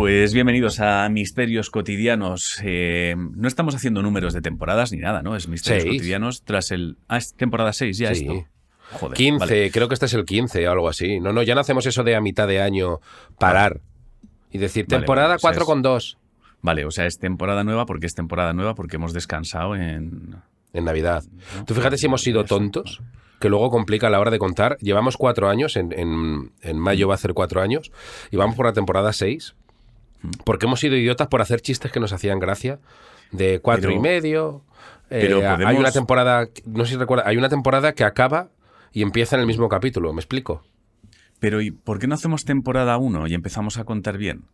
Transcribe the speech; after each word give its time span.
Pues 0.00 0.32
bienvenidos 0.32 0.80
a 0.80 1.06
Misterios 1.10 1.68
Cotidianos. 1.68 2.58
Eh, 2.64 3.14
no 3.18 3.46
estamos 3.46 3.74
haciendo 3.74 4.00
números 4.00 4.32
de 4.32 4.40
temporadas 4.40 4.92
ni 4.92 4.98
nada, 4.98 5.20
¿no? 5.22 5.36
Es 5.36 5.46
Misterios 5.46 5.82
Seis. 5.82 5.96
Cotidianos 5.98 6.42
tras 6.42 6.70
el... 6.70 6.96
Ah, 7.06 7.18
es 7.18 7.34
temporada 7.34 7.74
6 7.74 7.98
ya 7.98 8.14
Sí. 8.14 8.22
esto. 8.26 8.46
Joder, 8.92 9.14
15, 9.14 9.38
vale. 9.40 9.70
creo 9.70 9.88
que 9.88 9.92
este 9.94 10.06
es 10.06 10.14
el 10.14 10.24
15 10.24 10.66
o 10.66 10.72
algo 10.72 10.88
así. 10.88 11.20
No, 11.20 11.34
no, 11.34 11.42
ya 11.42 11.54
no 11.54 11.60
hacemos 11.60 11.84
eso 11.84 12.02
de 12.02 12.16
a 12.16 12.22
mitad 12.22 12.48
de 12.48 12.62
año 12.62 13.00
parar 13.38 13.82
y 14.50 14.56
decir 14.56 14.86
Vale, 14.88 15.00
temporada 15.00 15.26
vale, 15.28 15.36
o 15.36 15.38
sea, 15.40 15.50
4 15.50 15.62
es- 15.64 15.66
con 15.66 15.82
2 15.82 16.18
Vale, 16.62 16.86
o 16.86 16.90
sea, 16.90 17.04
es 17.04 17.18
temporada 17.18 17.62
nueva 17.62 17.84
porque 17.84 18.06
es 18.06 18.14
temporada 18.14 18.54
nueva 18.54 18.74
porque 18.74 18.96
hemos 18.96 19.12
descansado 19.12 19.76
en... 19.76 20.34
en 20.72 20.84
Navidad. 20.86 21.24
Tú 21.66 21.74
fíjate 21.74 21.98
si 21.98 22.06
hemos 22.06 22.22
sido 22.22 22.44
tontos, 22.46 23.02
que 23.38 23.50
luego 23.50 23.68
complica 23.70 24.06
a 24.06 24.10
la 24.10 24.18
hora 24.20 24.30
de 24.30 24.38
contar. 24.38 24.78
Llevamos 24.80 25.18
cuatro 25.18 25.50
años, 25.50 25.76
en, 25.76 25.92
en- 25.92 26.52
en 26.62 26.78
mayo 26.78 27.06
va 27.06 27.14
a 27.14 27.16
hacer 27.16 27.34
cuatro 27.34 27.60
años, 27.60 27.92
y 28.30 28.36
vamos 28.38 28.56
por 28.56 28.64
la 28.64 28.72
temporada 28.72 29.12
6, 29.12 29.56
porque 30.44 30.66
hemos 30.66 30.80
sido 30.80 30.96
idiotas 30.96 31.28
por 31.28 31.40
hacer 31.40 31.60
chistes 31.60 31.90
que 31.92 32.00
nos 32.00 32.12
hacían 32.12 32.38
gracia, 32.38 32.78
de 33.32 33.60
cuatro 33.60 33.88
Pero- 33.88 33.98
y 33.98 34.02
medio. 34.02 34.64
Eh, 35.12 35.18
pero 35.22 35.38
Hay 35.66 35.76
una 35.76 35.90
temporada, 35.90 36.48
no 36.66 36.84
sé 36.84 36.92
si 36.92 36.96
recuerda, 36.98 37.24
hay 37.26 37.36
una 37.36 37.48
temporada 37.48 37.92
que 37.94 38.04
acaba 38.04 38.50
y 38.92 39.02
empieza 39.02 39.34
en 39.36 39.40
el 39.40 39.46
mismo 39.46 39.68
capítulo, 39.68 40.12
¿me 40.12 40.20
explico? 40.20 40.62
Pero 41.40 41.60
¿y 41.60 41.70
por 41.72 41.98
qué 41.98 42.06
no 42.06 42.14
hacemos 42.14 42.44
temporada 42.44 42.96
1 42.96 43.26
y 43.26 43.34
empezamos 43.34 43.78
a 43.78 43.84
contar 43.84 44.18
bien? 44.18 44.44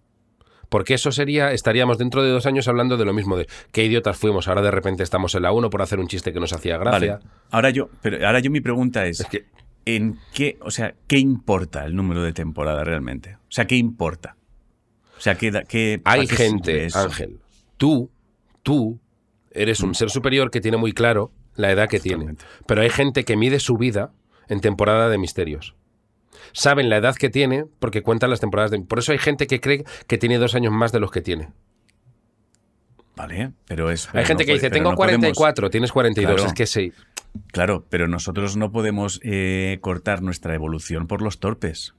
Porque 0.68 0.94
eso 0.94 1.12
sería, 1.12 1.52
estaríamos 1.52 1.98
dentro 1.98 2.22
de 2.22 2.30
dos 2.30 2.46
años 2.46 2.69
hablando 2.69 2.96
de 2.96 3.04
lo 3.04 3.12
mismo, 3.12 3.36
de 3.36 3.46
qué 3.70 3.84
idiotas 3.84 4.16
fuimos, 4.16 4.48
ahora 4.48 4.62
de 4.62 4.70
repente 4.70 5.02
estamos 5.02 5.34
en 5.34 5.42
la 5.42 5.52
1 5.52 5.69
por 5.70 5.82
hacer 5.82 5.98
un 6.00 6.08
chiste 6.08 6.32
que 6.32 6.41
nos 6.41 6.52
hacía 6.52 6.78
gracia. 6.78 7.14
Vale. 7.19 7.26
Ahora 7.50 7.70
yo, 7.70 7.88
pero 8.00 8.24
ahora 8.26 8.41
yo 8.41 8.50
mi 8.50 8.60
pregunta 8.60 9.04
es, 9.06 9.20
Es 9.20 9.26
que- 9.26 9.44
¿en 9.84 10.19
qué, 10.32 10.58
o 10.62 10.70
sea, 10.70 10.94
qué 11.06 11.19
importa 11.19 11.84
el 11.84 11.94
número 11.94 12.22
de 12.22 12.32
temporada 12.32 12.82
realmente? 12.82 13.34
O 13.34 13.50
sea, 13.50 13.66
¿qué 13.66 13.76
importa? 13.76 14.35
O 15.17 15.20
sea, 15.20 15.34
¿qué, 15.36 15.50
da- 15.50 15.62
qué 15.64 16.00
para 16.03 16.20
Hay 16.20 16.27
gente? 16.28 16.89
Ángel, 16.95 17.39
tú, 17.77 18.11
tú 18.62 18.98
eres 19.50 19.81
un 19.81 19.95
ser 19.95 20.11
superior 20.11 20.50
que 20.50 20.61
tiene 20.61 20.77
muy 20.77 20.92
claro 20.92 21.33
la 21.55 21.70
edad 21.70 21.89
que 21.89 22.00
tiene. 22.00 22.34
Pero 22.67 22.83
hay 22.83 22.91
gente 22.91 23.25
que 23.25 23.37
mide 23.37 23.59
su 23.61 23.77
vida 23.78 24.12
en 24.48 24.61
temporada 24.61 25.09
de 25.09 25.19
misterios. 25.19 25.75
Saben 26.53 26.91
la 26.91 26.98
edad 26.98 27.14
que 27.17 27.31
tiene 27.31 27.64
porque 27.78 28.03
cuentan 28.03 28.31
las 28.31 28.41
temporadas 28.41 28.70
de... 28.70 28.81
Por 28.81 28.98
eso 28.98 29.12
hay 29.12 29.19
gente 29.19 29.47
que 29.47 29.61
cree 29.61 29.84
que 30.06 30.19
tiene 30.19 30.37
dos 30.39 30.55
años 30.55 30.72
más 30.72 30.92
de 30.92 31.00
los 31.00 31.11
que 31.11 31.22
tiene. 31.22 31.48
Vale, 33.17 33.53
pero 33.67 33.91
es. 33.91 34.09
Hay 34.14 34.27
gente 34.27 34.34
no 34.34 34.39
que 34.41 34.44
puede- 34.44 34.55
dice, 34.59 34.70
tengo 34.70 34.91
no 34.91 34.97
podemos- 34.97 35.20
44, 35.20 35.70
tienes 35.70 35.91
42. 35.92 36.34
Claro. 36.34 36.47
Es 36.48 36.53
que 36.55 36.67
sí. 36.67 36.92
Claro, 37.53 37.87
pero 37.89 38.09
nosotros 38.09 38.56
no 38.56 38.70
podemos 38.70 39.20
eh, 39.22 39.78
cortar 39.81 40.22
nuestra 40.22 40.55
evolución 40.55 41.06
por 41.06 41.22
los 41.22 41.39
torpes. 41.39 41.94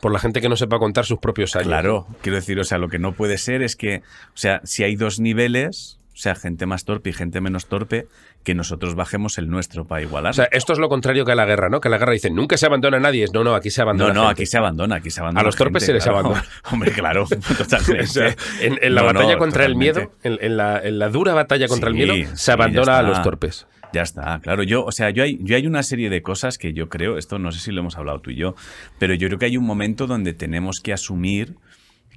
Por 0.00 0.12
la 0.12 0.18
gente 0.18 0.40
que 0.40 0.48
no 0.48 0.56
sepa 0.56 0.78
contar 0.78 1.04
sus 1.04 1.18
propios 1.18 1.56
años. 1.56 1.68
Claro, 1.68 2.06
quiero 2.22 2.36
decir, 2.36 2.58
o 2.58 2.64
sea, 2.64 2.78
lo 2.78 2.88
que 2.88 2.98
no 2.98 3.12
puede 3.12 3.38
ser 3.38 3.62
es 3.62 3.76
que, 3.76 3.98
o 4.28 4.36
sea, 4.36 4.60
si 4.64 4.82
hay 4.82 4.96
dos 4.96 5.20
niveles, 5.20 5.98
o 6.14 6.16
sea, 6.16 6.34
gente 6.34 6.66
más 6.66 6.84
torpe 6.84 7.10
y 7.10 7.12
gente 7.12 7.40
menos 7.40 7.66
torpe, 7.66 8.06
que 8.44 8.54
nosotros 8.54 8.94
bajemos 8.94 9.36
el 9.38 9.48
nuestro 9.50 9.86
para 9.86 10.02
igualar. 10.02 10.30
O 10.30 10.34
sea, 10.34 10.48
esto 10.52 10.72
es 10.72 10.78
lo 10.78 10.88
contrario 10.88 11.24
que 11.24 11.32
a 11.32 11.34
la 11.34 11.44
guerra, 11.44 11.68
¿no? 11.68 11.80
Que 11.80 11.88
a 11.88 11.90
la 11.90 11.98
guerra 11.98 12.12
dicen, 12.12 12.34
nunca 12.34 12.56
se 12.56 12.66
abandona 12.66 12.96
a 12.96 13.00
nadie. 13.00 13.26
No, 13.32 13.44
no, 13.44 13.54
aquí 13.54 13.70
se 13.70 13.82
abandona. 13.82 14.12
no, 14.12 14.20
no, 14.22 14.26
gente. 14.28 14.42
aquí 14.42 14.46
se 14.46 14.58
abandona, 14.58 14.96
aquí 14.96 15.10
se 15.10 15.20
abandona. 15.20 15.40
A 15.40 15.44
los 15.44 15.56
torpes 15.56 15.84
se 15.84 15.92
les 15.92 16.02
claro. 16.02 16.18
abandona. 16.20 16.44
Hombre, 16.72 16.92
claro, 16.92 17.26
totalmente. 17.58 18.02
O 18.02 18.06
sea, 18.06 18.34
en, 18.60 18.78
en 18.82 18.94
la 18.94 19.02
No, 19.02 19.06
batalla 19.08 19.32
no, 19.34 19.38
contra 19.38 19.64
el 19.66 19.76
miedo, 19.76 20.12
en, 20.22 20.38
en 20.40 20.56
la, 20.56 20.78
en 20.82 20.98
la 20.98 21.08
dura 21.10 21.34
batalla 21.34 21.68
contra 21.68 21.88
el 21.90 21.94
miedo, 21.94 22.14
se 22.34 22.52
abandona 22.52 22.98
a 22.98 23.02
los 23.02 23.22
torpes. 23.22 23.66
Ya 23.92 24.02
está, 24.02 24.38
claro. 24.40 24.62
Yo, 24.62 24.84
o 24.84 24.92
sea, 24.92 25.10
yo 25.10 25.22
hay, 25.22 25.38
yo 25.42 25.56
hay 25.56 25.66
una 25.66 25.82
serie 25.82 26.10
de 26.10 26.22
cosas 26.22 26.58
que 26.58 26.72
yo 26.72 26.88
creo, 26.88 27.18
esto 27.18 27.38
no 27.38 27.50
sé 27.52 27.60
si 27.60 27.72
lo 27.72 27.80
hemos 27.80 27.96
hablado 27.96 28.20
tú 28.20 28.30
y 28.30 28.36
yo, 28.36 28.54
pero 28.98 29.14
yo 29.14 29.28
creo 29.28 29.38
que 29.38 29.46
hay 29.46 29.56
un 29.56 29.64
momento 29.66 30.06
donde 30.06 30.32
tenemos 30.32 30.80
que 30.80 30.92
asumir 30.92 31.56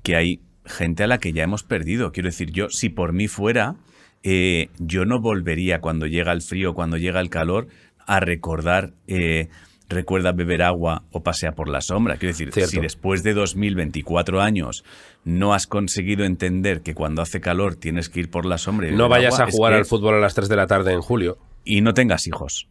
que 0.03 0.15
hay 0.15 0.39
gente 0.65 1.03
a 1.03 1.07
la 1.07 1.17
que 1.17 1.33
ya 1.33 1.43
hemos 1.43 1.63
perdido. 1.63 2.11
Quiero 2.11 2.27
decir, 2.29 2.51
yo, 2.51 2.69
si 2.69 2.89
por 2.89 3.13
mí 3.13 3.27
fuera, 3.27 3.75
eh, 4.23 4.69
yo 4.79 5.05
no 5.05 5.19
volvería 5.19 5.79
cuando 5.81 6.05
llega 6.07 6.31
el 6.31 6.41
frío, 6.41 6.73
cuando 6.73 6.97
llega 6.97 7.19
el 7.19 7.29
calor, 7.29 7.67
a 8.05 8.19
recordar. 8.19 8.91
eh, 9.07 9.47
Recuerda 9.89 10.31
beber 10.31 10.63
agua 10.63 11.03
o 11.11 11.21
pasea 11.21 11.51
por 11.51 11.67
la 11.69 11.81
sombra. 11.81 12.15
Quiero 12.15 12.31
decir, 12.33 12.51
Cierto. 12.51 12.71
si 12.71 12.79
después 12.79 13.21
de 13.21 13.33
2024 13.33 14.41
años 14.41 14.83
no 15.23 15.53
has 15.53 15.67
conseguido 15.67 16.23
entender 16.23 16.81
que 16.81 16.95
cuando 16.95 17.21
hace 17.21 17.41
calor 17.41 17.75
tienes 17.75 18.09
que 18.09 18.21
ir 18.21 18.29
por 18.31 18.45
la 18.45 18.57
sombra 18.57 18.87
y 18.89 18.95
No 18.95 19.07
vayas 19.09 19.33
agua, 19.35 19.45
a 19.45 19.49
es 19.49 19.55
jugar 19.55 19.73
que- 19.73 19.77
al 19.79 19.85
fútbol 19.85 20.15
a 20.15 20.19
las 20.19 20.33
3 20.33 20.49
de 20.49 20.55
la 20.55 20.65
tarde 20.67 20.93
en 20.93 21.01
julio. 21.01 21.37
Y 21.63 21.81
no 21.81 21.93
tengas 21.93 22.27
hijos. 22.27 22.67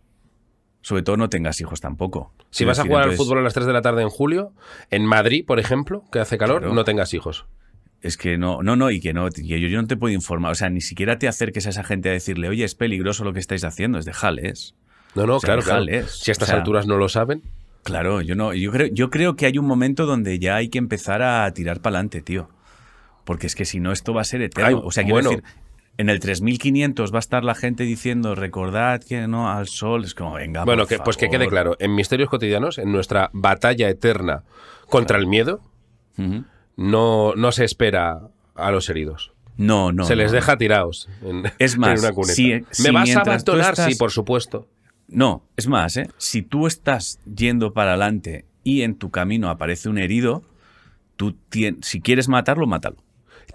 Sobre 0.81 1.03
todo 1.03 1.17
no 1.17 1.29
tengas 1.29 1.61
hijos 1.61 1.81
tampoco. 1.81 2.33
Si 2.51 2.65
vas 2.65 2.79
a 2.81 2.85
jugar 2.85 3.05
al 3.05 3.13
fútbol 3.13 3.39
a 3.39 3.43
las 3.43 3.55
3 3.55 3.67
de 3.67 3.73
la 3.73 3.83
tarde 3.83 4.03
en 4.03 4.09
julio, 4.11 4.53
en 4.91 5.07
Madrid, 5.07 5.45
por 5.47 5.61
ejemplo, 5.61 6.03
que 6.11 6.19
hace 6.19 6.39
calor, 6.39 6.59
Claro. 6.61 6.75
no 6.75 6.85
tengas 6.85 7.15
hijos. 7.15 7.47
Es 8.01 8.17
que 8.17 8.37
no, 8.37 8.63
no, 8.65 8.75
no, 8.75 8.91
y 8.91 9.01
que 9.01 9.13
no, 9.13 9.29
y 9.29 9.47
yo, 9.47 9.57
yo 9.69 9.81
no 9.81 9.87
te 9.87 9.97
puedo 9.97 10.13
informar. 10.13 10.51
O 10.51 10.55
sea, 10.57 10.69
ni 10.71 10.81
siquiera 10.81 11.19
te 11.19 11.29
acerques 11.29 11.67
a 11.67 11.71
esa 11.71 11.85
gente 11.85 12.09
a 12.09 12.13
decirle, 12.13 12.49
oye, 12.49 12.65
es 12.65 12.75
peligroso 12.75 13.23
lo 13.23 13.33
que 13.33 13.39
estáis 13.39 13.63
haciendo, 13.63 13.99
es 13.99 14.05
de 14.05 14.13
jales. 14.13 14.75
No, 15.15 15.25
no, 15.27 15.37
O 15.37 15.41
sea, 15.41 15.47
claro, 15.47 15.63
claro. 15.63 15.85
déjales. 15.85 16.11
Si 16.11 16.31
a 16.31 16.33
estas 16.33 16.49
O 16.49 16.51
sea, 16.51 16.59
alturas 16.59 16.87
no 16.89 16.97
lo 16.97 17.09
saben. 17.09 17.43
Claro, 17.85 18.21
yo 18.21 18.35
no, 18.35 18.53
yo 18.55 18.73
creo, 18.73 18.89
yo 18.93 19.09
creo 19.11 19.37
que 19.37 19.47
hay 19.47 19.59
un 19.59 19.67
momento 19.67 20.05
donde 20.07 20.41
ya 20.41 20.57
hay 20.57 20.69
que 20.69 20.79
empezar 20.79 21.23
a 21.23 21.49
tirar 21.55 21.81
para 21.81 21.97
adelante, 21.99 22.23
tío. 22.23 22.49
Porque 23.25 23.47
es 23.47 23.55
que 23.55 23.65
si 23.65 23.79
no, 23.79 23.93
esto 23.93 24.13
va 24.13 24.23
a 24.23 24.25
ser 24.25 24.43
eterno. 24.43 24.79
Ay, 24.79 24.83
o 24.85 24.91
sea, 24.91 25.05
quiero 25.05 25.15
bueno. 25.17 25.31
decir, 25.31 25.45
en 25.99 26.09
el 26.09 26.21
3500 26.21 27.13
va 27.13 27.17
a 27.17 27.21
estar 27.21 27.45
la 27.45 27.55
gente 27.55 27.85
diciendo, 27.85 28.35
recordad 28.35 29.03
que 29.03 29.27
no 29.29 29.51
al 29.51 29.69
sol. 29.69 30.05
Es 30.05 30.15
como, 30.15 30.35
venga. 30.35 30.65
bueno, 30.65 30.83
por 30.83 30.89
que, 30.89 30.99
pues 30.99 31.17
que 31.17 31.29
quede 31.29 31.47
claro, 31.49 31.77
en 31.79 31.95
Misterios 31.95 32.29
Cotidianos, 32.31 32.79
en 32.79 32.93
nuestra 32.93 33.31
batalla 33.33 33.89
eterna 33.89 34.43
contra 34.89 35.19
el 35.19 35.27
miedo, 35.27 35.61
no, 36.77 37.35
no 37.35 37.53
se 37.53 37.65
espera 37.65 38.21
a 38.55 38.71
los 38.71 38.89
heridos. 38.89 39.33
No, 39.59 39.93
no. 39.93 40.05
se 40.05 40.17
les 40.17 40.29
no. 40.33 40.37
deja 40.37 40.57
tirados 40.57 41.09
en, 41.23 41.45
Es 41.59 41.77
más, 41.79 41.99
en 42.01 42.07
una 42.07 42.15
cuneta. 42.15 42.35
si- 42.35 42.53
¿Me 42.53 42.65
si 42.71 42.91
vas 42.91 43.17
a 43.17 43.21
abandonar? 43.21 43.71
estás- 43.75 43.93
Sí, 43.93 43.99
por 43.99 44.11
supuesto. 44.11 44.67
No, 45.09 45.43
es 45.57 45.69
más, 45.69 45.97
¿eh? 45.99 46.09
si 46.17 46.41
tú 46.41 46.67
estás 46.67 47.19
yendo 47.27 47.75
para 47.75 47.91
adelante 47.91 48.47
y 48.65 48.81
en 48.83 48.95
tu 48.97 49.11
camino 49.11 49.51
aparece 49.51 49.91
un 49.91 49.99
herido, 49.99 50.43
tú 51.17 51.37
si 51.83 52.01
quieres 52.01 52.29
matarlo, 52.29 52.67
mátalo. 52.67 52.97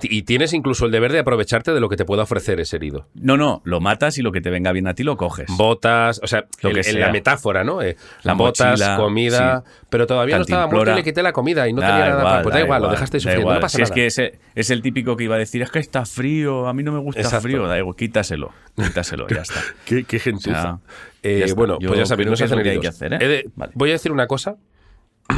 Y 0.02 0.22
tienes 0.24 0.54
incluso 0.54 0.86
el 0.86 0.92
deber 0.92 1.12
de 1.12 1.20
aprovecharte 1.20 1.74
de 1.74 1.80
lo 1.80 1.90
que 1.90 1.96
te 1.98 2.06
pueda 2.06 2.22
ofrecer 2.24 2.60
ese 2.60 2.76
herido. 2.76 3.08
No, 3.16 3.36
no, 3.36 3.62
lo 3.66 3.80
matas 3.80 4.18
y 4.20 4.22
lo 4.22 4.32
que 4.32 4.42
te 4.42 4.52
venga 4.52 4.72
bien 4.72 4.88
a 4.88 4.94
ti 4.94 5.02
lo 5.04 5.18
coges. 5.18 5.48
Botas, 5.58 6.20
o 6.24 6.28
sea, 6.28 6.46
Lo 6.62 6.70
el- 6.70 6.76
que 6.76 6.82
en 6.82 6.94
sea. 6.96 7.08
la 7.08 7.12
metáfora, 7.12 7.64
¿no? 7.64 7.82
Eh, 7.82 7.96
La 8.24 8.34
botas, 8.34 8.80
mochila, 8.80 8.98
comida, 8.98 9.64
pero 9.90 10.06
todavía 10.06 10.36
no 10.38 10.44
estaba 10.44 10.68
muerto 10.68 10.92
y 10.92 10.96
le 10.98 11.04
quité 11.04 11.24
la 11.24 11.34
comida 11.34 11.68
y 11.68 11.74
no 11.74 11.82
Da 11.82 11.88
tenía 11.88 12.00
nada 12.10 12.12
igual, 12.20 12.24
para... 12.26 12.44
Pues 12.44 12.54
da, 12.54 12.62
igual, 12.62 12.82
lo 12.84 12.90
dejaste 12.90 13.20
sufriendo, 13.20 13.42
igual. 13.42 13.56
no 13.56 13.62
pasa 13.62 13.76
si 13.78 13.82
nada. 13.82 13.90
es 13.90 13.96
que 13.96 14.06
ese, 14.06 14.40
es 14.54 14.70
el 14.70 14.82
típico 14.84 15.18
que 15.18 15.24
iba 15.24 15.36
a 15.36 15.40
decir, 15.40 15.62
es 15.64 15.72
que 15.72 15.80
está 15.80 16.06
frío, 16.06 16.68
a 16.68 16.74
mí 16.74 16.84
no 16.84 16.92
me 16.92 17.00
gusta 17.00 17.22
Exacto. 17.22 17.42
frío, 17.44 17.66
da 17.68 17.78
igual, 17.80 17.96
quítaselo, 17.96 18.52
quítaselo, 18.76 19.28
ya 19.30 19.42
está. 19.42 19.60
Qué, 19.86 20.04
qué 20.04 20.20
gentuza. 20.20 20.50
O 20.60 20.62
sea, 20.62 20.80
Eh, 21.24 21.42
está. 21.44 21.56
bueno, 21.56 21.78
Yo 21.80 21.88
pues 21.90 22.00
ya 22.00 22.06
sabéis, 22.06 22.30
no 22.30 22.36
se 22.36 22.44
hacen 22.44 22.58
lo 22.60 22.64
que 22.64 22.70
hay 22.70 22.78
heridos. 22.78 22.98
que 23.00 23.06
hacer, 23.06 23.14
¿eh? 23.14 23.26
He 23.26 23.28
de- 23.28 23.50
Vale. 23.56 23.72
Voy 23.76 23.90
a 23.90 23.94
decir 23.94 24.12
una 24.12 24.28
cosa, 24.28 24.58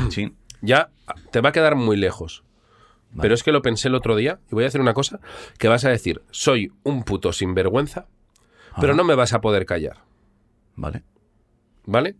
Sí. 0.09 0.33
ya 0.61 0.89
te 1.31 1.39
va 1.39 1.49
a 1.49 1.51
quedar 1.53 1.75
muy 1.75 1.95
lejos. 1.95 2.43
Pero 3.19 3.33
es 3.33 3.43
que 3.43 3.51
lo 3.51 3.61
pensé 3.61 3.87
el 3.87 3.95
otro 3.95 4.15
día 4.15 4.39
y 4.51 4.55
voy 4.55 4.63
a 4.63 4.67
decir 4.67 4.81
una 4.81 4.93
cosa 4.93 5.19
que 5.57 5.67
vas 5.67 5.83
a 5.85 5.89
decir, 5.89 6.21
soy 6.29 6.71
un 6.83 7.03
puto 7.03 7.33
sinvergüenza, 7.33 8.07
pero 8.79 8.89
Ajá. 8.93 8.97
no 8.97 9.03
me 9.03 9.15
vas 9.15 9.33
a 9.33 9.41
poder 9.41 9.65
callar. 9.65 10.03
Vale. 10.75 11.03
¿Vale? 11.85 12.15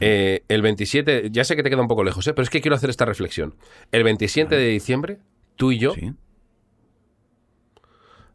Eh, 0.00 0.42
el 0.48 0.60
27, 0.60 1.30
ya 1.30 1.44
sé 1.44 1.56
que 1.56 1.62
te 1.62 1.70
queda 1.70 1.80
un 1.80 1.88
poco 1.88 2.02
lejos, 2.04 2.26
¿eh? 2.26 2.34
pero 2.34 2.42
es 2.42 2.50
que 2.50 2.60
quiero 2.60 2.74
hacer 2.74 2.90
esta 2.90 3.04
reflexión. 3.04 3.54
El 3.92 4.02
27 4.04 4.54
de 4.56 4.66
diciembre, 4.66 5.18
tú 5.54 5.70
y 5.72 5.78
yo 5.78 5.94
Sí. 5.94 6.12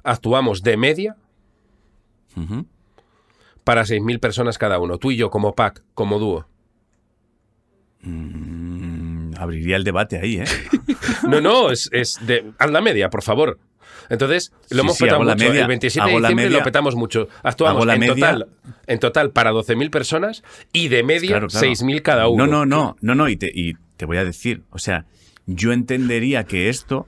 actuamos 0.04 0.64
de 0.64 0.78
media 0.78 1.18
Ujú. 2.36 2.66
para 3.64 3.84
6.000 3.86 4.20
personas 4.20 4.58
cada 4.58 4.80
uno. 4.80 4.98
Tú 4.98 5.12
y 5.12 5.18
yo 5.18 5.30
como 5.30 5.54
pack, 5.54 5.84
como 5.94 6.18
dúo. 6.18 6.48
Mm, 8.02 8.51
abriría 9.42 9.76
el 9.76 9.84
debate 9.84 10.18
ahí, 10.20 10.38
¿eh? 10.38 10.46
No, 11.28 11.42
no, 11.42 11.72
es, 11.72 11.90
es 11.92 12.18
de... 12.26 12.52
Haz 12.58 12.72
la 12.72 12.82
media, 12.82 13.10
por 13.10 13.22
favor. 13.24 13.60
Entonces, 14.10 14.52
lo 14.70 14.78
Sí, 14.78 14.80
hemos 14.82 14.98
sí, 14.98 15.04
petado 15.06 15.24
mucho. 15.24 15.36
media, 15.38 15.62
el 15.62 15.68
27 15.68 16.06
de 16.06 16.12
hago 16.12 16.20
la 16.20 16.28
diciembre 16.28 16.46
media, 16.46 16.58
lo 16.60 16.64
petamos 16.64 16.96
mucho. 16.96 17.28
Actuamos 17.44 17.88
en, 17.88 18.00
media. 18.00 18.14
total, 18.14 18.48
en 18.88 19.00
total 19.00 19.32
para 19.32 19.52
12.000 19.52 19.90
personas 19.90 20.44
y 20.74 20.90
de 20.90 21.04
media 21.04 21.30
Claro, 21.30 21.48
claro. 21.48 21.68
6.000 21.68 22.02
cada 22.02 22.28
uno. 22.28 22.46
No, 22.46 22.66
no, 22.66 22.66
no, 22.66 22.96
no, 23.00 23.16
no, 23.16 23.30
y 23.30 23.38
te, 23.38 23.50
y 23.54 23.74
te 23.98 24.06
voy 24.06 24.18
a 24.18 24.26
decir, 24.26 24.64
o 24.72 24.80
sea, 24.80 25.06
yo 25.46 25.72
entendería 25.72 26.44
que 26.44 26.68
esto 26.70 27.08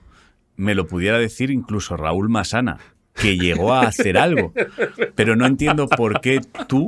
me 0.56 0.76
lo 0.76 0.88
pudiera 0.88 1.18
decir 1.20 1.52
incluso 1.52 1.98
Raúl 1.98 2.30
Masana, 2.30 2.78
que 3.16 3.38
llegó 3.38 3.74
a 3.74 3.82
hacer 3.82 4.18
algo, 4.18 4.54
pero 5.16 5.36
no 5.36 5.46
entiendo 5.46 5.88
por 5.88 6.22
qué 6.22 6.40
tú 6.68 6.88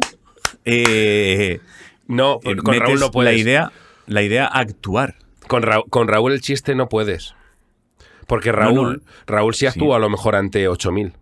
eh, 0.63 1.59
No, 2.07 2.39
eh, 2.43 2.55
con 2.55 2.79
Raúl 2.79 2.99
no 2.99 3.11
puedes. 3.11 3.33
la 3.33 3.37
idea, 3.39 3.71
la 4.07 4.21
idea 4.23 4.45
actuar. 4.45 5.15
Con, 5.47 5.61
Ra- 5.63 5.83
con 5.89 6.07
Raúl 6.07 6.31
el 6.33 6.41
chiste 6.41 6.75
no 6.75 6.89
puedes. 6.89 7.35
Porque 8.27 8.51
Raúl, 8.51 8.75
No, 8.75 8.93
no. 8.93 8.99
Raúl 9.27 9.53
sí 9.53 9.65
actúa 9.67 9.97
a 9.97 9.99
lo 9.99 10.09
mejor 10.09 10.35
ante 10.35 10.67
8.000. 10.67 11.13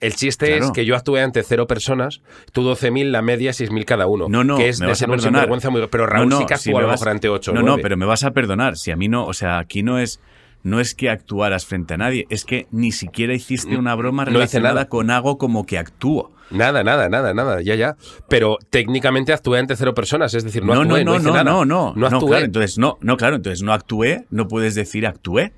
El 0.00 0.14
chiste 0.14 0.56
es 0.56 0.70
que 0.70 0.84
yo 0.84 0.94
actué 0.94 1.22
ante 1.22 1.42
cero 1.42 1.66
personas, 1.66 2.20
tú 2.52 2.62
12.000, 2.62 3.10
la 3.10 3.20
media 3.20 3.50
6.000 3.50 3.84
cada 3.84 4.06
uno. 4.06 4.26
No, 4.28 4.44
no, 4.44 4.56
que 4.56 4.68
es 4.68 4.78
me 4.78 4.86
de 4.86 4.90
vas 4.90 4.98
a 4.98 5.00
ser 5.00 5.08
perdonar. 5.08 5.40
sinvergüenza 5.40 5.70
muy... 5.70 5.84
Pero 5.88 6.06
Raúl 6.06 6.28
No, 6.28 6.38
sí 6.38 6.46
que 6.46 6.56
si 6.56 6.70
actuó 6.70 6.78
a 6.78 6.82
lo 6.82 6.88
vas- 6.88 7.00
mejor 7.00 7.08
ante 7.08 7.28
8 7.28 7.52
No, 7.52 7.62
no, 7.62 7.78
pero 7.78 7.96
me 7.96 8.06
vas 8.06 8.22
a 8.22 8.30
perdonar. 8.30 8.76
Si 8.76 8.92
a 8.92 8.96
mí 8.96 9.08
no, 9.08 9.26
o 9.26 9.32
sea, 9.32 9.58
aquí 9.58 9.82
no 9.82 9.98
es, 9.98 10.20
no 10.62 10.78
es 10.78 10.94
que 10.94 11.10
actuaras 11.10 11.66
frente 11.66 11.94
a 11.94 11.96
nadie, 11.96 12.26
es 12.30 12.44
que 12.44 12.68
ni 12.70 12.92
siquiera 12.92 13.34
hiciste 13.34 13.76
una 13.76 13.94
broma 13.96 14.24
relacionada 14.24 14.74
nada. 14.74 14.88
con 14.88 15.10
algo 15.10 15.36
como 15.36 15.66
que 15.66 15.78
actúo. 15.78 16.30
Nada, 16.50 16.82
nada, 16.82 17.08
nada, 17.08 17.34
nada, 17.34 17.60
ya, 17.62 17.74
ya. 17.74 17.96
Pero 18.28 18.56
técnicamente 18.70 19.32
actué 19.32 19.58
ante 19.58 19.76
cero 19.76 19.94
personas, 19.94 20.32
es 20.34 20.44
decir, 20.44 20.64
no, 20.64 20.74
No, 20.74 20.80
actué, 20.82 21.04
no, 21.04 21.12
no, 21.12 21.16
hice 21.18 21.26
no, 21.26 21.32
nada. 21.32 21.44
no, 21.44 21.64
no, 21.64 21.92
No 21.94 22.06
actué. 22.06 22.28
claro, 22.28 22.44
entonces 22.46 22.78
no, 22.78 22.96
no, 23.00 23.16
claro, 23.16 23.36
entonces 23.36 23.62
no 23.62 23.72
actué, 23.72 24.24
no 24.30 24.48
puedes 24.48 24.74
decir 24.74 25.06
actué. 25.06 25.52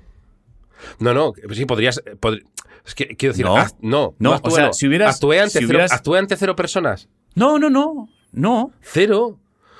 No, 0.99 1.13
no, 1.13 1.33
sí, 1.53 1.65
podrías... 1.65 2.01
pod- 2.19 2.43
es 2.85 2.95
que 2.95 3.15
quiero 3.15 3.33
decir, 3.33 3.45
No. 3.45 3.55
act- 3.57 3.75
no, 3.81 3.89
No, 3.89 4.15
no 4.19 4.31
o 4.31 4.33
actué, 4.33 4.51
sea, 4.53 4.73
si 4.73 4.87
hubieras- 4.87 5.15
Actué 5.15 5.39
ante, 5.39 5.51
si 5.51 5.57
cero, 5.59 5.69
hubieras- 5.69 5.91
actué 5.91 6.17
ante 6.19 6.35
cero 6.35 6.55
personas. 6.55 7.07
No, 7.35 7.59
no, 7.59 7.69
no, 7.69 8.09
no. 8.31 8.71
Cero. 8.81 9.37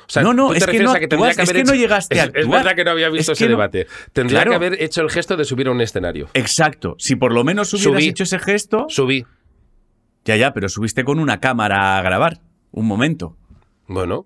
O 0.07 0.13
sea, 0.13 0.21
No, 0.23 0.33
no, 0.33 0.53
es 0.53 0.65
que 0.65 0.79
no 0.79 0.93
que 0.93 1.05
actúas, 1.05 1.35
que 1.37 1.43
es 1.43 1.71
llegaste 1.71 2.19
a 2.19 2.23
Es- 2.25 2.29
Es 2.29 2.35
actuar. 2.43 2.59
verdad 2.63 2.75
que 2.75 2.83
no 2.83 2.91
había 2.91 3.09
visto 3.09 3.31
Es 3.31 3.37
ese 3.39 3.45
no- 3.45 3.51
debate. 3.51 3.87
Tendría 4.13 4.39
Claro. 4.41 4.51
que 4.51 4.55
haber 4.57 4.83
hecho 4.83 5.01
el 5.01 5.09
gesto 5.09 5.35
de 5.37 5.45
subir 5.45 5.67
a 5.67 5.71
un 5.71 5.81
escenario. 5.81 6.27
Exacto. 6.33 6.95
Si 6.99 7.15
por 7.15 7.33
lo 7.33 7.43
menos 7.43 7.73
hubieras 7.73 7.93
Subí. 8.01 8.09
hecho 8.09 8.23
ese 8.23 8.37
gesto, 8.37 8.85
Subí. 8.89 9.25
Ya, 10.25 10.35
ya, 10.35 10.53
pero 10.53 10.69
subiste 10.69 11.03
con 11.03 11.19
una 11.19 11.39
cámara 11.39 11.97
a 11.97 12.01
grabar 12.01 12.39
un 12.71 12.85
momento. 12.87 13.35
Bueno, 13.87 14.25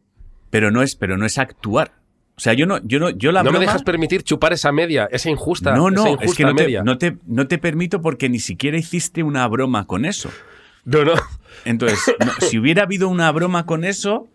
Pero 0.50 0.72
no 0.72 0.82
es, 0.84 0.96
pero 0.96 1.18
no 1.18 1.26
es 1.26 1.38
actuar. 1.38 1.94
O 2.38 2.40
sea, 2.40 2.54
yo 2.54 2.66
no, 2.66 2.80
yo 2.84 3.00
no, 3.00 3.10
yo 3.10 3.32
la 3.32 3.44
no 3.44 3.52
me 3.52 3.60
dejas 3.60 3.84
permitir 3.84 4.24
chupar 4.24 4.52
esa 4.52 4.72
media, 4.72 5.08
esa 5.12 5.30
injusta, 5.30 5.74
No, 5.74 5.88
esa 5.88 5.96
no, 5.96 6.08
injusta 6.12 6.26
es 6.26 6.36
que 6.36 6.44
no 6.44 6.56
te, 6.56 6.84
no, 6.84 6.98
te, 6.98 7.18
no 7.26 7.48
te 7.48 7.58
permito 7.58 8.02
porque 8.02 8.28
ni 8.30 8.40
siquiera 8.40 8.78
hiciste 8.78 9.24
una 9.24 9.48
broma 9.48 9.88
con 9.88 10.06
eso. 10.06 10.30
no, 10.84 11.06
no. 11.06 11.14
Entonces, 11.64 12.00
no, 12.20 12.32
si 12.42 12.60
hubiera 12.60 12.84
habido 12.84 13.08
una 13.08 13.32
broma 13.32 13.66
con 13.66 13.86
eso, 13.86 14.28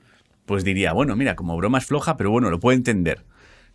pues 0.47 0.65
diría, 0.65 0.93
bueno, 0.95 1.15
mira, 1.15 1.37
como 1.37 1.57
broma 1.57 1.79
es 1.79 1.87
floja, 1.87 2.17
pero 2.17 2.31
bueno, 2.31 2.51
lo 2.51 2.59
puedo 2.59 2.77
entender. 2.77 3.23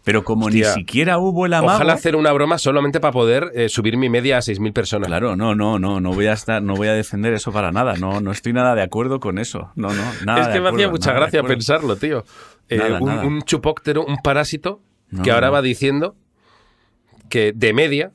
Pero 0.06 0.24
como 0.24 0.46
Hostia. 0.46 0.69
ni 0.69 0.74
siquiera 0.75 1.18
hubo 1.18 1.46
el 1.48 1.54
amago, 1.54 1.74
Ojalá 1.75 1.94
hacer 1.94 2.16
una 2.16 2.31
broma 2.31 2.57
solamente 2.57 3.00
para 3.02 3.12
poder 3.12 3.52
eh, 3.56 3.68
subir 3.69 3.98
mi 3.98 4.07
media 4.07 4.38
a 4.38 4.40
6.000 4.42 4.72
personas. 4.72 5.07
Claro, 5.07 5.36
no, 5.36 5.56
no, 5.56 5.78
no, 5.80 6.00
no 6.00 6.13
voy 6.13 6.28
a 6.28 6.34
estar, 6.34 6.62
no 6.62 6.75
voy 6.75 6.88
a 6.88 6.94
defender 6.94 7.34
eso 7.34 7.52
para 7.52 7.72
nada. 7.74 7.96
No, 7.98 8.22
no 8.22 8.31
estoy 8.31 8.54
nada 8.54 8.74
de 8.75 8.84
acuerdo 8.84 9.19
con 9.19 9.38
eso. 9.40 9.72
No, 9.75 9.90
no, 9.90 10.04
nada. 10.25 10.42
es 10.42 10.48
de 10.48 10.54
que 10.54 10.62
me 10.62 10.69
hacía 10.69 10.90
mucha 10.90 11.12
gracia 11.12 11.44
pensarlo, 11.44 11.96
tío. 11.98 12.24
Eh, 12.69 12.78
Nada, 12.78 13.00
un, 13.02 13.07
nada. 13.10 13.24
un 13.25 13.42
chupóctero, 13.42 14.06
un 14.06 14.18
parásito, 14.24 14.80
No, 15.10 15.24
que 15.24 15.31
ahora 15.31 15.48
no. 15.48 15.54
va 15.54 15.62
diciendo 15.62 16.16
que 17.30 17.51
de 17.54 17.74
media, 17.74 18.12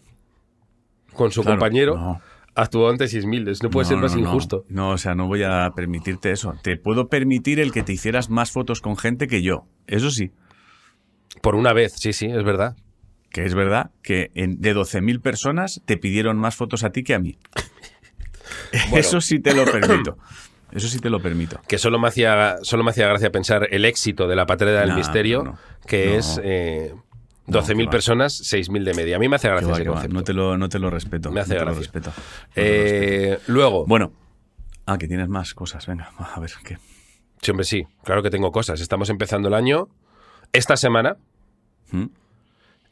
con 1.14 1.32
su 1.32 1.42
Claro, 1.42 1.58
compañero, 1.58 1.96
no. 1.96 2.20
actuó 2.54 2.88
ante 2.88 3.06
6.000. 3.06 3.62
No 3.62 3.70
puede 3.70 3.86
ser 3.88 3.96
más 3.98 4.14
no, 4.14 4.22
no. 4.22 4.28
injusto. 4.28 4.64
No, 4.68 4.90
o 4.90 4.98
sea, 4.98 5.14
no 5.14 5.26
voy 5.26 5.42
a 5.42 5.70
permitirte 5.74 6.30
eso. 6.30 6.54
Te 6.62 6.76
puedo 6.76 7.08
permitir 7.08 7.58
el 7.60 7.72
que 7.72 7.82
te 7.82 7.92
hicieras 7.92 8.30
más 8.30 8.52
fotos 8.52 8.80
con 8.80 8.96
gente 8.96 9.26
que 9.26 9.42
yo. 9.42 9.64
Eso 9.86 10.10
sí. 10.10 10.30
Por 11.40 11.54
una 11.54 11.72
vez, 11.72 11.94
sí, 11.96 12.12
sí, 12.12 12.26
es 12.26 12.44
verdad. 12.44 12.76
Que 13.30 13.44
es 13.44 13.54
verdad 13.54 13.90
que 14.02 14.30
en- 14.34 14.60
de 14.60 14.74
12.000 14.74 15.20
personas 15.20 15.80
te 15.84 15.96
pidieron 15.96 16.36
más 16.36 16.56
fotos 16.56 16.82
a 16.84 16.90
ti 16.90 17.02
que 17.04 17.14
a 17.14 17.18
mí. 17.18 17.38
Eso 18.92 19.20
sí 19.20 19.38
te 19.40 19.54
lo 19.54 19.64
permito. 19.64 20.16
Eso 20.72 20.86
sí 20.88 20.98
te 21.00 21.10
lo 21.10 21.20
permito. 21.20 21.60
Que 21.66 21.78
solo 21.78 21.98
me 21.98 22.08
hacía, 22.08 22.58
solo 22.62 22.84
me 22.84 22.90
hacía 22.90 23.08
gracia 23.08 23.30
pensar 23.32 23.66
el 23.72 23.84
éxito 23.84 24.28
de 24.28 24.36
la 24.36 24.46
patrera 24.46 24.80
del 24.82 24.94
misterio, 24.94 25.42
no, 25.42 25.50
no. 25.52 25.58
que 25.86 26.06
No. 26.10 26.14
es 26.14 26.40
eh, 26.44 26.94
No, 27.46 27.58
12.000 27.60 27.76
que 27.76 27.84
va. 27.86 27.90
personas, 27.90 28.40
6.000 28.40 28.84
de 28.84 28.94
media. 28.94 29.16
A 29.16 29.18
mí 29.18 29.28
me 29.28 29.36
hace 29.36 29.48
gracia 29.48 29.68
va, 29.68 29.74
ese 29.76 29.84
concepto. 29.86 30.14
No, 30.14 30.22
te 30.22 30.32
lo, 30.32 30.56
no 30.56 30.68
te 30.68 30.78
lo 30.78 30.88
respeto. 30.90 31.32
Me 31.32 31.40
hace 31.40 31.54
no 31.54 31.58
te 31.60 31.64
lo 31.64 31.72
gracia. 31.74 31.90
lo 31.92 32.00
respeto. 32.00 32.12
Eh, 32.54 33.38
luego, 33.48 33.84
Bueno. 33.86 34.12
Ah, 34.86 34.98
que 34.98 35.06
tienes 35.08 35.28
más 35.28 35.54
cosas. 35.54 35.86
Venga, 35.86 36.10
a 36.18 36.40
ver, 36.40 36.50
¿qué? 36.64 36.78
sí, 37.42 37.50
hombre, 37.50 37.64
sí, 37.64 37.86
claro 38.04 38.22
que 38.22 38.30
tengo 38.30 38.50
cosas. 38.52 38.80
Estamos 38.80 39.08
empezando 39.10 39.48
el 39.48 39.54
año. 39.54 39.88
Esta 40.52 40.76
semana, 40.76 41.16
¿Mm? 41.92 42.04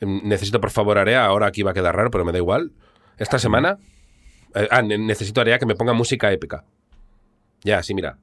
em, 0.01 0.21
necesito 0.25 0.61
por 0.61 0.71
favor 0.71 0.99
Area, 0.99 1.25
ahora 1.25 1.47
aquí 1.47 1.63
va 1.63 1.73
a 1.73 1.75
quedar 1.75 1.95
raro, 1.97 2.11
pero 2.11 2.25
me 2.25 2.33
da 2.33 2.39
igual. 2.39 2.73
Esta 3.19 3.39
semana, 3.39 3.79
eh, 4.55 4.69
ah, 4.71 4.83
ne- 4.83 4.99
necesito 4.99 5.41
Area 5.41 5.59
que 5.59 5.67
me 5.67 5.75
ponga 5.75 5.93
música 5.93 6.31
épica. 6.33 6.65
Ya, 7.65 7.83
sí, 7.83 7.95
mira. 7.95 8.17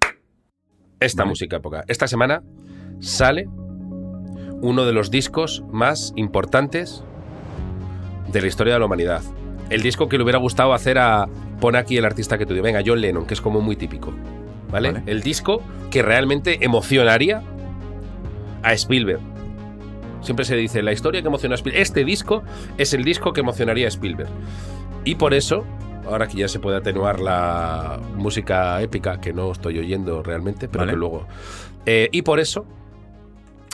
Esta 1.00 1.24
Vale. 1.24 1.30
música 1.32 1.58
épica. 1.58 1.84
Esta 1.88 2.08
semana 2.08 2.42
sale 3.02 3.48
uno 4.62 4.86
de 4.86 4.94
los 4.94 5.12
discos 5.12 5.64
más 5.70 6.14
importantes 6.16 7.04
de 8.32 8.42
la 8.42 8.48
historia 8.48 8.74
de 8.74 8.80
la 8.80 8.86
humanidad. 8.86 9.22
El 9.70 9.82
disco 9.82 10.08
que 10.08 10.18
le 10.18 10.24
hubiera 10.24 10.40
gustado 10.40 10.74
hacer 10.74 10.98
a. 10.98 11.28
Pon 11.60 11.76
aquí 11.76 11.98
el 11.98 12.06
artista 12.06 12.38
que 12.38 12.46
tú 12.46 12.54
digas. 12.54 12.64
Venga, 12.64 12.82
John 12.86 13.02
Lennon, 13.02 13.26
que 13.26 13.34
es 13.34 13.42
como 13.42 13.60
muy 13.62 13.76
típico. 13.76 14.14
¿Vale? 14.72 14.92
Vale. 14.92 15.04
El 15.12 15.22
disco 15.22 15.62
que 15.92 16.02
realmente 16.02 16.64
emocionaría 16.64 17.42
a 18.64 18.74
Spielberg. 18.74 19.20
Siempre 20.26 20.44
se 20.44 20.56
dice, 20.56 20.82
la 20.82 20.92
historia 20.92 21.22
que 21.22 21.28
emociona 21.28 21.54
a 21.54 21.58
Spielberg. 21.58 21.82
Este 21.82 22.04
disco 22.04 22.44
es 22.80 22.94
el 22.96 23.04
disco 23.04 23.32
que 23.32 23.42
emocionaría 23.42 23.86
a 23.86 23.90
Spielberg. 23.90 24.30
Y 25.04 25.16
por 25.16 25.36
eso, 25.36 25.64
ahora 26.08 26.28
que 26.28 26.38
ya 26.38 26.48
se 26.48 26.60
puede 26.60 26.78
atenuar 26.78 27.20
la 27.20 28.00
música 28.16 28.82
épica, 28.82 29.22
que 29.22 29.34
no 29.34 29.52
estoy 29.52 29.78
oyendo 29.78 30.24
realmente, 30.24 30.68
pero 30.68 30.80
Vale. 30.82 30.94
que 30.94 30.98
luego. 30.98 31.28
Eh, 31.86 32.10
y 32.12 32.24
por 32.24 32.40
eso 32.40 32.66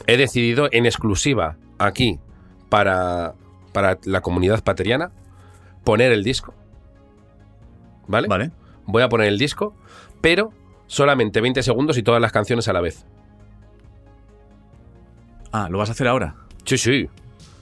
he 0.07 0.17
decidido 0.17 0.67
en 0.73 0.85
exclusiva 0.85 1.55
aquí 1.79 2.19
para, 2.67 3.33
para 3.71 3.97
la 4.03 4.19
comunidad 4.19 4.61
pateriana 4.61 5.11
poner 5.85 6.11
el 6.11 6.25
disco. 6.25 6.53
¿Vale? 8.07 8.27
Vale. 8.27 8.51
Voy 8.85 9.03
a 9.03 9.07
poner 9.07 9.29
el 9.29 9.37
disco, 9.37 9.73
pero 10.19 10.51
solamente 10.87 11.39
20 11.39 11.63
segundos 11.63 11.97
y 11.97 12.03
todas 12.03 12.21
las 12.21 12.33
canciones 12.33 12.67
a 12.67 12.73
la 12.73 12.81
vez. 12.81 13.05
Ah, 15.51 15.67
¿lo 15.69 15.77
vas 15.77 15.89
a 15.89 15.91
hacer 15.93 16.07
ahora? 16.07 16.35
Sí, 16.65 16.77
sí. 16.77 17.09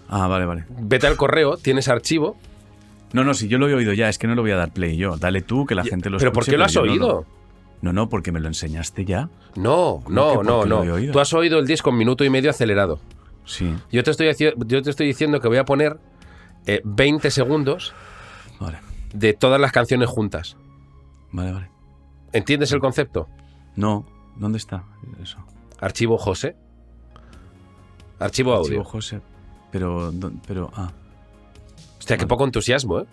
Ah, 0.07 0.27
vale, 0.27 0.45
vale. 0.45 0.65
Vete 0.69 1.07
al 1.07 1.17
correo, 1.17 1.57
tienes 1.57 1.87
archivo. 1.87 2.37
No, 3.13 3.23
no, 3.23 3.33
si 3.33 3.47
yo 3.47 3.57
lo 3.57 3.67
he 3.67 3.73
oído 3.73 3.93
ya, 3.93 4.09
es 4.09 4.17
que 4.17 4.27
no 4.27 4.35
lo 4.35 4.41
voy 4.41 4.51
a 4.51 4.55
dar 4.55 4.71
play 4.71 4.97
yo. 4.97 5.17
Dale 5.17 5.41
tú, 5.41 5.65
que 5.65 5.75
la 5.75 5.83
gente 5.83 6.09
lo 6.09 6.17
¿Pero 6.17 6.31
por 6.31 6.45
qué 6.45 6.57
lo 6.57 6.65
has 6.65 6.75
no 6.75 6.81
oído? 6.81 7.25
No, 7.81 7.93
no, 7.93 8.09
porque 8.09 8.31
me 8.31 8.39
lo 8.39 8.47
enseñaste 8.47 9.05
ya. 9.05 9.29
No, 9.55 10.01
¿Cómo 10.03 10.43
no, 10.43 10.43
no, 10.43 10.65
no. 10.65 11.11
Tú 11.11 11.19
has 11.19 11.33
oído 11.33 11.59
el 11.59 11.65
disco 11.65 11.89
en 11.89 11.97
minuto 11.97 12.23
y 12.23 12.29
medio 12.29 12.49
acelerado. 12.49 12.99
Sí. 13.45 13.73
Yo 13.91 14.03
te 14.03 14.11
estoy, 14.11 14.35
yo 14.37 14.81
te 14.83 14.89
estoy 14.89 15.07
diciendo 15.07 15.39
que 15.39 15.47
voy 15.47 15.57
a 15.57 15.65
poner 15.65 15.97
eh, 16.67 16.81
20 16.83 17.31
segundos 17.31 17.93
Vale, 18.59 18.79
de 19.13 19.33
todas 19.33 19.59
las 19.59 19.71
canciones 19.71 20.07
juntas. 20.09 20.55
vale, 21.31 21.51
vale. 21.51 21.69
¿Entiendes 22.31 22.71
el 22.73 22.79
concepto? 22.79 23.27
No, 23.75 24.05
¿dónde 24.35 24.59
está 24.59 24.83
eso? 25.23 25.39
Archivo 25.79 26.17
José. 26.17 26.55
Archivo 28.19 28.53
audio. 28.53 28.65
Archivo 28.79 28.83
José. 28.83 29.21
Pero, 29.71 30.11
¿dó- 30.11 30.31
pero, 30.47 30.71
ah. 30.75 30.91
Hostia, 31.99 32.17
qué 32.17 32.25
poco 32.27 32.43
entusiasmo, 32.45 32.99
¿eh? 33.01 33.05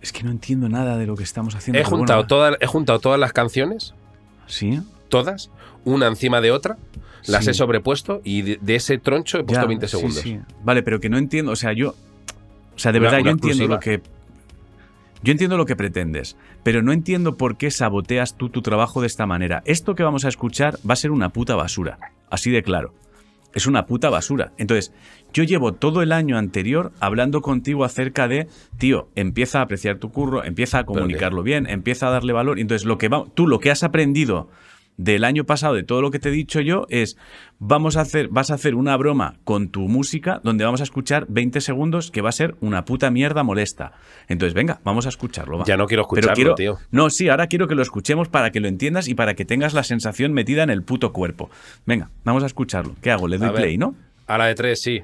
Es 0.00 0.12
que 0.12 0.22
no 0.24 0.30
entiendo 0.30 0.68
nada 0.68 0.96
de 0.96 1.06
lo 1.06 1.14
que 1.16 1.22
estamos 1.22 1.54
haciendo. 1.54 1.78
He 1.80 1.84
juntado, 1.84 2.20
bueno, 2.20 2.26
toda- 2.28 2.56
he 2.60 2.66
juntado 2.66 2.98
todas 2.98 3.20
las 3.20 3.32
canciones, 3.32 3.94
¿Sí? 4.46 4.80
todas, 5.08 5.50
una 5.84 6.06
encima 6.08 6.40
de 6.40 6.50
otra, 6.50 6.76
las 7.26 7.44
Sí. 7.44 7.50
he 7.50 7.54
sobrepuesto 7.54 8.20
y 8.24 8.42
de, 8.42 8.58
de 8.60 8.74
ese 8.74 8.98
troncho 8.98 9.38
he 9.38 9.44
puesto 9.44 9.62
Ya, 9.62 9.68
20 9.68 9.86
sí, 9.86 9.96
segundos. 9.96 10.20
sí. 10.22 10.40
Vale, 10.64 10.82
pero 10.82 10.98
que 11.00 11.08
no 11.08 11.18
entiendo, 11.18 11.52
o 11.52 11.56
sea, 11.56 11.72
yo... 11.72 11.94
O 12.74 12.78
sea, 12.78 12.90
de 12.90 12.98
Una- 12.98 13.08
verdad, 13.10 13.20
una 13.20 13.30
yo 13.30 13.34
entiendo 13.34 13.64
exclusiva. 13.74 13.74
lo 13.74 13.80
que... 14.02 14.12
Yo 15.22 15.30
entiendo 15.30 15.56
lo 15.56 15.66
que 15.66 15.76
pretendes, 15.76 16.36
pero 16.64 16.82
no 16.82 16.92
entiendo 16.92 17.36
por 17.36 17.56
qué 17.56 17.70
saboteas 17.70 18.34
tú 18.34 18.48
tu 18.48 18.60
trabajo 18.60 19.00
de 19.00 19.06
esta 19.06 19.24
manera. 19.24 19.62
Esto 19.66 19.94
que 19.94 20.02
vamos 20.02 20.24
a 20.24 20.28
escuchar 20.28 20.78
va 20.88 20.94
a 20.94 20.96
ser 20.96 21.12
una 21.12 21.28
puta 21.28 21.54
basura, 21.54 21.98
así 22.28 22.50
de 22.50 22.64
claro. 22.64 22.92
Es 23.54 23.66
una 23.66 23.86
puta 23.86 24.10
basura. 24.10 24.52
Entonces, 24.56 24.92
yo 25.32 25.44
llevo 25.44 25.72
todo 25.72 26.02
el 26.02 26.12
año 26.12 26.38
anterior 26.38 26.92
hablando 27.00 27.42
contigo 27.42 27.84
acerca 27.84 28.28
de, 28.28 28.48
tío, 28.78 29.08
empieza 29.14 29.60
a 29.60 29.62
apreciar 29.62 29.98
tu 29.98 30.10
curro, 30.10 30.44
empieza 30.44 30.80
a 30.80 30.84
comunicarlo 30.84 31.42
bien, 31.42 31.66
empieza 31.68 32.08
a 32.08 32.10
darle 32.10 32.32
valor. 32.32 32.58
Y 32.58 32.62
Entonces, 32.62 32.86
lo 32.86 32.98
que 32.98 33.08
va, 33.08 33.24
tú 33.34 33.46
lo 33.46 33.58
que 33.60 33.70
has 33.70 33.82
aprendido 33.82 34.48
del 35.04 35.24
año 35.24 35.44
pasado, 35.44 35.74
de 35.74 35.82
todo 35.82 36.00
lo 36.00 36.10
que 36.10 36.18
te 36.18 36.28
he 36.28 36.32
dicho 36.32 36.60
yo, 36.60 36.86
es 36.90 37.16
vamos 37.58 37.96
a 37.96 38.02
hacer, 38.02 38.28
vas 38.28 38.50
a 38.50 38.54
hacer 38.54 38.74
una 38.74 38.96
broma 38.96 39.36
con 39.44 39.68
tu 39.68 39.88
música 39.88 40.40
donde 40.44 40.64
vamos 40.64 40.80
a 40.80 40.84
escuchar 40.84 41.26
20 41.28 41.60
segundos 41.60 42.10
que 42.10 42.20
va 42.20 42.28
a 42.28 42.32
ser 42.32 42.54
una 42.60 42.84
puta 42.84 43.10
mierda 43.10 43.42
molesta. 43.42 43.92
Entonces, 44.28 44.54
venga, 44.54 44.80
vamos 44.84 45.06
a 45.06 45.08
escucharlo. 45.08 45.58
va. 45.58 45.64
Ya 45.64 45.76
no 45.76 45.86
quiero 45.86 46.02
escucharlo, 46.02 46.34
quiero- 46.34 46.54
tío. 46.54 46.78
No, 46.90 47.10
sí, 47.10 47.28
ahora 47.28 47.46
quiero 47.46 47.68
que 47.68 47.74
lo 47.74 47.82
escuchemos 47.82 48.28
para 48.28 48.50
que 48.52 48.60
lo 48.60 48.68
entiendas 48.68 49.08
y 49.08 49.14
para 49.14 49.34
que 49.34 49.44
tengas 49.44 49.74
la 49.74 49.82
sensación 49.84 50.32
metida 50.32 50.62
en 50.62 50.70
el 50.70 50.82
puto 50.82 51.12
cuerpo. 51.12 51.50
Venga, 51.86 52.10
vamos 52.24 52.42
a 52.42 52.46
escucharlo. 52.46 52.94
¿Qué 53.00 53.10
hago? 53.10 53.28
Le 53.28 53.38
doy 53.38 53.48
A 53.48 53.52
ver. 53.52 53.60
play, 53.62 53.78
¿no? 53.78 53.94
A 54.26 54.38
la 54.38 54.46
de 54.46 54.54
tres, 54.54 54.80
sí. 54.80 55.02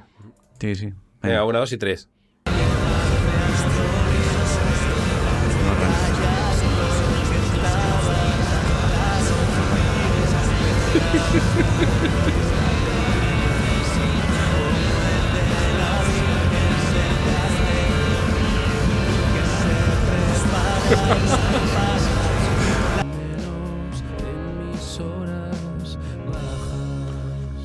Sí, 0.59 0.75
sí. 0.75 0.85
Venga, 0.85 0.95
Venga. 1.21 1.45
una, 1.45 1.59
dos 1.59 1.71
y 1.73 1.77
tres. 1.77 2.09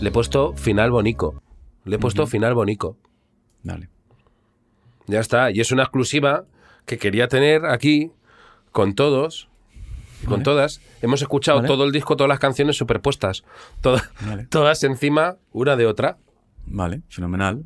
Le 0.01 0.09
he 0.09 0.13
puesto 0.13 0.53
final 0.55 0.91
bonico. 0.91 1.43
Le 1.85 1.97
he 1.97 1.99
puesto 1.99 2.27
final 2.27 2.55
bonico. 2.55 2.99
Dale. 3.63 3.89
Ya 5.07 5.21
está. 5.21 5.51
Y 5.51 5.61
es 5.61 5.73
una 5.73 5.85
exclusiva 5.85 6.45
que 6.85 6.99
quería 6.99 7.29
tener 7.29 7.65
aquí 7.65 8.13
con 8.73 8.95
todos 8.95 9.49
y 10.25 10.27
Con 10.27 10.35
Vale. 10.37 10.45
todas. 10.45 10.81
Hemos 11.03 11.21
escuchado 11.23 11.59
Vale. 11.59 11.69
todo 11.69 11.85
el 11.85 11.93
disco, 11.93 12.17
todas 12.17 12.29
las 12.29 12.39
canciones 12.39 12.77
superpuestas. 12.77 13.45
Todas, 13.81 14.09
Vale. 14.27 14.47
todas 14.51 14.83
encima, 14.85 15.37
una 15.53 15.77
de 15.77 15.87
otra. 15.87 16.17
Vale, 16.67 17.03
fenomenal. 17.09 17.63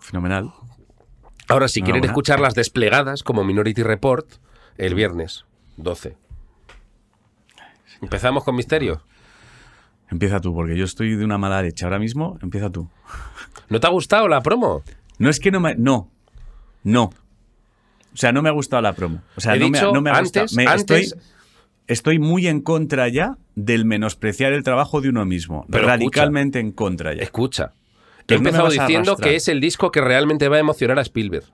Fenomenal. 0.00 0.52
Ahora, 1.48 1.68
si 1.68 1.80
quieren 1.80 1.96
Enhorabuena. 1.96 2.12
escucharlas 2.12 2.54
desplegadas, 2.54 3.22
como 3.22 3.44
Minority 3.44 3.82
Report, 3.82 4.26
el 4.76 4.94
viernes 4.94 5.44
12. 5.76 6.16
¿Empezamos 8.02 8.44
con 8.44 8.54
Misterio? 8.56 9.02
Empieza 10.10 10.40
tú, 10.40 10.54
porque 10.54 10.76
yo 10.76 10.84
estoy 10.84 11.16
de 11.16 11.24
una 11.24 11.38
mala 11.38 11.62
leche 11.62 11.84
ahora 11.84 11.98
mismo. 11.98 12.38
Empieza 12.42 12.70
tú. 12.70 12.88
¿No 13.68 13.80
te 13.80 13.86
ha 13.86 13.90
gustado 13.90 14.28
la 14.28 14.40
promo? 14.40 14.82
No 15.18 15.28
es 15.28 15.38
que 15.40 15.50
no 15.50 15.60
me. 15.60 15.74
No. 15.74 16.10
No. 16.82 17.10
O 18.18 18.20
sea, 18.20 18.32
no 18.32 18.42
me 18.42 18.48
ha 18.48 18.52
gustado 18.52 18.82
la 18.82 18.94
promo. 18.94 19.22
O 19.36 19.40
sea, 19.40 19.54
no, 19.54 19.70
me, 19.70 19.78
ha- 19.78 19.82
no 19.92 20.00
me 20.02 20.10
ha 20.10 20.16
antes- 20.16 20.42
gustado. 20.42 20.56
Me- 20.56 20.66
antes- 20.68 21.12
estoy, 21.12 21.20
estoy 21.86 22.18
muy 22.18 22.48
en 22.48 22.60
contra 22.60 23.06
ya 23.06 23.36
del 23.54 23.84
menospreciar 23.84 24.52
el 24.52 24.64
trabajo 24.64 25.00
de 25.00 25.08
uno 25.08 25.24
mismo. 25.24 25.64
Pero 25.70 25.86
Radicalmente 25.86 26.58
en 26.58 26.72
contra 26.72 27.14
ya. 27.14 27.22
Escucha. 27.22 27.74
He 28.26 28.34
empezado 28.34 28.68
diciendo 28.70 29.16
que 29.16 29.36
es 29.36 29.46
el 29.46 29.60
disco 29.60 29.92
que 29.92 30.00
realmente 30.00 30.48
va 30.48 30.56
a 30.56 30.58
emocionar 30.58 30.98
a 30.98 31.02
Spielberg. 31.02 31.44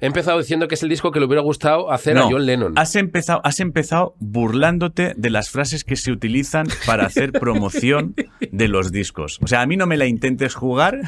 He 0.00 0.06
empezado 0.06 0.38
diciendo 0.38 0.68
que 0.68 0.74
es 0.74 0.82
el 0.82 0.88
disco 0.88 1.10
que 1.10 1.20
le 1.20 1.26
hubiera 1.26 1.42
gustado 1.42 1.90
hacer 1.90 2.18
a 2.18 2.22
John 2.22 2.46
Lennon. 2.46 2.72
Has 2.76 2.96
empezado, 2.96 3.40
has 3.44 3.60
empezado 3.60 4.14
burlándote 4.18 5.14
de 5.16 5.30
las 5.30 5.50
frases 5.50 5.84
que 5.84 5.96
se 5.96 6.12
utilizan 6.12 6.66
para 6.86 7.06
hacer 7.06 7.32
promoción 7.32 8.14
de 8.50 8.68
los 8.68 8.92
discos. 8.92 9.38
O 9.42 9.46
sea, 9.46 9.62
a 9.62 9.66
mí 9.66 9.76
no 9.76 9.86
me 9.86 9.96
la 9.96 10.06
intentes 10.06 10.54
jugar 10.54 10.98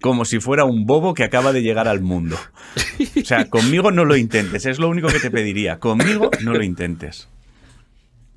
como 0.00 0.24
si 0.24 0.40
fuera 0.40 0.64
un 0.64 0.84
bobo 0.84 1.14
que 1.14 1.24
acaba 1.24 1.52
de 1.52 1.62
llegar 1.62 1.88
al 1.88 2.00
mundo. 2.00 2.36
O 3.20 3.24
sea, 3.24 3.48
conmigo 3.48 3.90
no 3.90 4.04
lo 4.04 4.16
intentes, 4.16 4.66
es 4.66 4.78
lo 4.78 4.88
único 4.88 5.08
que 5.08 5.20
te 5.20 5.30
pediría. 5.30 5.78
Conmigo 5.78 6.30
no 6.42 6.52
lo 6.52 6.64
intentes. 6.64 7.28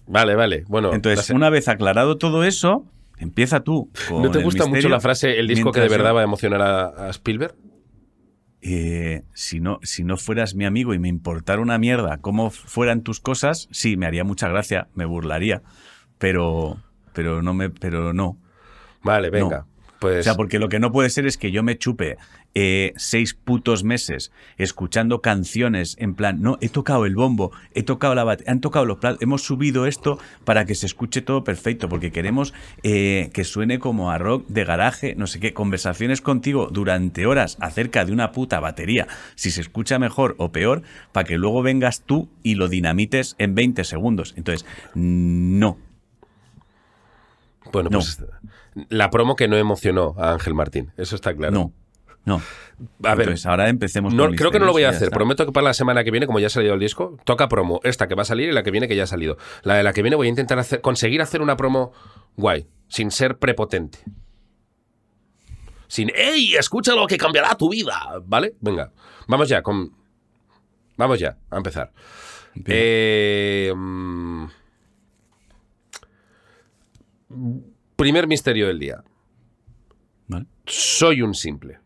Vale, 0.08 0.36
vale. 0.36 0.64
Bueno, 0.68 0.94
Entonces, 0.94 1.30
una 1.32 1.50
vez 1.50 1.68
aclarado 1.68 2.18
todo 2.18 2.44
eso, 2.44 2.86
empieza 3.18 3.62
tú. 3.62 3.90
Con 4.08 4.22
¿no 4.22 4.32
te 4.32 4.40
el 4.40 4.44
gusta 4.44 4.66
mucho 4.68 4.90
la 4.90 5.00
frase 5.00 5.40
el 5.40 5.48
disco 5.48 5.72
que 5.72 5.82
de 5.82 5.90
verdad 5.90 6.14
va 6.14 6.22
a 6.22 6.24
emocionar 6.24 6.62
a, 6.62 7.08
a 7.08 7.10
Spielberg? 7.10 7.56
Eh, 8.68 9.22
si, 9.36 9.60
no, 9.60 9.80
si 9.84 10.04
no 10.04 10.18
fueras 10.18 10.56
mi 10.56 10.66
amigo 10.66 10.96
y 10.96 11.00
me 11.00 11.08
importara 11.08 11.62
una 11.62 11.78
mierda 11.78 12.18
cómo 12.18 12.50
fueran 12.50 13.04
tus 13.04 13.20
cosas, 13.20 13.68
sí, 13.70 13.96
me 13.96 14.08
haría 14.08 14.24
mucha 14.24 14.50
gracia, 14.50 14.88
me 14.96 15.06
burlaría. 15.06 15.62
Pero, 16.18 16.78
pero 17.14 17.44
no 17.44 17.54
me, 17.54 17.70
pero 17.70 18.12
no. 18.12 18.40
Vale, 19.04 19.30
venga. 19.30 19.68
Pues 20.00 20.20
O 20.20 20.24
sea, 20.24 20.36
porque 20.36 20.60
lo 20.60 20.70
que 20.70 20.80
no 20.80 20.92
puede 20.92 21.10
ser 21.10 21.26
es 21.26 21.38
que 21.38 21.52
yo 21.52 21.64
me 21.64 21.78
chupe 21.78 22.18
eh, 22.54 22.94
seis 22.96 23.34
putos 23.34 23.84
meses 23.84 24.32
escuchando 24.58 25.22
canciones 25.22 25.98
en 26.00 26.16
plan, 26.16 26.42
no, 26.42 26.58
he 26.62 26.70
tocado 26.70 27.06
el 27.06 27.16
bombo, 27.16 27.52
he 27.74 27.84
tocado 27.84 28.16
la 28.16 28.24
batería, 28.24 28.54
han 28.54 28.62
tocado 28.62 28.86
los 28.86 28.98
platos, 28.98 29.22
hemos 29.22 29.44
subido 29.44 29.86
esto 29.86 30.18
para 30.46 30.66
que 30.66 30.76
se 30.76 30.86
escuche 30.86 31.22
todo 31.22 31.44
perfecto, 31.44 31.90
porque 31.90 32.12
queremos 32.12 32.54
eh, 32.84 33.30
que 33.34 33.44
suene 33.44 33.80
como 33.80 34.10
a 34.10 34.18
rock 34.18 34.48
de 34.48 34.64
garaje, 34.64 35.16
no 35.16 35.28
sé 35.28 35.40
qué, 35.40 35.54
conversaciones 35.54 36.22
contigo 36.22 36.70
durante 36.72 37.26
horas 37.26 37.58
acerca 37.60 38.06
de 38.06 38.14
una 38.14 38.32
puta 38.32 38.62
batería, 38.62 39.08
si 39.36 39.52
se 39.52 39.60
escucha 39.60 40.00
mejor 40.00 40.36
o 40.38 40.52
peor, 40.52 40.84
para 41.12 41.26
que 41.26 41.38
luego 41.38 41.62
vengas 41.62 42.02
tú 42.02 42.30
y 42.42 42.56
lo 42.56 42.70
dinamites 42.70 43.36
en 43.38 43.54
20 43.56 43.84
segundos. 43.84 44.34
Entonces, 44.38 44.66
no. 44.94 45.78
bueno, 47.72 47.90
no. 47.90 48.00
pues 48.00 48.22
la 48.90 49.10
promo 49.10 49.36
que 49.36 49.48
no 49.48 49.58
emocionó 49.58 50.16
a 50.18 50.32
Ángel 50.32 50.54
Martín. 50.54 50.92
Eso 50.98 51.16
está 51.16 51.34
claro. 51.34 51.54
No, 51.54 51.74
no. 52.26 52.42
A 53.04 53.16
ver, 53.16 53.28
Entonces, 53.28 53.46
ahora 53.46 53.70
empecemos 53.70 54.14
No, 54.14 54.26
con 54.26 54.36
creo 54.36 54.52
que 54.52 54.60
no 54.60 54.66
lo 54.66 54.74
voy 54.74 54.84
a 54.84 54.90
hacer. 54.90 55.10
Prometo 55.10 55.46
que 55.46 55.52
para 55.52 55.66
la 55.66 55.74
semana 55.74 56.04
que 56.04 56.12
viene, 56.12 56.26
como 56.28 56.40
ya 56.40 56.48
ha 56.48 56.50
salido 56.50 56.74
el 56.74 56.80
disco, 56.80 57.18
toca 57.24 57.48
promo. 57.48 57.80
Esta 57.84 58.08
que 58.08 58.16
va 58.16 58.24
a 58.24 58.26
salir 58.26 58.50
y 58.50 58.52
la 58.52 58.64
que 58.64 58.72
viene 58.72 58.88
que 58.88 58.96
ya 58.96 59.04
ha 59.04 59.08
salido. 59.08 59.38
La 59.64 59.76
de 59.76 59.84
la 59.84 59.94
que 59.94 60.02
viene 60.02 60.16
voy 60.18 60.28
a 60.28 60.30
intentar 60.30 60.60
hacer, 60.60 60.82
conseguir 60.82 61.22
hacer 61.22 61.42
una 61.42 61.56
promo 61.56 61.94
guay, 62.36 62.68
sin 62.88 63.12
ser 63.12 63.38
prepotente. 63.38 64.00
Sin, 65.88 66.12
¡Ey! 66.16 66.56
Escucha 66.56 66.96
lo 66.96 67.08
que 67.08 67.18
cambiará 67.18 67.56
tu 67.56 67.70
vida. 67.70 67.96
¿Vale? 68.26 68.56
Venga. 68.60 68.92
Vamos 69.28 69.48
ya 69.48 69.62
con. 69.62 69.94
Vamos 70.98 71.20
ya, 71.20 71.38
a 71.50 71.58
empezar. 71.58 71.92
Eh, 72.66 73.72
mm, 73.76 74.46
primer 77.96 78.28
misterio 78.28 78.68
del 78.68 78.80
día. 78.80 79.04
Vale, 80.28 80.46
Soy 80.66 81.22
un 81.22 81.34
simple. 81.34 81.80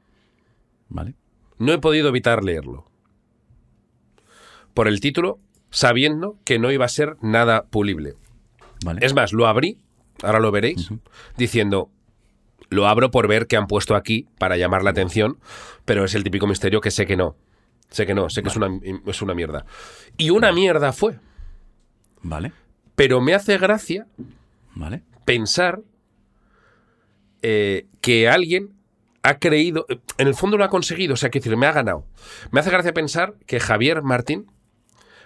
vale. 0.89 1.15
No 1.57 1.73
he 1.73 1.77
podido 1.79 2.07
evitar 2.07 2.43
leerlo. 2.43 2.85
Por 4.73 4.87
el 4.87 5.01
título, 5.01 5.39
sabiendo 5.71 6.37
que 6.45 6.57
no 6.57 6.71
iba 6.71 6.85
a 6.85 6.89
ser 6.89 7.17
nada 7.21 7.63
pulible. 7.65 8.15
Vale. 8.85 9.05
Es 9.05 9.13
más, 9.13 9.33
lo 9.33 9.45
abrí, 9.45 9.77
ahora 10.23 10.39
lo 10.39 10.51
veréis, 10.51 10.89
diciendo, 11.35 11.89
lo 12.69 12.87
abro 12.87 13.11
por 13.11 13.27
ver 13.27 13.47
qué 13.47 13.57
han 13.57 13.67
puesto 13.67 13.95
aquí 13.95 14.27
para 14.37 14.55
llamar 14.55 14.83
la 14.83 14.91
atención, 14.91 15.37
pero 15.83 16.05
es 16.05 16.15
el 16.15 16.23
típico 16.23 16.47
misterio 16.47 16.79
que 16.79 16.91
sé 16.91 17.05
que 17.05 17.17
no. 17.17 17.35
Sé 17.89 18.05
que 18.05 18.13
no, 18.13 18.29
sé 18.29 18.41
que 18.41 18.47
es, 18.49 18.55
una, 18.55 18.69
es 19.07 19.21
una 19.21 19.33
mierda. 19.33 19.65
Y 20.17 20.29
una 20.29 20.51
mierda 20.53 20.93
fue. 20.93 21.19
Vale, 22.21 22.53
Pero 22.95 23.19
me 23.19 23.33
hace 23.33 23.57
gracia 23.57 24.07
vale. 24.75 25.01
pensar 25.25 25.81
eh, 27.41 27.85
que 28.01 28.27
alguien 28.29 28.69
ha 29.23 29.37
creído, 29.39 29.85
en 30.17 30.27
el 30.27 30.33
fondo 30.35 30.57
lo 30.57 30.63
ha 30.63 30.69
conseguido, 30.69 31.13
o 31.13 31.17
sea, 31.17 31.29
que 31.29 31.39
decir, 31.39 31.55
me 31.57 31.65
ha 31.67 31.71
ganado. 31.73 32.05
Me 32.51 32.59
hace 32.61 32.69
gracia 32.71 32.93
pensar 32.93 33.33
que 33.45 33.59
Javier 33.59 34.01
Martín 34.01 34.45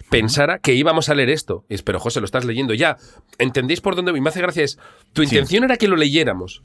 pensara 0.09 0.59
que 0.59 0.73
íbamos 0.73 1.09
a 1.09 1.15
leer 1.15 1.29
esto. 1.29 1.65
Y 1.69 1.75
es, 1.75 1.83
pero 1.83 1.99
José, 1.99 2.19
lo 2.19 2.25
estás 2.25 2.45
leyendo 2.45 2.73
ya. 2.73 2.97
¿Entendéis 3.39 3.81
por 3.81 3.95
dónde 3.95 4.11
voy? 4.11 4.21
Me 4.21 4.29
hace 4.29 4.41
gracia 4.41 4.63
es, 4.63 4.77
tu 5.13 5.21
Sí. 5.23 5.29
intención 5.29 5.63
era 5.63 5.77
que 5.77 5.87
lo 5.87 5.95
leyéramos. 5.95 6.61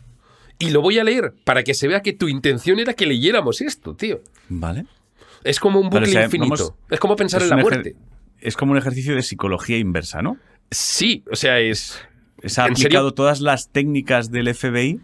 Y 0.58 0.70
lo 0.70 0.82
voy 0.82 0.98
a 0.98 1.04
leer 1.04 1.34
para 1.44 1.62
que 1.62 1.72
se 1.74 1.86
vea 1.86 2.02
que 2.02 2.12
tu 2.12 2.28
intención 2.28 2.78
era 2.80 2.94
que 2.94 3.06
leyéramos 3.06 3.60
esto, 3.60 3.94
tío. 3.94 4.20
Vale. 4.48 4.86
Es 5.44 5.60
como 5.60 5.78
un 5.80 5.88
bucle 5.88 6.08
o 6.08 6.10
sea, 6.10 6.24
infinito. 6.24 6.50
vamos- 6.50 6.74
es 6.90 6.98
como 7.00 7.14
pensar 7.16 7.42
en 7.42 7.50
la 7.50 7.56
muerte. 7.58 7.94
Es 8.40 8.56
como 8.56 8.72
un 8.72 8.78
ejercicio 8.78 9.14
de 9.14 9.22
psicología 9.22 9.78
inversa, 9.78 10.20
¿no? 10.20 10.36
Sí, 10.70 11.24
o 11.30 11.36
sea, 11.36 11.60
es... 11.60 12.00
Se 12.44 12.60
ha 12.60 12.66
¿En 12.66 12.72
aplicado 12.72 13.04
serio? 13.08 13.14
todas 13.14 13.40
las 13.40 13.70
técnicas 13.70 14.30
del 14.30 14.48
FBI 14.54 15.00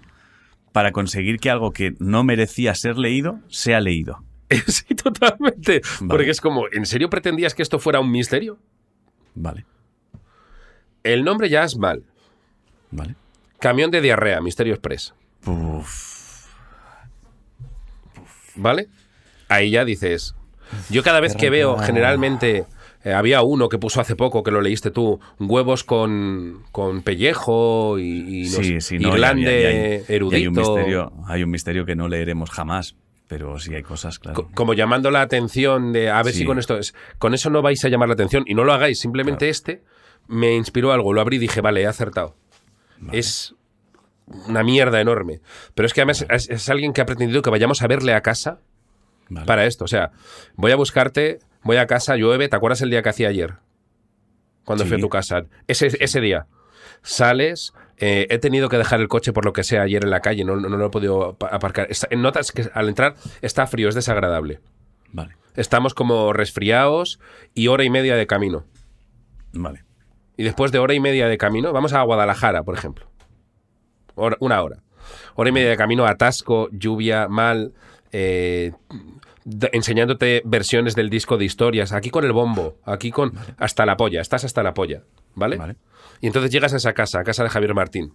para 0.74 0.90
conseguir 0.90 1.38
que 1.38 1.50
algo 1.50 1.70
que 1.70 1.94
no 2.00 2.24
merecía 2.24 2.74
ser 2.74 2.98
leído 2.98 3.38
sea 3.48 3.80
leído. 3.80 4.24
Sí, 4.66 4.84
totalmente. 4.96 5.80
Vale. 6.00 6.08
Porque 6.08 6.30
es 6.30 6.40
como, 6.40 6.64
¿en 6.72 6.84
serio 6.84 7.08
pretendías 7.08 7.54
que 7.54 7.62
esto 7.62 7.78
fuera 7.78 8.00
un 8.00 8.10
misterio? 8.10 8.58
Vale, 9.36 9.64
El 11.04 11.22
nombre 11.24 11.48
ya 11.48 11.62
es 11.62 11.76
mal. 11.76 12.02
vale. 12.90 13.14
Camión 13.60 13.92
de 13.92 14.00
diarrea, 14.00 14.40
Misterio 14.40 14.74
Express. 14.74 15.14
Uf, 15.46 16.46
¿Vale? 18.56 18.88
Ahí 19.48 19.70
ya 19.70 19.84
dices. 19.84 20.34
Yo 20.90 21.02
cada 21.04 21.20
vez 21.20 21.36
que 21.36 21.50
veo, 21.50 21.78
generalmente. 21.78 22.66
Eh, 23.04 23.12
había 23.12 23.42
uno 23.42 23.68
que 23.68 23.78
puso 23.78 24.00
hace 24.00 24.16
poco, 24.16 24.42
que 24.42 24.50
lo 24.50 24.60
leíste 24.60 24.90
tú, 24.90 25.20
huevos 25.38 25.84
con, 25.84 26.62
con 26.72 27.02
pellejo 27.02 27.98
y, 27.98 28.42
y 28.42 28.44
no 28.44 28.50
sí, 28.56 28.64
sé, 28.64 28.80
sí, 28.80 28.98
no. 28.98 29.08
y 29.08 29.12
irlande 29.12 29.48
hay- 29.48 29.62
y 29.62 29.66
hay- 29.66 29.74
y 29.74 29.78
hay 29.90 30.04
erudito. 30.08 30.50
un 30.50 30.56
misterio, 30.56 31.12
hay 31.26 31.42
un 31.42 31.50
misterio 31.50 31.84
que 31.84 31.94
no 31.96 32.08
leeremos 32.08 32.50
jamás, 32.50 32.96
pero 33.28 33.58
sí 33.58 33.74
hay 33.74 33.82
cosas, 33.82 34.18
claro. 34.18 34.34
co- 34.44 34.50
Como 34.54 34.74
llamando 34.74 35.10
la 35.10 35.22
atención 35.22 35.92
de 35.92 36.10
a 36.10 36.22
ver 36.22 36.32
si 36.34 36.44
con 36.44 36.58
esto 36.58 36.76
es. 36.78 36.94
Con 37.18 37.34
eso 37.34 37.50
no 37.50 37.62
vais 37.62 37.84
a 37.84 37.88
llamar 37.88 38.08
la 38.08 38.14
atención. 38.14 38.44
Y 38.46 38.54
no 38.54 38.64
lo 38.64 38.72
hagáis. 38.72 39.00
Simplemente 39.00 39.48
este 39.48 39.82
me 40.28 40.54
inspiró 40.54 40.92
algo. 40.92 41.12
Lo 41.12 41.20
abrí 41.20 41.36
y 41.36 41.40
dije, 41.40 41.60
vale, 41.60 41.82
he 41.82 41.86
acertado. 41.86 42.36
Es 43.12 43.54
una 44.48 44.62
mierda 44.62 45.00
enorme. 45.00 45.40
Pero 45.74 45.86
es 45.86 45.92
que 45.94 46.00
además 46.02 46.24
es, 46.30 46.48
es 46.48 46.68
alguien 46.68 46.92
que 46.92 47.00
ha 47.00 47.06
pretendido 47.06 47.42
que 47.42 47.50
vayamos 47.50 47.82
a 47.82 47.86
verle 47.86 48.12
a 48.14 48.20
casa 48.20 48.60
Vale. 49.28 49.46
para 49.46 49.66
esto. 49.66 49.84
O 49.84 49.88
sea, 49.88 50.12
voy 50.56 50.70
a 50.72 50.76
buscarte, 50.76 51.40
voy 51.64 51.76
a 51.78 51.86
casa, 51.86 52.16
llueve. 52.16 52.48
¿Te 52.48 52.56
acuerdas 52.56 52.80
el 52.82 52.90
día 52.90 53.02
que 53.02 53.08
hacía 53.08 53.28
ayer? 53.28 53.54
Cuando 54.64 54.84
Sí. 54.84 54.88
fui 54.90 54.98
a 54.98 55.00
tu 55.00 55.08
casa. 55.08 55.44
Ese, 55.66 55.88
ese 56.00 56.20
día. 56.20 56.46
Sales, 57.02 57.74
eh, 57.98 58.26
he 58.30 58.38
tenido 58.38 58.68
que 58.68 58.78
dejar 58.78 59.00
el 59.00 59.08
coche 59.08 59.32
por 59.32 59.44
lo 59.44 59.52
que 59.52 59.62
sea 59.62 59.82
ayer 59.82 60.04
en 60.04 60.10
la 60.10 60.20
calle, 60.20 60.44
no, 60.44 60.56
no, 60.56 60.68
no 60.68 60.76
lo 60.76 60.86
he 60.86 60.90
podido 60.90 61.30
apa- 61.30 61.48
aparcar. 61.48 61.86
Está- 61.90 62.08
notas 62.16 62.50
que 62.52 62.70
al 62.72 62.88
entrar 62.88 63.14
está 63.42 63.66
frío, 63.66 63.88
es 63.88 63.94
desagradable. 63.94 64.60
Vale, 65.12 65.36
Estamos 65.54 65.94
como 65.94 66.32
resfriados 66.32 67.20
y 67.54 67.68
hora 67.68 67.84
y 67.84 67.90
media 67.90 68.16
de 68.16 68.26
camino. 68.26 68.64
vale. 69.52 69.84
Y 70.36 70.42
después 70.42 70.72
de 70.72 70.78
hora 70.80 70.94
y 70.94 71.00
media 71.00 71.28
de 71.28 71.38
camino, 71.38 71.72
vamos 71.72 71.92
a 71.92 72.02
Guadalajara, 72.02 72.64
por 72.64 72.74
ejemplo. 72.76 73.06
Hora- 74.16 74.36
una 74.40 74.60
hora. 74.62 74.82
Hora 75.36 75.50
y 75.50 75.52
media 75.52 75.68
de 75.70 75.76
camino, 75.76 76.06
atasco, 76.06 76.68
lluvia, 76.72 77.28
mal, 77.28 77.72
eh, 78.10 78.72
enseñándote 79.72 80.42
versiones 80.44 80.94
del 80.94 81.10
disco 81.10 81.36
de 81.36 81.44
historias, 81.44 81.92
aquí 81.92 82.10
con 82.10 82.24
el 82.24 82.32
bombo, 82.32 82.76
aquí 82.84 83.10
con 83.10 83.32
hasta 83.58 83.84
la 83.86 83.96
polla, 83.96 84.20
estás 84.20 84.44
hasta 84.44 84.62
la 84.62 84.74
polla, 84.74 85.02
¿vale? 85.34 85.56
Vale. 85.56 85.76
Y 86.20 86.26
entonces 86.28 86.50
llegas 86.50 86.72
a 86.72 86.76
esa 86.76 86.92
casa, 86.94 87.20
a 87.20 87.24
casa 87.24 87.42
de 87.42 87.50
Javier 87.50 87.74
Martín. 87.74 88.12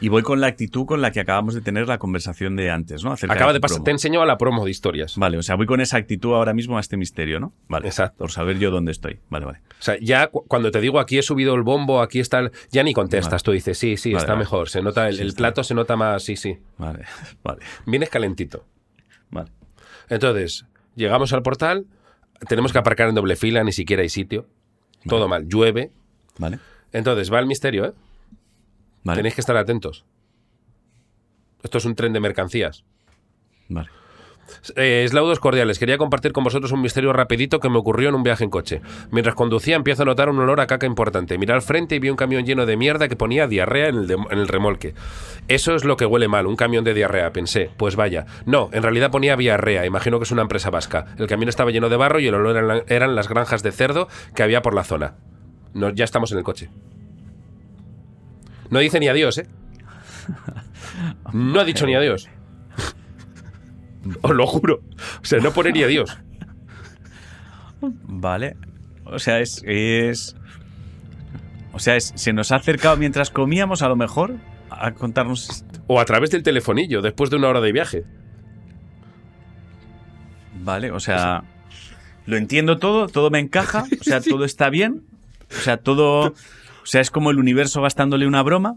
Y 0.00 0.08
voy 0.08 0.22
con 0.22 0.40
la 0.40 0.48
actitud 0.48 0.84
con 0.84 1.00
la 1.00 1.12
que 1.12 1.20
acabamos 1.20 1.54
de 1.54 1.60
tener 1.60 1.86
la 1.86 1.98
conversación 1.98 2.56
de 2.56 2.70
antes, 2.72 3.04
¿no? 3.04 3.12
Acerca 3.12 3.34
Acaba 3.34 3.52
de 3.52 3.60
pasar, 3.60 3.84
te 3.84 3.90
he 3.90 3.92
enseñado 3.92 4.24
la 4.26 4.36
promo 4.36 4.64
de 4.64 4.70
historias. 4.72 5.16
Vale, 5.16 5.38
o 5.38 5.42
sea, 5.42 5.54
voy 5.54 5.66
con 5.66 5.80
esa 5.80 5.96
actitud 5.96 6.32
ahora 6.34 6.52
mismo 6.54 6.76
a 6.76 6.80
este 6.80 6.96
misterio, 6.96 7.38
¿no? 7.38 7.52
Vale. 7.68 7.86
Exacto. 7.86 8.18
Por 8.18 8.32
saber 8.32 8.58
yo 8.58 8.72
dónde 8.72 8.90
estoy. 8.90 9.20
Vale, 9.30 9.46
vale. 9.46 9.58
O 9.78 9.82
sea, 9.82 9.96
ya 10.00 10.26
cu- 10.26 10.44
cuando 10.48 10.72
te 10.72 10.80
digo 10.80 10.98
aquí 10.98 11.18
he 11.18 11.22
subido 11.22 11.54
el 11.54 11.62
bombo, 11.62 12.00
aquí 12.00 12.18
está 12.18 12.40
el... 12.40 12.50
Ya 12.72 12.82
ni 12.82 12.94
contestas, 12.94 13.30
Vale. 13.30 13.42
tú 13.44 13.52
dices, 13.52 13.78
sí, 13.78 13.96
sí, 13.96 14.12
Vale, 14.12 14.22
está 14.22 14.32
vale. 14.32 14.40
mejor. 14.44 14.68
Se 14.70 14.82
nota, 14.82 15.08
el, 15.08 15.16
Sí, 15.16 15.22
el 15.22 15.34
plato 15.34 15.62
se 15.62 15.74
nota 15.74 15.94
más, 15.94 16.24
sí, 16.24 16.34
sí. 16.34 16.58
Vale, 16.78 17.04
vale, 17.44 17.60
Vienes 17.86 18.08
calentito. 18.10 18.64
Entonces, 20.12 20.66
llegamos 20.94 21.32
al 21.32 21.42
portal, 21.42 21.86
tenemos 22.46 22.70
que 22.70 22.78
aparcar 22.78 23.08
en 23.08 23.14
doble 23.14 23.34
fila, 23.34 23.64
ni 23.64 23.72
siquiera 23.72 24.02
hay 24.02 24.10
sitio. 24.10 24.46
Todo 25.08 25.26
mal, 25.26 25.48
llueve. 25.48 25.90
Vale, 26.36 26.58
Entonces, 26.92 27.32
va 27.32 27.38
el 27.38 27.46
misterio, 27.46 27.86
¿eh? 27.86 27.94
vale. 29.04 29.16
Tenéis 29.16 29.34
que 29.34 29.40
estar 29.40 29.56
atentos. 29.56 30.04
Esto 31.62 31.78
es 31.78 31.86
un 31.86 31.94
tren 31.94 32.12
de 32.12 32.20
mercancías. 32.20 32.84
Vale. 33.70 33.88
Eh, 34.76 35.02
Eslaudos 35.04 35.40
cordiales, 35.40 35.78
quería 35.78 35.98
compartir 35.98 36.32
con 36.32 36.44
vosotros 36.44 36.72
un 36.72 36.80
misterio 36.80 37.12
rapidito 37.12 37.60
que 37.60 37.68
me 37.68 37.78
ocurrió 37.78 38.08
en 38.08 38.14
un 38.14 38.22
viaje 38.22 38.44
en 38.44 38.50
coche. 38.50 38.80
Mientras 39.10 39.34
conducía 39.34 39.76
empiezo 39.76 40.02
a 40.02 40.06
notar 40.06 40.28
un 40.28 40.38
olor 40.38 40.60
a 40.60 40.66
caca 40.66 40.86
importante. 40.86 41.38
Miré 41.38 41.52
al 41.54 41.62
frente 41.62 41.94
y 41.96 41.98
vi 41.98 42.10
un 42.10 42.16
camión 42.16 42.44
lleno 42.44 42.66
de 42.66 42.76
mierda 42.76 43.08
que 43.08 43.16
ponía 43.16 43.46
diarrea 43.46 43.88
en 43.88 43.96
el, 43.96 44.06
de- 44.06 44.14
en 44.14 44.38
el 44.38 44.48
remolque. 44.48 44.94
Eso 45.48 45.74
es 45.74 45.84
lo 45.84 45.96
que 45.96 46.06
huele 46.06 46.28
mal, 46.28 46.46
un 46.46 46.56
camión 46.56 46.84
de 46.84 46.94
diarrea, 46.94 47.32
pensé. 47.32 47.70
Pues 47.76 47.96
vaya. 47.96 48.26
No, 48.46 48.70
en 48.72 48.82
realidad 48.82 49.10
ponía 49.10 49.36
diarrea, 49.36 49.86
imagino 49.86 50.18
que 50.18 50.24
es 50.24 50.30
una 50.32 50.42
empresa 50.42 50.70
vasca. 50.70 51.06
El 51.18 51.26
camión 51.26 51.48
estaba 51.48 51.70
lleno 51.70 51.88
de 51.88 51.96
barro 51.96 52.20
y 52.20 52.26
el 52.26 52.34
olor 52.34 52.56
eran, 52.56 52.82
eran 52.88 53.14
las 53.14 53.28
granjas 53.28 53.62
de 53.62 53.72
cerdo 53.72 54.08
que 54.34 54.42
había 54.42 54.62
por 54.62 54.74
la 54.74 54.84
zona. 54.84 55.14
No, 55.74 55.90
ya 55.90 56.04
estamos 56.04 56.30
en 56.32 56.38
el 56.38 56.44
coche. 56.44 56.68
No 58.70 58.78
dice 58.78 59.00
ni 59.00 59.08
adiós, 59.08 59.38
¿eh? 59.38 59.46
No 61.32 61.60
ha 61.60 61.64
dicho 61.64 61.86
ni 61.86 61.94
adiós. 61.94 62.28
Os 64.22 64.30
lo 64.32 64.46
juro. 64.46 64.80
O 65.20 65.24
sea, 65.24 65.38
no 65.40 65.52
pone 65.52 65.72
ni 65.72 65.82
adiós. 65.82 66.16
Vale. 67.80 68.56
O 69.04 69.18
sea, 69.18 69.40
es. 69.40 69.62
es 69.66 70.36
o 71.72 71.78
sea, 71.78 71.96
es- 71.96 72.12
se 72.14 72.32
nos 72.32 72.52
ha 72.52 72.56
acercado 72.56 72.96
mientras 72.96 73.30
comíamos, 73.30 73.82
a 73.82 73.88
lo 73.88 73.96
mejor, 73.96 74.36
a 74.70 74.92
contarnos. 74.92 75.64
O 75.86 76.00
a 76.00 76.04
través 76.04 76.30
del 76.30 76.42
telefonillo, 76.42 77.02
después 77.02 77.30
de 77.30 77.36
una 77.36 77.48
hora 77.48 77.60
de 77.60 77.72
viaje. 77.72 78.04
Vale, 80.62 80.90
o 80.90 81.00
sea. 81.00 81.44
Lo 82.24 82.36
entiendo 82.36 82.78
todo, 82.78 83.08
todo 83.08 83.30
me 83.30 83.40
encaja, 83.40 83.84
o 84.00 84.04
sea, 84.04 84.20
todo 84.20 84.44
está 84.44 84.70
bien. 84.70 85.02
O 85.50 85.60
sea, 85.60 85.76
todo. 85.76 86.28
O 86.28 86.86
sea, 86.86 87.00
es 87.00 87.10
como 87.10 87.30
el 87.30 87.38
universo 87.38 87.82
gastándole 87.82 88.26
una 88.26 88.42
broma. 88.42 88.74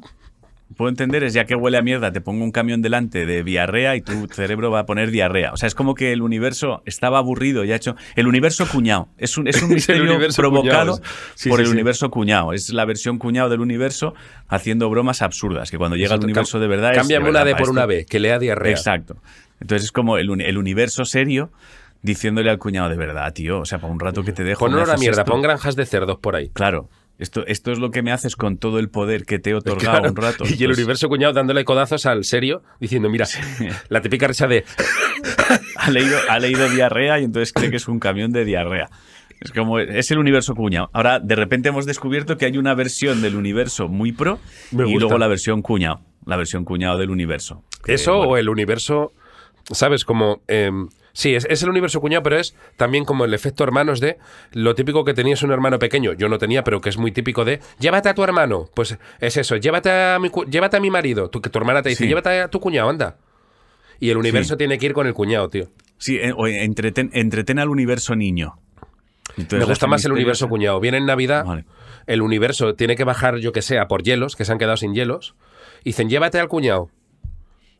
Puedo 0.75 0.89
entender, 0.89 1.23
es 1.23 1.33
ya 1.33 1.45
que 1.45 1.53
huele 1.55 1.77
a 1.77 1.83
mierda, 1.83 2.11
te 2.11 2.21
pongo 2.21 2.43
un 2.43 2.51
camión 2.51 2.81
delante 2.81 3.27
de 3.27 3.43
diarrea 3.43 3.95
y 3.95 4.01
tu 4.01 4.27
cerebro 4.27 4.71
va 4.71 4.79
a 4.79 4.85
poner 4.87 5.11
diarrea. 5.11 5.53
O 5.53 5.57
sea, 5.57 5.67
es 5.67 5.75
como 5.75 5.93
que 5.93 6.11
el 6.11 6.23
universo 6.23 6.81
estaba 6.85 7.19
aburrido 7.19 7.63
y 7.63 7.71
ha 7.71 7.75
hecho. 7.75 7.95
El 8.15 8.25
universo 8.27 8.67
cuñado. 8.67 9.07
Es 9.19 9.37
un, 9.37 9.47
es 9.47 9.61
un 9.61 9.69
misterio 9.75 10.17
provocado. 10.35 10.99
Sí, 11.35 11.49
por 11.49 11.59
sí, 11.59 11.61
el 11.61 11.67
sí. 11.67 11.73
universo 11.73 12.09
cuñado. 12.09 12.51
Es 12.51 12.71
la 12.73 12.83
versión 12.85 13.19
cuñado 13.19 13.49
del 13.49 13.59
universo 13.61 14.15
haciendo 14.47 14.89
bromas 14.89 15.21
absurdas. 15.21 15.69
Que 15.69 15.77
cuando 15.77 15.95
llega 15.97 16.09
al 16.09 16.13
Exacto. 16.15 16.25
universo 16.25 16.59
de 16.59 16.67
verdad 16.67 16.93
de 17.07 17.19
una 17.19 17.45
D 17.45 17.51
por 17.51 17.61
esto- 17.61 17.71
una 17.71 17.85
B, 17.85 18.05
que 18.09 18.19
lea 18.19 18.39
diarrea. 18.39 18.71
Exacto. 18.71 19.17
Entonces 19.61 19.85
es 19.85 19.91
como 19.91 20.17
el, 20.17 20.41
el 20.41 20.57
universo 20.57 21.05
serio 21.05 21.51
diciéndole 22.01 22.49
al 22.49 22.57
cuñado 22.57 22.89
de 22.89 22.97
verdad, 22.97 23.31
tío. 23.33 23.59
O 23.59 23.65
sea, 23.65 23.77
para 23.77 23.93
un 23.93 23.99
rato 23.99 24.23
que 24.23 24.31
te 24.33 24.43
dejo. 24.43 24.59
Pon 24.59 24.71
me 24.71 24.77
olor 24.77 24.89
a 24.89 24.93
haces 24.93 25.01
mierda, 25.01 25.21
esto". 25.21 25.31
pon 25.31 25.41
granjas 25.43 25.75
de 25.75 25.85
cerdos 25.85 26.17
por 26.19 26.35
ahí. 26.35 26.49
Claro. 26.49 26.89
Esto, 27.17 27.45
esto 27.47 27.71
es 27.71 27.79
lo 27.79 27.91
que 27.91 28.01
me 28.01 28.11
haces 28.11 28.35
con 28.35 28.57
todo 28.57 28.77
el 28.79 28.89
poder 28.89 29.25
que 29.25 29.39
te 29.39 29.51
he 29.51 29.53
otorgado 29.55 29.99
Claro. 29.99 30.09
un 30.09 30.15
rato. 30.17 30.43
Y 30.45 30.51
el 30.63 30.65
Pues, 30.67 30.77
universo 30.79 31.07
cuñado 31.07 31.31
dándole 31.33 31.63
codazos 31.63 32.05
al 32.05 32.25
serio, 32.25 32.61
diciendo, 32.79 33.09
mira, 33.09 33.25
la 33.89 34.01
típica 34.01 34.27
risa 34.27 34.47
de... 34.47 34.65
ha, 35.77 35.89
leído, 35.91 36.17
ha 36.29 36.39
leído 36.39 36.67
diarrea 36.69 37.19
y 37.19 37.23
entonces 37.23 37.53
cree 37.53 37.69
que 37.69 37.77
es 37.77 37.87
un 37.87 37.99
camión 37.99 38.31
de 38.31 38.43
diarrea. 38.45 38.89
Es 39.39 39.51
como, 39.51 39.79
es 39.79 40.11
el 40.11 40.17
universo 40.17 40.55
cuñado. 40.55 40.89
Ahora, 40.93 41.19
de 41.19 41.35
repente 41.35 41.69
hemos 41.69 41.85
descubierto 41.85 42.37
que 42.37 42.45
hay 42.45 42.57
una 42.57 42.73
versión 42.73 43.21
del 43.21 43.35
universo 43.35 43.87
muy 43.87 44.11
pro 44.11 44.39
y 44.71 44.97
luego 44.97 45.17
la 45.17 45.27
versión 45.27 45.61
cuñado. 45.61 46.01
La 46.25 46.37
versión 46.37 46.65
cuñado 46.65 46.97
del 46.97 47.11
universo. 47.11 47.63
Que, 47.83 47.93
Eso 47.93 48.15
bueno, 48.17 48.31
o 48.31 48.37
el 48.37 48.49
universo, 48.49 49.13
¿sabes? 49.71 50.03
Como... 50.05 50.41
em, 50.47 50.89
sí, 51.15 51.33
es, 51.33 51.47
es 51.49 51.63
el 51.63 51.69
universo 51.69 51.99
cuñado, 52.01 52.21
pero 52.21 52.37
es 52.37 52.55
también 52.77 53.05
como 53.05 53.25
el 53.25 53.33
efecto 53.33 53.63
hermanos 53.63 53.99
de 53.99 54.17
lo 54.51 54.75
típico 54.75 55.03
que 55.03 55.15
tenías 55.15 55.41
un 55.41 55.51
hermano 55.51 55.79
pequeño. 55.79 56.13
Yo 56.13 56.29
no 56.29 56.37
tenía, 56.37 56.63
pero 56.63 56.79
que 56.81 56.89
es 56.89 56.97
muy 56.97 57.11
típico 57.11 57.43
de 57.45 57.59
llévate 57.79 58.09
a 58.09 58.13
tu 58.13 58.23
hermano. 58.23 58.69
Pues 58.75 58.97
es 59.19 59.37
eso, 59.37 59.55
llévate 59.55 59.89
a 59.89 60.19
mi, 60.19 60.29
llévate 60.49 60.77
a 60.77 60.79
mi 60.79 60.91
marido. 60.91 61.29
Tu, 61.31 61.41
que 61.41 61.49
tu 61.49 61.57
hermana 61.57 61.81
te 61.81 61.89
dice, 61.89 62.03
Sí. 62.03 62.07
llévate 62.09 62.41
a 62.41 62.47
tu 62.49 62.59
cuñado, 62.59 62.89
anda. 62.89 63.17
Y 63.99 64.09
el 64.11 64.17
universo 64.17 64.53
Sí. 64.55 64.57
tiene 64.59 64.77
que 64.77 64.85
ir 64.87 64.93
con 64.93 65.07
el 65.07 65.13
cuñado, 65.13 65.49
tío. 65.49 65.69
Sí, 65.97 66.17
eh, 66.17 66.33
o 66.35 66.45
entreten, 66.47 67.09
entreten 67.13 67.57
al 67.57 67.69
universo 67.69 68.15
niño. 68.15 68.59
Entonces, 69.37 69.59
Me 69.59 69.65
gusta 69.65 69.87
más 69.87 70.03
el 70.05 70.11
universo 70.11 70.47
cuñado. 70.49 70.79
Viene 70.79 70.97
en 70.97 71.05
Navidad, 71.05 71.45
Vale. 71.45 71.65
el 72.05 72.21
universo 72.21 72.75
tiene 72.75 72.95
que 72.95 73.05
bajar, 73.05 73.37
yo 73.37 73.51
que 73.53 73.61
sé, 73.61 73.79
a 73.79 73.87
por 73.87 74.03
hielos, 74.03 74.35
que 74.35 74.45
se 74.45 74.51
han 74.51 74.57
quedado 74.59 74.77
sin 74.77 74.93
hielos. 74.93 75.35
Y 75.81 75.89
dicen, 75.89 76.09
llévate 76.09 76.39
al 76.39 76.47
cuñado. 76.49 76.89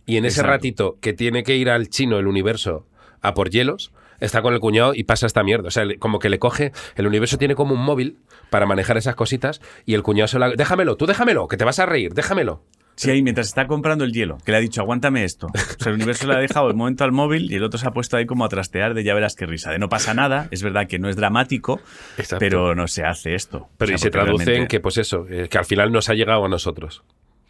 Y 0.05 0.17
en 0.17 0.25
ese 0.25 0.43
ratito 0.43 0.97
que 1.01 1.13
tiene 1.13 1.43
que 1.43 1.55
ir 1.55 1.69
al 1.69 1.89
chino 1.89 2.17
el 2.19 2.27
universo 2.27 2.85
a 3.27 3.33
por 3.33 3.49
hielos, 3.49 3.91
está 4.19 4.41
con 4.41 4.53
el 4.53 4.59
cuñado 4.59 4.93
y 4.95 5.03
pasa 5.03 5.25
esta 5.25 5.43
mierda. 5.43 5.67
O 5.67 5.71
sea, 5.71 5.83
como 5.99 6.19
que 6.19 6.29
le 6.29 6.39
coge, 6.39 6.71
el 6.95 7.07
universo 7.07 7.37
tiene 7.37 7.55
como 7.55 7.73
un 7.73 7.81
móvil 7.81 8.17
para 8.49 8.65
manejar 8.65 8.97
esas 8.97 9.15
cositas 9.15 9.61
y 9.85 9.93
el 9.93 10.03
cuñado 10.03 10.27
se 10.27 10.39
la... 10.39 10.49
Déjamelo, 10.49 10.95
tú 10.95 11.05
déjamelo, 11.05 11.47
que 11.47 11.57
te 11.57 11.65
vas 11.65 11.79
a 11.79 11.85
reír, 11.85 12.13
déjamelo. 12.13 12.63
Sí, 12.97 13.11
ahí 13.11 13.21
mientras 13.21 13.47
está 13.47 13.67
comprando 13.67 14.05
el 14.05 14.13
hielo, 14.13 14.37
que 14.45 14.51
le 14.51 14.57
ha 14.57 14.61
dicho, 14.61 14.79
aguántame 14.81 15.25
esto. 15.25 15.47
O 15.47 15.83
sea, 15.83 15.89
el 15.91 15.95
universo 15.95 16.27
le 16.27 16.35
ha 16.35 16.39
dejado 16.39 16.69
el 16.69 16.75
momento 16.75 17.03
al 17.03 17.11
móvil 17.11 17.51
y 17.51 17.55
el 17.55 17.63
otro 17.63 17.77
se 17.77 17.87
ha 17.87 17.91
puesto 17.91 18.15
ahí 18.15 18.25
como 18.25 18.45
a 18.45 18.49
trastear 18.49 18.93
de 18.93 19.03
ya 19.03 19.13
verás 19.13 19.35
qué 19.35 19.45
risa. 19.45 19.71
De 19.71 19.79
no 19.79 19.89
pasa 19.89 20.13
nada, 20.13 20.47
es 20.51 20.63
verdad 20.63 20.87
que 20.87 20.97
no 20.97 21.09
es 21.09 21.17
dramático, 21.17 21.81
Exacto. 22.17 22.37
pero 22.39 22.73
no 22.73 22.87
se 22.87 23.03
hace 23.03 23.35
esto. 23.35 23.67
Pero 23.77 23.91
O 23.91 23.95
y 23.95 23.97
se 23.97 24.09
traduce 24.09 24.55
en 24.55 24.67
que, 24.67 24.79
pues 24.79 24.97
eso, 24.97 25.25
eh, 25.29 25.49
que 25.49 25.57
al 25.57 25.65
final 25.65 25.91
nos 25.91 26.07
ha 26.07 26.13
llegado 26.13 26.45
a 26.45 26.47
nosotros. 26.47 27.03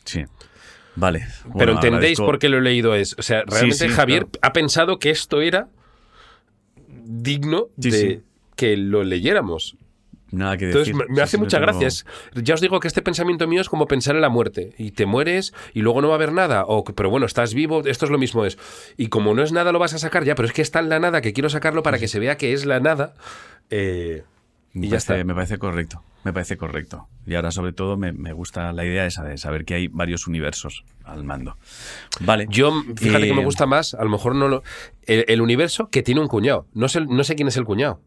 Sí. 0.04 0.24
Vale. 0.96 1.28
Pero 1.58 1.74
entendéis 1.74 2.20
agradezco- 2.20 2.26
por 2.26 2.40
qué 2.40 2.50
lo 2.50 2.58
he 2.58 2.62
leído 2.62 2.96
es. 2.96 3.16
O 3.20 3.22
sea, 3.22 3.44
realmente 3.46 3.88
sí, 3.88 3.94
Javier 3.94 4.26
claro. 4.28 4.40
ha 4.42 4.54
pensado 4.54 4.98
que 5.00 5.10
esto 5.10 5.42
era 5.42 5.68
digno 7.06 7.68
Sí, 7.80 7.92
de 7.92 8.22
que 8.56 8.78
lo 8.78 9.04
leyéramos. 9.04 9.76
Nada 10.32 10.58
que 10.58 10.66
Entonces 10.66 10.94
decir. 10.94 11.08
me, 11.10 11.16
me 11.16 11.22
hace 11.22 11.32
sí, 11.32 11.38
no 11.38 11.44
mucha 11.44 11.58
tengo- 11.60 11.72
gracia. 11.72 11.88
Es- 11.88 12.06
Ya 12.34 12.54
os 12.56 12.62
digo 12.62 12.80
que 12.80 12.88
este 12.88 13.02
pensamiento 13.02 13.48
mío 13.48 13.62
es 13.62 13.70
como 13.70 13.86
pensar 13.88 14.16
en 14.16 14.22
la 14.22 14.30
muerte. 14.30 14.74
Y 14.78 14.92
te 14.92 15.06
mueres 15.06 15.54
y 15.74 15.82
luego 15.82 16.02
no 16.02 16.08
va 16.10 16.16
a 16.16 16.18
haber 16.18 16.32
nada. 16.32 16.64
O, 16.66 16.84
pero 16.84 17.10
bueno, 17.10 17.26
estás 17.26 17.54
vivo, 17.54 17.84
esto 17.86 18.06
es 18.06 18.12
lo 18.12 18.18
mismo. 18.18 18.46
es 18.46 18.58
Y 18.98 19.08
como 19.08 19.34
no 19.34 19.44
es 19.44 19.52
nada, 19.52 19.72
lo 19.72 19.80
vas 19.80 19.94
a 19.94 19.98
sacar 20.00 20.24
ya. 20.24 20.36
Pero 20.36 20.48
es 20.48 20.54
que 20.54 20.62
está 20.62 20.80
en 20.80 20.90
la 20.90 21.00
nada 21.00 21.22
que 21.22 21.32
quiero 21.34 21.50
sacarlo 21.50 21.84
para 21.84 22.00
que 22.00 22.08
se 22.08 22.20
vea 22.20 22.38
que 22.38 22.54
es 22.54 22.66
la 22.66 22.80
nada. 22.80 23.14
eh, 23.70 24.24
Me 24.74 24.88
y 24.88 24.90
ya 24.90 24.98
parece, 24.98 25.14
está. 25.14 25.24
me 25.26 25.34
parece 25.36 25.58
correcto. 25.58 26.04
Me 26.26 26.34
parece 26.34 26.58
correcto. 26.58 27.08
Y 27.26 27.36
ahora, 27.36 27.52
sobre 27.52 27.72
todo, 27.72 27.96
me, 27.98 28.12
me 28.12 28.34
gusta 28.34 28.74
la 28.74 28.84
idea 28.84 29.06
esa 29.06 29.24
de 29.24 29.38
saber 29.38 29.64
que 29.64 29.76
hay 29.76 29.88
varios 29.88 30.28
universos 30.28 30.84
al 31.04 31.24
mando. 31.24 31.56
Vale. 32.20 32.48
Yo, 32.50 32.74
fíjate 32.98 33.26
Eh, 33.26 33.28
que 33.30 33.34
me 33.36 33.46
gusta 33.46 33.66
más, 33.68 33.94
a 33.94 34.04
lo 34.04 34.10
mejor 34.10 34.36
no 34.36 34.48
lo. 34.48 34.64
El, 35.06 35.24
el 35.28 35.40
universo 35.40 35.88
que 35.90 36.02
tiene 36.02 36.20
un 36.22 36.28
cuñado. 36.28 36.66
No 36.74 36.90
sé, 36.90 37.02
no 37.06 37.24
sé 37.24 37.36
quién 37.36 37.48
es 37.48 37.58
el 37.58 37.64
cuñado. 37.64 38.02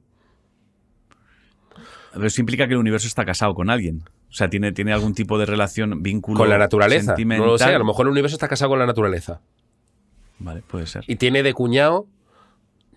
Pero 2.13 2.27
eso 2.27 2.41
implica 2.41 2.67
que 2.67 2.73
el 2.75 2.81
universo 2.81 3.07
está 3.07 3.25
casado 3.25 3.55
con 3.55 3.71
alguien. 3.71 4.03
O 4.31 4.33
sea, 4.33 4.51
tiene, 4.51 4.73
tiene 4.73 4.93
algún 4.93 5.15
tipo 5.15 5.39
de 5.39 5.47
relación, 5.47 6.03
vínculo. 6.03 6.39
Con 6.39 6.51
la 6.51 6.59
naturaleza. 6.59 7.15
No 7.17 7.47
lo 7.47 7.57
sé, 7.57 7.65
a 7.65 7.79
lo 7.79 7.85
mejor 7.85 8.07
el 8.07 8.13
universo 8.13 8.35
está 8.35 8.49
casado 8.49 8.71
con 8.71 8.79
la 8.81 8.87
naturaleza. 8.87 9.41
Vale, 10.41 10.63
puede 10.63 10.87
ser. 10.87 11.05
Y 11.07 11.17
tiene 11.17 11.43
de 11.43 11.55
cuñado. 11.55 12.07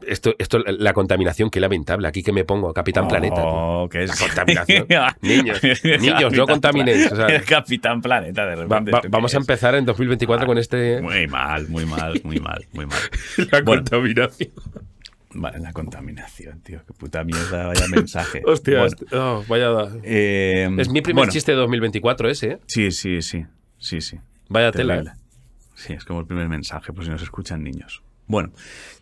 Esto, 0.08 0.34
esto, 0.40 0.60
la 0.60 0.94
contaminación, 0.94 1.50
qué 1.50 1.60
lamentable. 1.60 2.08
Aquí 2.08 2.24
que 2.24 2.32
me 2.32 2.44
pongo, 2.44 2.74
Capitán 2.74 3.08
Planeta. 3.08 3.36
tío. 3.36 3.46
Oh, 3.46 3.90
que 3.90 4.04
es 4.04 4.10
La 4.10 4.28
contaminación. 4.28 4.88
Niños, 5.22 5.60
niños, 6.02 6.34
no 6.34 6.46
contaminéis. 6.48 7.12
o 7.12 7.16
sea, 7.16 7.28
Pla- 7.28 7.42
Capitán 7.48 8.02
Planeta, 8.02 8.46
de 8.46 8.56
repente. 8.56 8.92
va- 8.92 8.98
¿esto 8.98 9.02
qué 9.02 9.08
vamos 9.10 9.34
a 9.34 9.38
empezar 9.38 9.76
en 9.76 9.86
2024 9.86 10.48
con 10.48 10.58
este. 10.58 11.02
Muy 11.02 11.28
mal, 11.28 11.68
muy 11.70 11.86
mal, 11.86 12.20
muy 12.24 12.40
mal, 12.40 12.66
muy 12.74 12.86
mal. 12.86 13.00
La 13.52 13.62
Bueno. 13.62 13.82
contaminación. 13.84 14.50
Vale, 15.34 15.60
la 15.60 15.72
contaminación, 15.72 16.60
tío. 16.62 16.82
Qué 16.86 16.94
puta 16.94 17.24
mierda, 17.24 17.68
vaya 17.68 17.88
mensaje. 17.88 18.42
Hostia, 18.46 18.80
Bueno, 18.80 18.88
este- 18.88 19.16
oh, 19.16 19.46
vaya. 19.48 19.70
eh, 20.04 20.68
Es 20.78 20.90
mi 20.90 21.02
primer 21.02 21.22
bueno, 21.22 21.32
chiste 21.32 21.54
de 21.54 21.58
2024 21.58 22.30
ese, 22.30 22.48
¿eh? 22.52 22.60
Sí, 22.68 22.92
sí, 22.92 23.22
sí. 23.22 23.46
Sí, 23.78 24.02
sí. 24.02 24.20
Vaya 24.50 24.72
tela. 24.72 24.96
Terrible. 24.96 25.14
Sí, 25.76 25.94
es 25.94 26.04
como 26.04 26.20
el 26.20 26.26
primer 26.28 26.50
mensaje, 26.50 26.92
por 26.92 27.04
si 27.06 27.10
nos 27.10 27.22
escuchan 27.24 27.64
niños. 27.64 28.04
Bueno, 28.28 28.52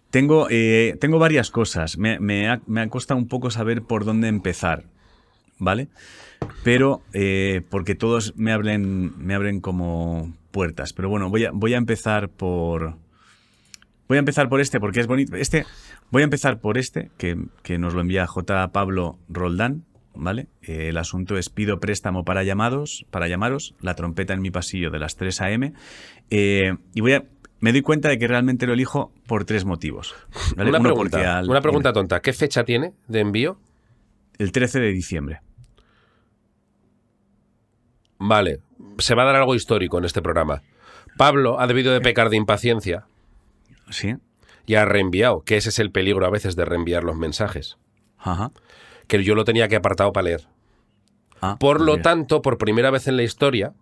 tengo, 0.10 0.48
eh, 0.50 0.98
tengo 1.00 1.20
varias 1.20 1.52
cosas. 1.52 1.98
Me, 1.98 2.20
me 2.20 2.50
ha, 2.50 2.62
me 2.68 2.82
ha 2.82 2.90
costado 2.90 3.20
un 3.20 3.28
poco 3.28 3.52
saber 3.52 3.82
por 3.82 4.06
dónde 4.06 4.28
empezar, 4.28 4.86
¿vale? 5.58 5.88
Pero 6.64 7.02
eh, 7.14 7.62
porque 7.70 7.96
todos 7.96 8.36
me 8.36 8.52
abren, 8.52 9.14
me 9.18 9.36
abren 9.36 9.60
como 9.60 10.34
puertas. 10.52 10.94
Pero 10.94 11.10
bueno, 11.10 11.30
voy 11.30 11.46
a, 11.46 11.52
voy 11.52 11.74
a 11.74 11.78
empezar 11.78 12.30
por... 12.30 12.98
Voy 14.08 14.18
a 14.18 14.20
empezar 14.20 14.50
por 14.50 14.60
este 14.60 14.80
porque 14.80 15.02
es 15.02 15.08
bonito. 15.08 15.36
Este, 15.36 15.66
voy 16.10 16.24
a 16.24 16.26
empezar 16.26 16.60
por 16.60 16.80
este, 16.80 17.12
que, 17.18 17.38
que 17.62 17.78
nos 17.78 17.94
lo 17.94 18.02
envía 18.02 18.26
J. 18.26 18.72
Pablo 18.72 19.20
Roldán. 19.30 19.84
¿vale? 20.16 20.48
Eh, 20.62 20.90
el 20.90 20.98
asunto 20.98 21.38
es 21.38 21.50
pido 21.50 21.80
préstamo 21.80 22.26
para 22.26 22.44
llamados, 22.44 23.06
para 23.10 23.28
llamaros, 23.28 23.76
la 23.82 23.96
trompeta 23.96 24.34
en 24.34 24.42
mi 24.42 24.52
pasillo 24.52 24.90
de 24.90 25.00
las 25.00 25.16
3 25.16 25.42
a.m. 25.42 25.74
Eh, 26.30 26.76
y 26.94 27.02
voy 27.02 27.14
a, 27.14 27.24
me 27.60 27.72
doy 27.72 27.82
cuenta 27.82 28.10
de 28.10 28.18
que 28.18 28.28
realmente 28.28 28.66
lo 28.68 28.74
elijo 28.74 29.12
por 29.28 29.46
tres 29.46 29.66
motivos. 29.66 30.16
¿vale? 30.56 30.70
Una 30.70 30.80
Uno, 30.80 30.90
pregunta, 30.90 31.38
al- 31.40 31.50
una 31.50 31.62
pregunta 31.62 31.94
tonta. 31.94 32.22
¿Qué 32.22 32.34
fecha 32.34 32.64
tiene 32.64 32.94
de 33.08 33.20
envío? 33.20 33.58
El 34.38 34.52
13 34.52 34.80
de 34.80 34.92
diciembre. 34.92 35.42
Vale, 38.18 38.60
se 38.98 39.16
va 39.16 39.24
a 39.24 39.26
dar 39.26 39.36
algo 39.38 39.56
histórico 39.56 39.98
en 39.98 40.06
este 40.06 40.22
programa. 40.22 40.62
Pablo 41.18 41.60
ha 41.60 41.68
debido 41.68 41.94
de 41.94 42.02
pecar 42.02 42.30
de 42.30 42.38
impaciencia 42.38 43.06
¿Sí? 43.90 44.16
y 44.66 44.76
ha 44.76 44.86
reenviado, 44.86 45.42
que 45.42 45.58
ese 45.58 45.70
es 45.70 45.80
el 45.80 45.92
peligro 45.92 46.26
a 46.26 46.30
veces 46.30 46.56
de 46.56 46.66
reenviar 46.66 47.04
los 47.04 47.16
mensajes, 47.18 47.78
Ajá. 48.18 48.52
que 49.08 49.24
yo 49.24 49.36
lo 49.36 49.44
tenía 49.46 49.68
que 49.68 49.76
apartado 49.78 50.12
para 50.12 50.26
leer. 50.26 50.48
Ah, 51.42 51.56
Por 51.60 51.82
lo 51.82 52.00
tanto, 52.00 52.42
por 52.42 52.58
primera 52.58 52.92
vez 52.92 53.08
en 53.08 53.16
la 53.18 53.24
historia 53.24 53.74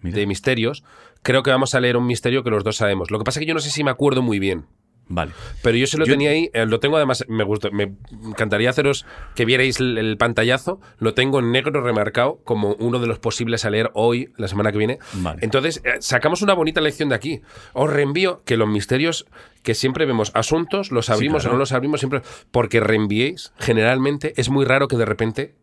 mira. 0.00 0.16
de 0.16 0.26
misterios, 0.26 0.84
creo 1.26 1.42
que 1.42 1.50
vamos 1.50 1.74
a 1.74 1.80
leer 1.80 1.96
un 1.96 2.06
misterio 2.06 2.44
que 2.44 2.50
los 2.50 2.62
dos 2.62 2.76
sabemos. 2.76 3.10
Lo 3.10 3.18
que 3.18 3.24
pasa 3.24 3.40
es 3.40 3.42
que 3.42 3.48
yo 3.48 3.54
no 3.54 3.58
sé 3.60 3.70
si 3.70 3.82
me 3.82 3.90
acuerdo 3.90 4.22
muy 4.22 4.38
bien. 4.38 4.66
Vale. 5.08 5.32
Pero 5.60 5.76
yo 5.76 5.86
se 5.88 5.98
lo 5.98 6.04
Yo- 6.04 6.12
tenía 6.12 6.30
ahí, 6.30 6.50
eh, 6.52 6.66
lo 6.66 6.78
tengo 6.78 6.96
además, 6.96 7.24
me 7.28 7.42
gustó, 7.42 7.70
me 7.72 7.94
encantaría 8.24 8.70
haceros 8.70 9.06
que 9.34 9.44
vierais 9.44 9.80
el, 9.80 9.98
el 9.98 10.16
pantallazo, 10.18 10.80
lo 10.98 11.14
tengo 11.14 11.40
en 11.40 11.50
negro 11.50 11.80
remarcado 11.80 12.40
como 12.44 12.74
uno 12.78 13.00
de 13.00 13.08
los 13.08 13.18
posibles 13.18 13.64
a 13.64 13.70
leer 13.70 13.90
hoy, 13.94 14.32
la 14.36 14.46
semana 14.46 14.70
que 14.70 14.78
viene. 14.78 14.98
Vale. 15.14 15.38
Entonces, 15.42 15.80
eh, 15.84 15.96
sacamos 15.98 16.42
una 16.42 16.54
bonita 16.54 16.80
lección 16.80 17.08
de 17.08 17.16
aquí. 17.16 17.40
Os 17.72 17.90
reenvío 17.92 18.42
que 18.44 18.56
los 18.56 18.68
misterios 18.68 19.26
que 19.64 19.74
siempre 19.74 20.06
vemos, 20.06 20.30
asuntos, 20.34 20.92
los 20.92 21.10
abrimos 21.10 21.42
claro. 21.42 21.52
o 21.52 21.54
no 21.54 21.58
los 21.60 21.72
abrimos, 21.72 22.00
siempre, 22.00 22.22
porque 22.52 22.78
reenviéis, 22.80 23.52
generalmente 23.58 24.32
es 24.36 24.48
muy 24.48 24.64
raro 24.64 24.86
que 24.86 24.96
de 24.96 25.04
repente 25.06 25.54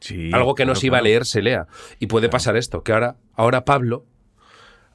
Sí, 0.00 0.30
algo 0.32 0.54
que 0.54 0.66
no 0.66 0.74
se 0.74 0.86
iba 0.88 0.98
a 0.98 1.02
leer 1.02 1.24
se 1.24 1.42
lea. 1.42 1.66
Y 1.98 2.06
puede 2.06 2.28
pasar 2.28 2.56
esto, 2.56 2.82
que 2.82 2.92
ahora, 2.92 3.16
ahora 3.34 3.64
Pablo 3.64 4.04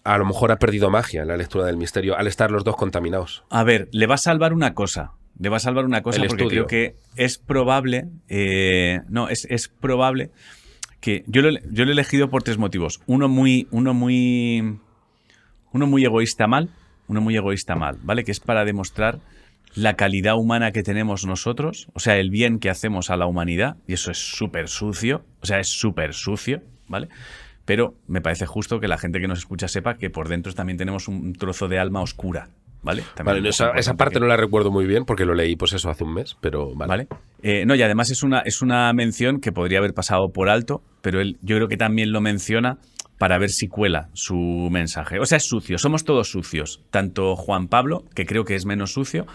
a 0.03 0.17
lo 0.17 0.25
mejor 0.25 0.51
ha 0.51 0.57
perdido 0.57 0.89
magia 0.89 1.21
en 1.21 1.27
la 1.27 1.37
lectura 1.37 1.65
del 1.65 1.77
misterio 1.77 2.17
al 2.17 2.27
estar 2.27 2.51
los 2.51 2.63
dos 2.63 2.75
contaminados. 2.75 3.43
A 3.49 3.63
ver, 3.63 3.87
le 3.91 4.07
va 4.07 4.15
a 4.15 4.17
salvar 4.17 4.53
una 4.53 4.73
cosa. 4.73 5.11
Le 5.39 5.49
va 5.49 5.57
a 5.57 5.59
salvar 5.59 5.85
una 5.85 6.01
cosa 6.01 6.21
El 6.21 6.27
porque 6.27 6.43
estudio. 6.43 6.65
creo 6.65 6.67
que 6.67 6.95
es 7.15 7.37
probable. 7.37 8.05
eh, 8.29 8.99
no, 9.09 9.29
es, 9.29 9.45
es 9.49 9.67
probable 9.69 10.29
que. 10.99 11.23
Yo 11.27 11.41
lo, 11.41 11.51
yo 11.71 11.85
lo 11.85 11.91
he 11.91 11.93
elegido 11.93 12.29
por 12.29 12.43
tres 12.43 12.57
motivos. 12.57 13.01
Uno 13.07 13.27
muy. 13.27 13.67
Uno 13.71 13.93
muy. 13.93 14.79
Uno 15.71 15.87
muy 15.87 16.03
egoísta 16.05 16.47
mal. 16.47 16.69
Uno 17.07 17.21
muy 17.21 17.35
egoísta 17.35 17.75
mal, 17.75 17.97
¿vale? 18.03 18.23
Que 18.23 18.31
es 18.31 18.39
para 18.39 18.65
demostrar 18.65 19.19
la 19.73 19.95
calidad 19.95 20.35
humana 20.35 20.71
que 20.71 20.83
tenemos 20.83 21.25
nosotros. 21.25 21.87
O 21.93 21.99
sea, 21.99 22.17
el 22.17 22.29
bien 22.29 22.59
que 22.59 22.69
hacemos 22.69 23.09
a 23.09 23.17
la 23.17 23.25
humanidad. 23.25 23.77
Y 23.87 23.93
eso 23.93 24.11
es 24.11 24.17
súper 24.17 24.67
sucio. 24.67 25.23
O 25.41 25.45
sea, 25.45 25.59
es 25.59 25.67
súper 25.67 26.13
sucio, 26.13 26.61
¿vale? 26.87 27.09
Pero 27.65 27.95
me 28.07 28.21
parece 28.21 28.45
justo 28.45 28.79
que 28.79 28.87
la 28.87 28.97
gente 28.97 29.19
que 29.19 29.27
nos 29.27 29.39
escucha 29.39 29.67
sepa 29.67 29.95
que 29.95 30.09
por 30.09 30.27
dentro 30.29 30.53
también 30.53 30.77
tenemos 30.77 31.07
un 31.07 31.33
trozo 31.33 31.67
de 31.67 31.77
alma 31.79 32.01
oscura, 32.01 32.49
¿vale? 32.81 33.03
Vale, 33.23 33.39
es 33.47 33.55
esa, 33.55 33.71
esa 33.71 33.93
parte 33.93 34.15
que- 34.15 34.19
no 34.21 34.25
la 34.27 34.35
recuerdo 34.37 34.71
muy 34.71 34.85
bien 34.87 35.05
porque 35.05 35.25
lo 35.25 35.33
leí 35.35 35.55
pues 35.55 35.73
eso 35.73 35.89
hace 35.89 36.03
un 36.03 36.13
mes, 36.13 36.35
pero 36.41 36.73
vale. 36.75 36.89
¿Vale? 36.89 37.07
Eh, 37.43 37.65
no, 37.65 37.75
y 37.75 37.81
además 37.83 38.09
es 38.11 38.23
una, 38.23 38.39
es 38.39 38.61
una 38.61 38.91
mención 38.93 39.39
que 39.39 39.51
podría 39.51 39.77
haber 39.79 39.93
pasado 39.93 40.31
por 40.33 40.49
alto, 40.49 40.81
pero 41.01 41.21
él 41.21 41.37
yo 41.41 41.55
creo 41.57 41.67
que 41.67 41.77
también 41.77 42.11
lo 42.11 42.19
menciona 42.21 42.77
para 43.19 43.37
ver 43.37 43.51
si 43.51 43.67
cuela 43.67 44.09
su 44.13 44.67
mensaje. 44.71 45.19
O 45.19 45.25
sea, 45.25 45.37
es 45.37 45.47
sucio, 45.47 45.77
somos 45.77 46.03
todos 46.03 46.31
sucios. 46.31 46.81
Tanto 46.89 47.35
Juan 47.35 47.67
Pablo, 47.67 48.03
que 48.15 48.25
creo 48.25 48.45
que 48.45 48.55
es 48.55 48.65
menos 48.65 48.93
sucio, 48.93 49.27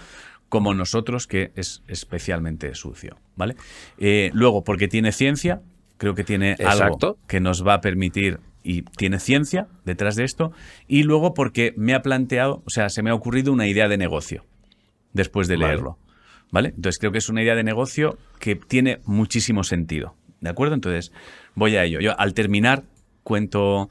como 0.49 0.75
nosotros, 0.75 1.29
que 1.29 1.53
es 1.55 1.85
especialmente 1.87 2.75
sucio. 2.75 3.17
¿Vale? 3.37 3.55
Eh, 3.99 4.31
luego, 4.33 4.65
porque 4.65 4.89
tiene 4.89 5.13
ciencia, 5.13 5.61
creo 5.99 6.15
que 6.15 6.25
tiene 6.25 6.53
Exacto. 6.53 6.85
algo 6.85 7.19
que 7.27 7.41
nos 7.41 7.67
va 7.67 7.75
a 7.75 7.81
permitir 7.81 8.41
y 8.63 8.83
tiene 8.83 9.21
ciencia 9.21 9.69
detrás 9.85 10.17
de 10.17 10.25
esto. 10.25 10.53
Y 10.89 11.05
luego 11.05 11.35
porque 11.35 11.73
me 11.77 11.95
ha 11.95 12.03
planteado, 12.03 12.63
o 12.67 12.71
sea, 12.71 12.89
se 12.89 13.03
me 13.03 13.11
ha 13.11 13.15
ocurrido 13.15 13.53
una 13.53 13.67
idea 13.69 13.89
de 13.89 13.97
negocio 13.97 14.45
después 15.13 15.49
de 15.49 15.57
leerlo. 15.57 15.99
¿Vale? 16.51 16.69
Entonces 16.77 16.99
creo 16.99 17.13
que 17.13 17.19
es 17.19 17.29
una 17.29 17.43
idea 17.43 17.55
de 17.55 17.65
negocio 17.65 18.19
que 18.39 18.55
tiene 18.57 19.01
muchísimo 19.05 19.65
sentido. 19.65 20.15
¿De 20.41 20.51
acuerdo? 20.51 20.75
Entonces 20.75 21.13
voy 21.55 21.77
a 21.77 21.85
ello. 21.85 22.01
Yo 22.01 22.19
al 22.19 22.35
terminar 22.35 22.85
cuento, 23.23 23.89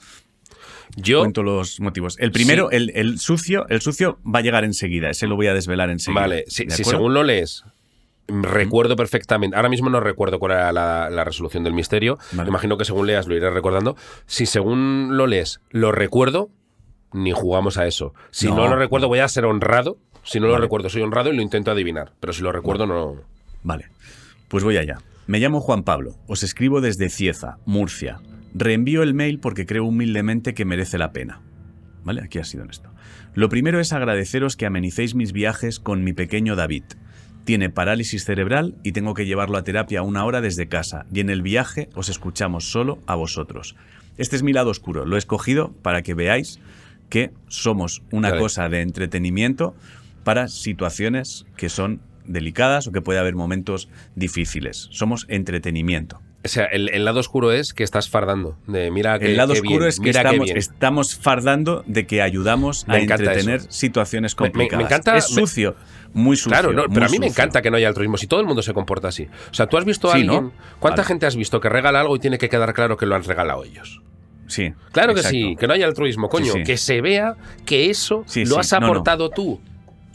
Yo, 0.96 1.20
cuento 1.20 1.44
los 1.44 1.80
motivos. 1.82 2.16
El 2.20 2.32
primero, 2.32 2.72
el, 2.72 2.92
el 2.96 3.20
sucio, 3.20 3.68
el 3.68 3.82
sucio 3.82 4.20
va 4.24 4.40
a 4.40 4.42
llegar 4.42 4.64
enseguida. 4.64 5.10
Ese 5.10 5.28
lo 5.28 5.36
voy 5.36 5.48
a 5.48 5.54
desvelar 5.54 5.90
enseguida. 5.90 6.22
vale, 6.22 6.46
si, 6.48 6.70
según 6.70 7.14
lo 7.14 7.24
lees, 7.24 7.66
recuerdo 8.28 8.96
perfectamente, 8.96 9.56
ahora 9.56 9.70
mismo 9.70 9.90
no 9.90 10.00
recuerdo 10.00 10.40
cuál 10.40 10.54
era 10.54 10.72
la, 10.72 11.10
la 11.10 11.24
resolución 11.24 11.64
del 11.64 11.74
misterio, 11.74 12.18
Vale. 12.32 12.50
imagino 12.50 12.78
que 12.78 12.86
según 12.86 13.08
leas 13.08 13.28
lo 13.28 13.36
iré 13.36 13.50
recordando, 13.50 13.96
si 14.26 14.46
según 14.46 15.18
lo 15.18 15.28
lees 15.28 15.62
lo 15.70 15.92
recuerdo, 15.92 16.50
ni 17.14 17.32
jugamos 17.32 17.78
a 17.78 17.86
eso. 17.86 18.14
Si 18.32 18.48
no, 18.48 18.56
No, 18.56 18.68
lo 18.68 18.76
recuerdo 18.76 19.08
voy 19.08 19.20
a 19.20 19.28
ser 19.28 19.46
honrado, 19.46 19.98
si 20.24 20.40
no 20.40 20.48
lo 20.48 20.58
recuerdo 20.58 20.90
soy 20.90 21.02
honrado 21.04 21.32
y 21.32 21.36
lo 21.36 21.42
intento 21.42 21.72
adivinar, 21.72 22.14
pero 22.20 22.34
si 22.34 22.42
lo 22.42 22.52
recuerdo 22.52 22.88
no... 22.88 23.16
Vale, 23.64 23.86
pues 24.48 24.64
voy 24.64 24.78
allá. 24.78 24.98
Me 25.28 25.40
llamo 25.40 25.60
Juan 25.62 25.84
Pablo, 25.84 26.16
os 26.28 26.44
escribo 26.44 26.82
desde 26.82 27.10
Cieza, 27.10 27.58
Murcia. 27.66 28.20
Reenvío 28.54 29.02
el 29.04 29.14
mail 29.14 29.40
porque 29.40 29.66
creo 29.66 29.86
humildemente 29.86 30.54
que 30.54 30.66
merece 30.66 30.98
la 30.98 31.12
pena. 31.12 31.42
¿Vale? 32.04 32.22
Aquí 32.22 32.38
ha 32.40 32.44
sido 32.44 32.64
honesto. 32.64 32.90
Lo 33.34 33.50
primero 33.50 33.80
es 33.80 33.92
agradeceros 33.92 34.56
que 34.56 34.66
amenicéis 34.66 35.16
mis 35.16 35.34
viajes 35.34 35.80
con 35.80 36.04
mi 36.04 36.14
pequeño 36.14 36.56
David. 36.56 36.84
Tiene 37.46 37.70
parálisis 37.70 38.26
cerebral 38.26 38.76
y 38.84 38.92
tengo 38.92 39.14
que 39.14 39.26
llevarlo 39.26 39.58
a 39.58 39.64
terapia 39.64 40.02
una 40.02 40.26
hora 40.26 40.42
desde 40.42 40.68
casa, 40.68 41.06
y 41.14 41.20
en 41.20 41.30
el 41.30 41.44
viaje 41.44 41.90
os 41.94 42.10
escuchamos 42.10 42.72
solo 42.72 43.00
a 43.06 43.16
vosotros. 43.16 43.76
Este 44.18 44.36
es 44.36 44.44
mi 44.44 44.52
lado 44.52 44.72
oscuro, 44.72 45.06
lo 45.06 45.16
he 45.16 45.20
escogido 45.20 45.72
para 45.82 46.02
que 46.02 46.16
veáis 46.16 46.60
que 47.10 47.32
somos 47.48 48.02
una 48.12 48.30
Vale. 48.30 48.42
cosa 48.42 48.68
de 48.68 48.82
entretenimiento 48.82 49.76
para 50.24 50.48
situaciones 50.48 51.46
que 51.56 51.70
son 51.70 52.02
delicadas 52.26 52.88
o 52.88 52.92
que 52.92 53.02
puede 53.02 53.20
haber 53.20 53.36
momentos 53.36 53.90
difíciles. 54.16 54.88
Somos 54.92 55.28
entretenimiento. 55.30 56.20
O 56.46 56.48
sea, 56.48 56.66
el, 56.66 56.90
el 56.90 57.04
lado 57.06 57.20
oscuro 57.20 57.52
es 57.52 57.74
que 57.74 57.84
estás 57.84 58.08
fardando. 58.10 58.56
De 58.68 58.92
mira 58.92 59.18
que, 59.20 59.26
El 59.26 59.38
lado 59.38 59.54
qué 59.54 59.60
oscuro 59.60 59.80
bien, 59.80 59.90
es 59.90 60.00
que 60.00 60.10
estamos, 60.60 61.16
fardando 61.16 61.84
de 61.88 62.06
que 62.08 62.22
ayudamos 62.22 62.88
Me 62.88 62.96
a 62.96 63.00
entretener 63.00 63.56
eso. 63.62 63.68
situaciones 63.72 64.36
Me- 64.40 64.44
me- 64.44 64.48
me 64.48 64.52
complicadas. 64.70 64.86
encanta- 64.86 65.18
es 65.18 65.26
sucio, 65.26 65.76
muy 66.14 66.38
sucio. 66.38 66.52
Claro, 66.52 66.72
no, 66.72 66.84
pero 66.94 67.08
a 67.08 67.10
mí 67.10 67.20
me 67.20 67.28
encanta 67.28 67.62
que 67.62 67.72
no 67.72 67.78
haya 67.78 67.88
altruismo. 67.88 68.18
Si 68.18 68.28
todo 68.28 68.40
el 68.40 68.46
mundo 68.46 68.62
se 68.62 68.74
comporta 68.74 69.08
así. 69.10 69.28
O 69.52 69.54
sea, 69.54 69.68
tú 69.68 69.78
has 69.78 69.86
visto 69.86 70.08
a 70.10 70.14
Sí, 70.14 70.22
alguien. 70.22 70.44
¿no? 70.46 70.54
¿Cuánta 70.80 71.02
Vale. 71.02 71.08
gente 71.08 71.26
has 71.26 71.36
visto 71.36 71.60
que 71.60 71.68
regala 71.70 72.00
algo 72.02 72.16
y 72.16 72.20
tiene 72.20 72.38
que 72.38 72.48
quedar 72.48 72.74
claro 72.74 72.96
que 72.96 73.06
lo 73.06 73.16
han 73.16 73.24
regalado 73.24 73.64
ellos? 73.64 74.02
Sí. 74.48 74.74
Claro 74.92 75.14
exacto. 75.14 75.30
que 75.32 75.36
sí, 75.44 75.56
que 75.60 75.66
no 75.68 75.74
haya 75.74 75.88
altruismo, 75.88 76.30
coño. 76.30 76.54
sí. 76.54 76.64
Que 76.64 76.78
se 76.78 77.02
vea 77.02 77.36
que 77.66 77.90
eso 77.90 78.24
lo 78.46 78.60
has 78.60 78.72
No, 78.74 78.80
no. 78.82 78.86
aportado 78.86 79.30
tú. 79.32 79.60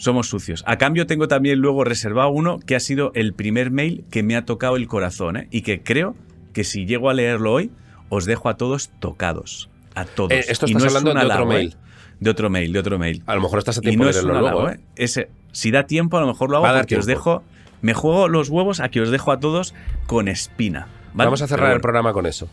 Somos 0.00 0.28
sucios. 0.28 0.64
A 0.66 0.78
cambio, 0.78 1.06
tengo 1.06 1.28
también 1.28 1.58
luego 1.58 1.84
reservado 1.84 2.30
uno 2.30 2.58
que 2.58 2.74
ha 2.74 2.80
sido 2.80 3.12
el 3.14 3.34
primer 3.34 3.70
mail 3.70 4.02
que 4.10 4.22
me 4.22 4.34
ha 4.34 4.46
tocado 4.46 4.76
el 4.76 4.88
corazón 4.88 5.36
¿eh? 5.36 5.48
y 5.50 5.60
que 5.60 5.82
creo 5.82 6.16
que 6.54 6.64
si 6.64 6.86
llego 6.86 7.10
a 7.10 7.14
leerlo 7.14 7.52
hoy, 7.52 7.70
os 8.08 8.24
dejo 8.24 8.48
a 8.48 8.56
todos 8.56 8.88
tocados. 8.98 9.68
A 9.94 10.06
todos. 10.06 10.32
Eh, 10.32 10.44
esto 10.48 10.64
Y 10.66 10.70
estás 10.70 10.82
no 10.84 10.88
hablando 10.88 11.10
de 11.10 11.18
otro 11.18 11.34
halago, 11.34 11.52
¿eh? 11.52 11.54
mail. 11.54 11.76
De 12.18 12.30
otro 12.30 12.48
mail, 12.48 12.72
de 12.72 12.78
otro 12.78 12.98
mail. 12.98 13.22
A 13.26 13.34
lo 13.34 13.42
mejor 13.42 13.58
estás 13.58 13.76
a 13.76 13.80
Y 13.80 13.88
tiempo 13.88 14.04
no 14.04 14.10
de 14.10 14.14
leerlo 14.14 14.40
luego. 14.40 14.70
¿eh? 14.70 14.80
Ese, 14.96 15.28
si 15.52 15.70
da 15.70 15.82
tiempo, 15.84 16.16
a 16.16 16.22
lo 16.22 16.28
mejor 16.28 16.48
lo 16.48 16.56
hago 16.56 16.78
porque 16.78 16.96
os 16.96 17.04
dejo. 17.04 17.42
Me 17.82 17.92
juego 17.92 18.28
los 18.28 18.48
huevos 18.48 18.80
a 18.80 18.88
que 18.88 19.02
os 19.02 19.10
dejo 19.10 19.32
a 19.32 19.38
todos 19.38 19.74
con 20.06 20.28
espina. 20.28 20.88
¿vale? 21.12 21.26
Vamos 21.26 21.42
a 21.42 21.46
cerrar 21.46 21.74
el 21.74 21.82
programa 21.82 22.14
con 22.14 22.24
eso. 22.24 22.48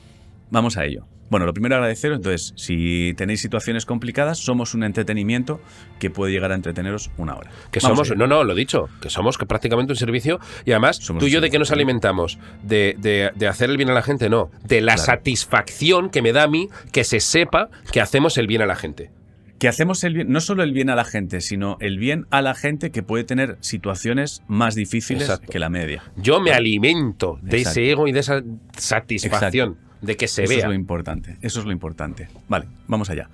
Vamos 0.52 0.76
a 0.76 0.84
ello. 0.84 1.06
Bueno, 1.30 1.46
lo 1.46 1.54
primero 1.54 1.76
agradeceros. 1.76 2.18
Entonces, 2.18 2.54
si 2.56 3.14
tenéis 3.18 3.42
situaciones 3.42 3.86
complicadas, 3.86 4.38
somos 4.38 4.74
un 4.74 4.84
entretenimiento 4.84 5.60
que 6.00 6.10
puede 6.10 6.32
llegar 6.32 6.52
a 6.52 6.56
entreteneros 6.56 7.12
una 7.18 7.36
hora. 7.36 7.50
Que 7.72 7.80
Vamos 7.82 8.08
somos, 8.08 8.18
no, 8.18 8.28
no, 8.28 8.44
lo 8.46 8.56
dicho, 8.56 8.88
que 9.02 9.10
somos 9.10 9.38
que 9.38 9.46
prácticamente 9.46 9.92
un 9.92 9.98
servicio 9.98 10.40
y 10.66 10.72
además 10.72 10.98
Somos 10.98 11.20
tú 11.22 11.28
y 11.28 11.32
yo 11.32 11.42
de 11.42 11.50
qué 11.50 11.60
nos 11.60 11.72
alimentamos, 11.72 12.40
de, 12.64 12.96
de- 13.00 13.32
de 13.36 13.48
hacer 13.48 13.70
el 13.70 13.78
bien 13.78 13.90
a 13.90 13.94
la 13.94 14.02
gente, 14.04 14.30
no, 14.30 14.52
de 14.64 14.82
la 14.82 14.94
Claro. 14.96 15.06
satisfacción 15.06 16.10
que 16.10 16.22
me 16.22 16.32
da 16.34 16.44
a 16.44 16.48
mí 16.48 16.70
que 16.92 17.04
se 17.04 17.20
sepa 17.20 17.70
que 17.92 18.00
hacemos 18.02 18.38
el 18.38 18.48
bien 18.48 18.62
a 18.62 18.66
la 18.66 18.76
gente. 18.76 19.12
Que 19.60 19.68
hacemos 19.68 20.04
el 20.04 20.14
bien, 20.14 20.32
no 20.32 20.40
solo 20.40 20.62
el 20.62 20.72
bien 20.72 20.90
a 20.92 20.96
la 20.96 21.04
gente, 21.04 21.42
sino 21.42 21.78
el 21.80 21.98
bien 21.98 22.28
a 22.30 22.42
la 22.44 22.54
gente 22.54 22.92
que 22.92 23.02
puede 23.02 23.24
tener 23.24 23.58
situaciones 23.60 24.44
más 24.48 24.76
difíciles 24.76 25.24
Exacto. 25.24 25.52
que 25.52 25.58
la 25.60 25.70
media. 25.70 26.04
Yo 26.16 26.40
me 26.40 26.52
alimento 26.52 27.40
de 27.42 27.58
Exacto. 27.58 27.80
ese 27.82 27.90
ego 27.92 28.08
y 28.08 28.12
de 28.12 28.20
esa 28.20 28.44
satisfacción 28.78 29.78
de 30.02 30.16
que 30.18 30.28
se 30.28 30.44
Eso 30.44 30.52
es 30.54 30.58
vea. 30.60 30.68
lo 30.68 30.74
importante. 30.74 31.38
Eso 31.42 31.60
es 31.60 31.66
lo 31.66 31.72
importante. 31.72 32.28
Vale, 32.50 32.68
vamos 32.88 33.10
allá. 33.10 33.30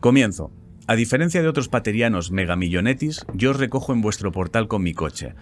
Comienzo. 0.00 0.50
A 0.86 0.94
diferencia 0.94 1.42
de 1.42 1.48
otros 1.48 1.68
paterianos 1.68 2.30
megamillonetis, 2.30 3.26
yo 3.34 3.50
os 3.50 3.56
recojo 3.58 3.92
en 3.92 4.02
vuestro 4.02 4.30
portal 4.30 4.68
con 4.68 4.82
mi 4.82 4.94
coche. 4.94 5.34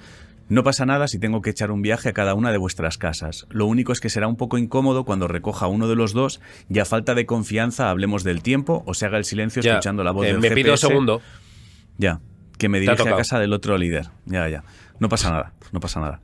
No 0.49 0.63
pasa 0.63 0.85
nada 0.87 1.09
si 1.09 1.19
tengo 1.19 1.41
que 1.43 1.51
echar 1.51 1.71
un 1.71 1.81
viaje 1.83 2.11
a 2.11 2.13
cada 2.13 2.35
una 2.35 2.53
de 2.53 2.59
vuestras 2.59 2.99
casas. 2.99 3.47
Lo 3.51 3.67
único 3.67 3.93
es 3.93 4.01
que 4.01 4.11
será 4.11 4.29
un 4.29 4.37
poco 4.37 4.59
incómodo 4.59 5.05
cuando 5.05 5.27
recoja 5.29 5.67
uno 5.67 5.89
de 5.89 5.97
los 5.97 6.13
dos 6.13 6.41
y 6.69 6.79
a 6.79 6.85
falta 6.85 7.15
de 7.15 7.25
confianza 7.27 7.89
hablemos 7.91 8.25
del 8.25 8.43
tiempo 8.43 8.83
o 8.87 8.93
se 8.95 9.07
haga 9.07 9.17
el 9.19 9.25
silencio 9.25 9.63
Ya, 9.63 9.73
escuchando 9.73 10.05
la 10.05 10.13
voz 10.13 10.27
eh, 10.27 10.33
del 10.33 10.41
me 10.41 10.51
pido 10.51 10.73
GPS. 10.73 10.87
segundo. 10.87 11.23
Ya, 11.99 12.21
que 12.59 12.69
me 12.69 12.79
ha 12.79 12.81
dirige 12.83 13.09
a 13.09 13.17
casa 13.17 13.39
del 13.39 13.53
otro 13.55 13.79
líder. 13.79 14.11
Ya, 14.27 14.49
ya. 14.49 14.65
No 14.99 15.09
pasa 15.09 15.31
nada, 15.31 15.53
no 15.73 15.81
pasa 15.81 16.01
nada. 16.01 16.21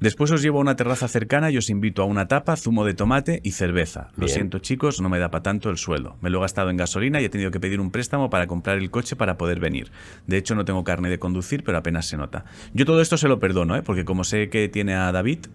Después 0.00 0.30
os 0.30 0.42
llevo 0.42 0.58
a 0.58 0.60
una 0.60 0.76
terraza 0.76 1.08
cercana 1.08 1.50
y 1.50 1.56
os 1.56 1.70
invito 1.70 2.02
a 2.02 2.04
una 2.04 2.28
tapa, 2.28 2.56
zumo 2.56 2.84
de 2.84 2.92
tomate 2.92 3.40
y 3.42 3.52
cerveza. 3.52 4.08
Lo 4.16 4.26
Bien. 4.26 4.34
siento 4.34 4.58
chicos, 4.58 5.00
no 5.00 5.08
me 5.08 5.18
da 5.18 5.30
para 5.30 5.42
tanto 5.42 5.70
el 5.70 5.78
sueldo. 5.78 6.16
Me 6.20 6.28
lo 6.28 6.38
he 6.38 6.40
gastado 6.42 6.68
en 6.68 6.76
gasolina 6.76 7.20
y 7.20 7.24
he 7.24 7.28
tenido 7.30 7.50
que 7.50 7.60
pedir 7.60 7.80
un 7.80 7.90
préstamo 7.90 8.28
para 8.28 8.46
comprar 8.46 8.76
el 8.76 8.90
coche 8.90 9.16
para 9.16 9.38
poder 9.38 9.58
venir. 9.58 9.90
De 10.26 10.36
hecho 10.36 10.54
no 10.54 10.66
tengo 10.66 10.84
carne 10.84 11.08
de 11.08 11.18
conducir, 11.18 11.64
pero 11.64 11.78
apenas 11.78 12.06
se 12.06 12.18
nota. 12.18 12.44
Yo 12.74 12.84
todo 12.84 13.00
esto 13.00 13.16
se 13.16 13.28
lo 13.28 13.38
perdono, 13.38 13.74
¿eh? 13.74 13.82
porque 13.82 14.04
como 14.04 14.24
sé 14.24 14.50
que 14.50 14.68
tiene 14.68 14.94
a 14.94 15.10
David, 15.12 15.46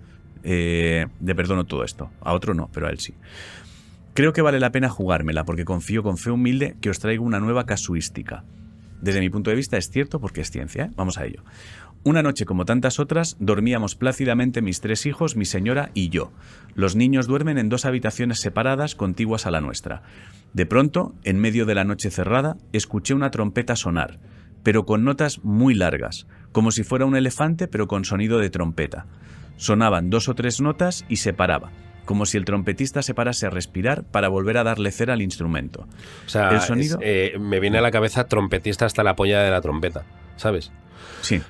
eh, 0.43 1.05
le 1.23 1.35
perdono 1.35 1.65
todo 1.65 1.83
esto. 1.83 2.09
A 2.21 2.33
otro 2.33 2.55
no, 2.55 2.69
pero 2.73 2.87
a 2.87 2.89
él 2.89 2.99
sí. 2.99 3.13
Creo 4.13 4.33
que 4.33 4.41
vale 4.41 4.59
la 4.59 4.71
pena 4.71 4.89
jugármela 4.89 5.45
porque 5.45 5.65
confío 5.65 6.01
con 6.03 6.17
fe 6.17 6.31
humilde 6.31 6.75
que 6.81 6.89
os 6.89 6.99
traigo 6.99 7.23
una 7.23 7.39
nueva 7.39 7.65
casuística. 7.65 8.43
Desde 9.01 9.19
mi 9.19 9.29
punto 9.29 9.49
de 9.49 9.55
vista 9.55 9.77
es 9.77 9.89
cierto 9.89 10.19
porque 10.19 10.41
es 10.41 10.51
ciencia. 10.51 10.85
¿eh? 10.85 10.91
Vamos 10.95 11.17
a 11.17 11.25
ello. 11.25 11.43
Una 12.03 12.23
noche 12.23 12.45
como 12.45 12.65
tantas 12.65 12.99
otras, 12.99 13.37
dormíamos 13.39 13.95
plácidamente 13.95 14.63
mis 14.63 14.81
tres 14.81 15.05
hijos, 15.05 15.35
mi 15.35 15.45
señora 15.45 15.91
y 15.93 16.09
yo. 16.09 16.31
Los 16.73 16.95
niños 16.95 17.27
duermen 17.27 17.59
en 17.59 17.69
dos 17.69 17.85
habitaciones 17.85 18.39
separadas 18.39 18.95
contiguas 18.95 19.45
a 19.45 19.51
la 19.51 19.61
nuestra. 19.61 20.01
De 20.53 20.65
pronto, 20.65 21.13
en 21.23 21.39
medio 21.39 21.67
de 21.67 21.75
la 21.75 21.83
noche 21.83 22.09
cerrada, 22.09 22.57
escuché 22.73 23.13
una 23.13 23.29
trompeta 23.29 23.75
sonar, 23.75 24.17
pero 24.63 24.85
con 24.85 25.03
notas 25.03 25.43
muy 25.43 25.75
largas, 25.75 26.25
como 26.51 26.71
si 26.71 26.83
fuera 26.83 27.05
un 27.05 27.15
elefante 27.15 27.67
pero 27.67 27.87
con 27.87 28.03
sonido 28.03 28.39
de 28.39 28.49
trompeta. 28.49 29.05
Sonaban 29.57 30.09
dos 30.09 30.27
o 30.27 30.33
tres 30.33 30.59
notas 30.59 31.05
y 31.07 31.17
se 31.17 31.33
paraba, 31.33 31.69
como 32.05 32.25
si 32.25 32.35
el 32.35 32.45
trompetista 32.45 33.03
se 33.03 33.13
parase 33.13 33.45
a 33.45 33.51
respirar 33.51 34.05
para 34.05 34.27
volver 34.27 34.57
a 34.57 34.63
darle 34.63 34.91
cera 34.91 35.13
al 35.13 35.21
instrumento. 35.21 35.87
O 36.25 36.29
sea, 36.29 36.49
El 36.49 36.61
sonido- 36.61 36.97
es, 36.99 37.33
eh, 37.35 37.39
me 37.39 37.59
viene 37.59 37.77
a 37.77 37.81
la 37.81 37.91
cabeza 37.91 38.27
trompetista 38.27 38.85
hasta 38.87 39.03
la 39.03 39.15
polla 39.15 39.41
de 39.43 39.51
la 39.51 39.61
trompeta, 39.61 40.03
¿sabes? 40.41 40.71
Sí, 41.21 41.41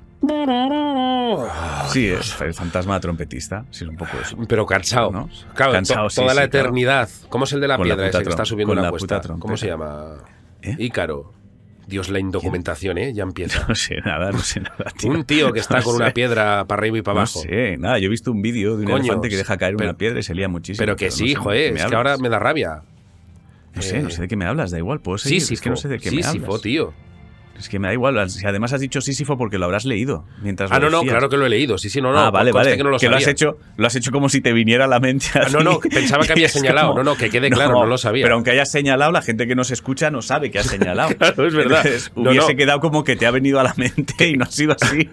sí, 1.91 2.08
es 2.08 2.41
el 2.41 2.54
fantasma 2.54 2.99
trompetista, 2.99 3.65
sí, 3.71 3.84
es 3.86 3.89
un 3.89 3.95
poco 3.97 4.12
eso. 4.21 4.38
Pero 4.47 4.65
cansado. 4.65 5.12
¿No? 5.12 5.30
Claro, 5.56 5.71
Cansado, 5.73 6.04
to- 6.06 6.10
sí, 6.12 6.15
toda 6.21 6.34
la 6.34 6.43
sí, 6.43 6.49
claro. 6.49 6.65
eternidad. 6.67 7.10
¿Cómo 7.30 7.45
es 7.45 7.54
el 7.54 7.62
de 7.62 7.67
la 7.67 7.77
Con 7.77 7.88
la 7.88 7.95
piedra 7.95 8.10
puta 8.10 8.17
ese 8.19 8.25
que 8.25 8.30
está 8.30 8.45
subiendo 8.45 8.73
una 8.73 8.82
la 8.84 8.89
cuesta? 8.89 9.21
¿Cómo 9.39 9.58
se 9.58 9.67
llama? 9.67 10.17
¿Eh? 10.62 10.75
Ícaro. 10.77 11.34
Dios, 11.88 12.10
la 12.10 12.19
indocumentación, 12.19 12.97
¿eh? 12.99 13.13
Ya 13.13 13.23
empieza. 13.23 13.65
No 13.67 13.75
sé 13.75 13.97
nada, 14.06 14.32
no 14.32 14.39
sé 14.39 14.60
nada, 14.62 14.86
tío. 14.97 15.10
Un 15.12 15.23
tío 15.25 15.51
que 15.51 15.60
está 15.60 15.80
No 15.80 15.84
con 15.84 15.95
una 15.95 16.12
piedra 16.12 16.65
para 16.65 16.80
arriba 16.80 16.99
y 16.99 17.01
para 17.01 17.15
No 17.15 17.19
abajo. 17.21 17.39
sé, 17.41 17.77
nada, 17.77 17.97
yo 17.97 18.06
he 18.06 18.10
visto 18.10 18.32
un 18.32 18.41
vídeo 18.41 18.77
de 18.77 18.86
un 18.86 18.91
Coño, 18.91 19.04
elefante 19.06 19.30
que 19.30 19.38
deja 19.38 19.58
caer 19.58 19.75
pero- 19.75 19.89
una 19.89 19.97
piedra 19.97 20.19
y 20.19 20.23
se 20.23 20.36
lía 20.36 20.47
muchísimo. 20.47 20.82
Pero 20.84 20.95
que 20.95 21.06
no 21.06 21.12
sí, 21.12 21.25
hijo, 21.25 21.51
eh, 21.51 21.69
es 21.69 21.86
que 21.86 21.95
ahora 21.95 22.17
me 22.17 22.30
da 22.30 22.38
rabia. 22.39 22.84
No 23.73 23.82
sé, 23.82 24.01
no 24.04 24.10
sé 24.10 24.21
de 24.23 24.27
qué 24.27 24.36
me 24.36 24.45
hablas, 24.45 24.69
da 24.71 24.77
igual, 24.77 24.99
puedo 24.99 25.17
Sí, 25.17 25.30
seguir, 25.30 25.41
sí, 25.41 25.54
es 25.56 25.62
que 25.62 25.69
no 25.69 25.75
sé 25.77 25.88
de 25.88 25.97
qué 25.99 26.12
me 26.12 26.23
hablas. 26.23 26.62
tío. 26.62 26.93
Es 27.62 27.69
que 27.69 27.78
me 27.78 27.88
da 27.89 27.93
igual, 27.93 28.28
si 28.30 28.43
además 28.45 28.74
has 28.74 28.82
dicho 28.82 29.02
Sísifo 29.02 29.38
porque 29.38 29.60
lo 29.60 29.65
habrás 29.65 29.86
leído 29.86 30.26
mientras 30.41 30.71
Ah, 30.71 30.80
lo 30.80 30.89
no, 30.89 31.04
no, 31.04 31.08
claro 31.08 31.30
que 31.30 31.38
lo 31.38 31.45
he 31.45 31.50
leído. 31.50 31.78
Sí, 31.78 31.89
sí, 31.91 32.02
no, 32.02 32.12
no. 32.12 32.17
ah, 32.17 32.32
vale, 32.32 32.52
vale. 32.52 32.76
Que, 32.76 32.84
no 32.84 32.89
lo, 32.89 32.95
has 32.95 33.02
sabía. 33.04 33.30
hecho, 33.30 33.60
lo 33.78 33.86
has 33.86 33.95
hecho 33.95 34.12
como 34.12 34.30
si 34.30 34.41
te 34.41 34.52
viniera 34.52 34.86
a 34.86 34.88
la 34.88 35.00
mente. 35.00 35.28
Ah, 35.36 35.45
no, 35.52 35.60
no, 35.60 35.80
pensaba 35.80 36.26
que 36.26 36.32
había 36.34 36.50
señalado. 36.50 36.89
como- 36.89 37.04
No, 37.04 37.12
no, 37.12 37.17
que 37.17 37.30
quede 37.30 37.50
claro, 37.52 37.74
no 37.74 37.86
lo 37.86 38.00
sabía. 38.00 38.24
Pero 38.24 38.34
aunque 38.34 38.50
hayas 38.50 38.71
señalado, 38.71 39.12
la 39.12 39.21
gente 39.21 39.45
que 39.45 39.56
nos 39.56 39.69
escucha 39.69 40.10
no 40.10 40.24
sabe 40.24 40.50
que 40.50 40.58
has 40.60 40.65
señalado. 40.67 41.12
Claro, 41.21 41.45
es 41.45 41.54
verdad. 41.54 41.86
Entonces, 41.86 42.12
No, 42.15 42.32
hubiese 42.32 42.54
no. 42.54 42.58
quedado 42.58 42.80
como 42.80 43.04
que 43.04 43.15
te 43.15 43.28
ha 43.28 43.32
venido 43.32 43.60
a 43.60 43.63
la 43.63 43.76
mente 43.78 44.28
y 44.28 44.38
no 44.38 44.45
ha 44.45 44.52
sido 44.52 44.76
así. 44.82 45.08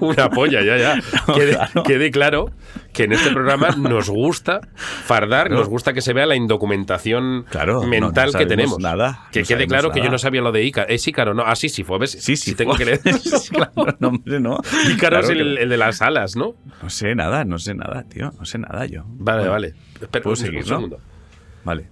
Una 0.00 0.28
polla, 0.30 0.62
ya, 0.64 0.76
ya. 0.76 1.00
Quede, 1.32 1.52
claro. 1.54 1.82
quede 1.84 2.10
claro 2.10 2.50
que 2.94 3.04
en 3.04 3.12
este 3.12 3.30
programa 3.30 3.70
nos 3.76 4.08
gusta 4.08 4.60
fardar, 4.76 5.50
nos 5.50 5.68
gusta 5.68 5.92
que 5.92 6.00
se 6.00 6.14
vea 6.14 6.24
la 6.24 6.36
indocumentación 6.36 7.44
Claro, 7.50 7.82
mental 7.82 8.30
no 8.32 8.38
que 8.38 8.46
tenemos. 8.46 8.78
nada, 8.78 9.26
que 9.32 9.42
quede 9.42 9.66
claro 9.66 9.90
que 9.90 10.00
yo 10.00 10.08
no 10.10 10.16
sabía 10.18 10.40
lo 10.40 10.52
de 10.52 10.64
Ícaro. 10.64 10.88
¿Es 10.88 11.06
Ícaro? 11.06 11.34
No, 11.34 11.42
ah, 11.44 11.56
sí, 11.56 11.68
sí, 11.68 11.84
fue. 11.84 11.98
¿ves? 11.98 12.12
Sí, 12.12 12.36
sí. 12.36 12.54
tengo 12.54 12.74
que 12.74 12.84
leer. 12.86 13.00
claro, 13.50 13.72
no, 13.98 14.08
hombre, 14.08 14.40
no. 14.40 14.58
Ícaro 14.90 15.20
Claro 15.20 15.20
es 15.20 15.30
el, 15.30 15.68
de 15.68 15.76
las 15.76 16.00
alas, 16.00 16.36
¿no? 16.36 16.54
No 16.82 16.88
sé 16.88 17.14
nada, 17.14 17.44
no 17.44 17.58
sé 17.58 17.74
nada, 17.74 18.04
tío. 18.08 18.30
No 18.38 18.44
sé 18.44 18.58
nada 18.58 18.86
yo. 18.86 19.02
Vale, 19.06 19.38
Bueno, 19.40 19.50
vale. 19.52 19.74
Espera, 20.00 20.22
¿puedo 20.22 20.30
un 20.30 20.36
seguir, 20.36 20.60
no? 20.60 20.66
segundo. 20.66 20.98
Vale. 21.64 21.86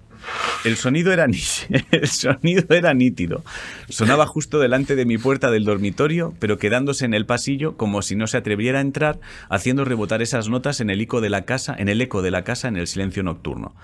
El 0.65 0.77
sonido, 0.77 1.13
era 1.13 1.27
el 1.91 2.09
sonido 2.09 2.65
era 2.75 2.95
nítido. 2.95 3.43
Sonaba 3.89 4.27
justo 4.27 4.61
delante 4.61 4.97
de 4.97 5.05
mi 5.05 5.19
puerta 5.19 5.51
del 5.51 5.65
dormitorio, 5.65 6.35
pero 6.39 6.59
quedándose 6.59 7.05
en 7.05 7.15
el 7.15 7.27
pasillo 7.27 7.77
como 7.77 8.03
si 8.03 8.17
no 8.17 8.27
se 8.27 8.37
atreviera 8.37 8.79
a 8.79 8.83
entrar, 8.83 9.19
haciendo 9.49 9.85
rebotar 9.85 10.23
esas 10.23 10.49
notas 10.49 10.81
en 10.81 10.91
el 10.91 11.01
eco 11.01 11.21
de 11.21 11.31
la 11.31 11.43
casa, 11.43 11.75
en 11.77 11.89
el 11.89 12.01
eco 12.01 12.23
de 12.23 12.31
la 12.31 12.45
casa 12.45 12.69
en 12.69 12.77
el 12.77 12.87
silencio 12.87 13.23
nocturno. 13.23 13.75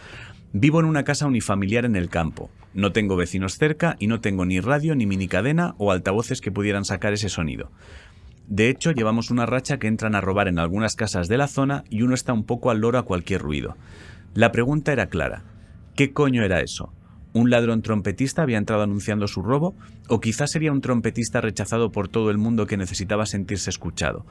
Vivo 0.53 0.81
en 0.81 0.87
una 0.87 1.05
casa 1.05 1.27
unifamiliar 1.27 1.85
en 1.85 1.97
el 1.97 2.09
campo. 2.09 2.51
No 2.73 2.93
tengo 2.93 3.17
vecinos 3.17 3.59
cerca 3.59 3.97
y 3.99 4.07
no 4.07 4.21
tengo 4.21 4.47
ni 4.47 4.61
radio, 4.61 4.95
ni 4.95 5.05
minicadena 5.05 5.75
o 5.79 5.93
altavoces 5.93 6.41
que 6.41 6.53
pudieran 6.53 6.85
sacar 6.85 7.13
ese 7.13 7.29
sonido. 7.29 7.71
De 8.47 8.71
hecho, 8.71 8.93
llevamos 8.93 9.31
una 9.31 9.45
racha 9.45 9.79
que 9.79 9.89
entran 9.89 10.15
a 10.15 10.23
robar 10.23 10.49
en 10.49 10.59
algunas 10.59 10.97
casas 10.97 11.29
de 11.29 11.37
la 11.37 11.49
zona 11.49 11.85
y 11.91 12.01
uno 12.01 12.15
está 12.15 12.33
un 12.33 12.45
poco 12.45 12.71
al 12.71 12.81
loro 12.81 12.99
a 12.99 13.05
cualquier 13.05 13.43
ruido. 13.43 13.77
La 14.33 14.53
pregunta 14.53 14.91
era 14.91 15.11
clara. 15.11 15.43
¿Qué 15.99 16.13
coño 16.13 16.45
era 16.45 16.61
eso? 16.61 16.93
¿Un 17.33 17.51
ladrón 17.51 17.83
trompetista 17.83 18.43
había 18.43 18.57
entrado 18.57 18.85
anunciando 18.85 19.27
su 19.27 19.43
robo? 19.43 19.75
¿O 20.09 20.21
quizás 20.21 20.53
sería 20.53 20.71
un 20.71 20.81
trompetista 20.81 21.41
rechazado 21.41 21.91
por 21.91 22.07
todo 22.07 22.31
el 22.31 22.39
mundo 22.39 22.69
que 22.69 22.77
necesitaba 22.77 23.27
sentirse 23.27 23.69
escuchado? 23.69 24.25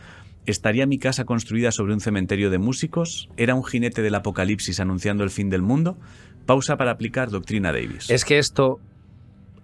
¿Estaría 0.45 0.85
mi 0.85 0.97
casa 0.97 1.25
construida 1.25 1.73
sobre 1.73 1.93
un 1.93 1.99
cementerio 1.99 2.49
de 2.51 2.57
músicos? 2.57 3.27
¿Era 3.35 3.53
un 3.53 3.65
jinete 3.65 4.01
del 4.01 4.15
apocalipsis 4.15 4.79
anunciando 4.79 5.25
el 5.25 5.29
fin 5.29 5.49
del 5.49 5.61
mundo? 5.61 5.97
Pausa 6.45 6.77
para 6.77 6.91
aplicar 6.91 7.31
doctrina 7.31 7.73
Davis. 7.73 8.09
Es 8.09 8.23
que 8.23 8.39
esto. 8.39 8.79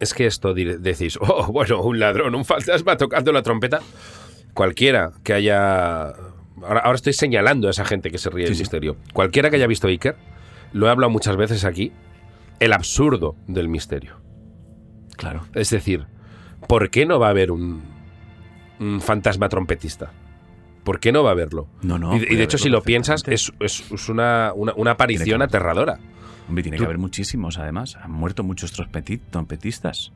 Es 0.01 0.13
que 0.13 0.25
esto 0.25 0.53
decís, 0.53 1.17
oh, 1.21 1.53
bueno, 1.53 1.81
un 1.83 1.99
ladrón, 1.99 2.35
un 2.35 2.43
fantasma 2.43 2.97
tocando 2.97 3.31
la 3.31 3.43
trompeta. 3.43 3.79
Cualquiera 4.53 5.13
que 5.23 5.31
haya. 5.31 6.07
Ahora, 6.63 6.81
ahora 6.83 6.95
estoy 6.95 7.13
señalando 7.13 7.69
a 7.69 7.71
esa 7.71 7.85
gente 7.85 8.11
que 8.11 8.17
se 8.17 8.29
ríe 8.29 8.43
del 8.43 8.55
sí. 8.55 8.63
misterio. 8.63 8.97
Cualquiera 9.13 9.49
que 9.49 9.55
haya 9.55 9.67
visto 9.67 9.87
Iker, 9.87 10.17
lo 10.73 10.87
he 10.87 10.89
hablado 10.89 11.09
muchas 11.09 11.37
veces 11.37 11.63
aquí, 11.65 11.91
el 12.59 12.73
absurdo 12.73 13.35
del 13.47 13.69
misterio. 13.69 14.17
Claro. 15.17 15.43
Es 15.53 15.69
decir, 15.69 16.05
¿por 16.67 16.89
qué 16.89 17.05
no 17.05 17.19
va 17.19 17.27
a 17.27 17.29
haber 17.31 17.51
un, 17.51 17.81
un 18.79 19.01
fantasma 19.01 19.49
trompetista? 19.49 20.11
¿Por 20.83 20.99
qué 20.99 21.11
no 21.11 21.23
va 21.23 21.29
a 21.29 21.33
haberlo? 21.33 21.67
No, 21.81 21.97
no. 21.97 22.15
y, 22.15 22.19
de- 22.19 22.23
y 22.25 22.27
puede 22.27 22.37
de 22.39 22.43
hecho, 22.43 22.57
si 22.57 22.69
lo 22.69 22.81
piensas, 22.81 23.23
es, 23.27 23.53
es- 23.59 23.89
es 23.91 24.09
una, 24.09 24.51
una- 24.55 24.73
una 24.75 24.91
aparición 24.91 25.25
Tiene 25.25 25.43
aterradora. 25.45 25.99
Hombre, 26.49 26.61
tiene 26.63 26.77
tú- 26.77 26.81
que 26.83 26.85
haber 26.85 26.97
muchísimos, 26.97 27.57
además. 27.57 27.95
Han 28.01 28.11
muerto 28.11 28.43
muchos 28.43 28.77
trompeti- 28.77 29.21
trompetistas. 29.29 30.11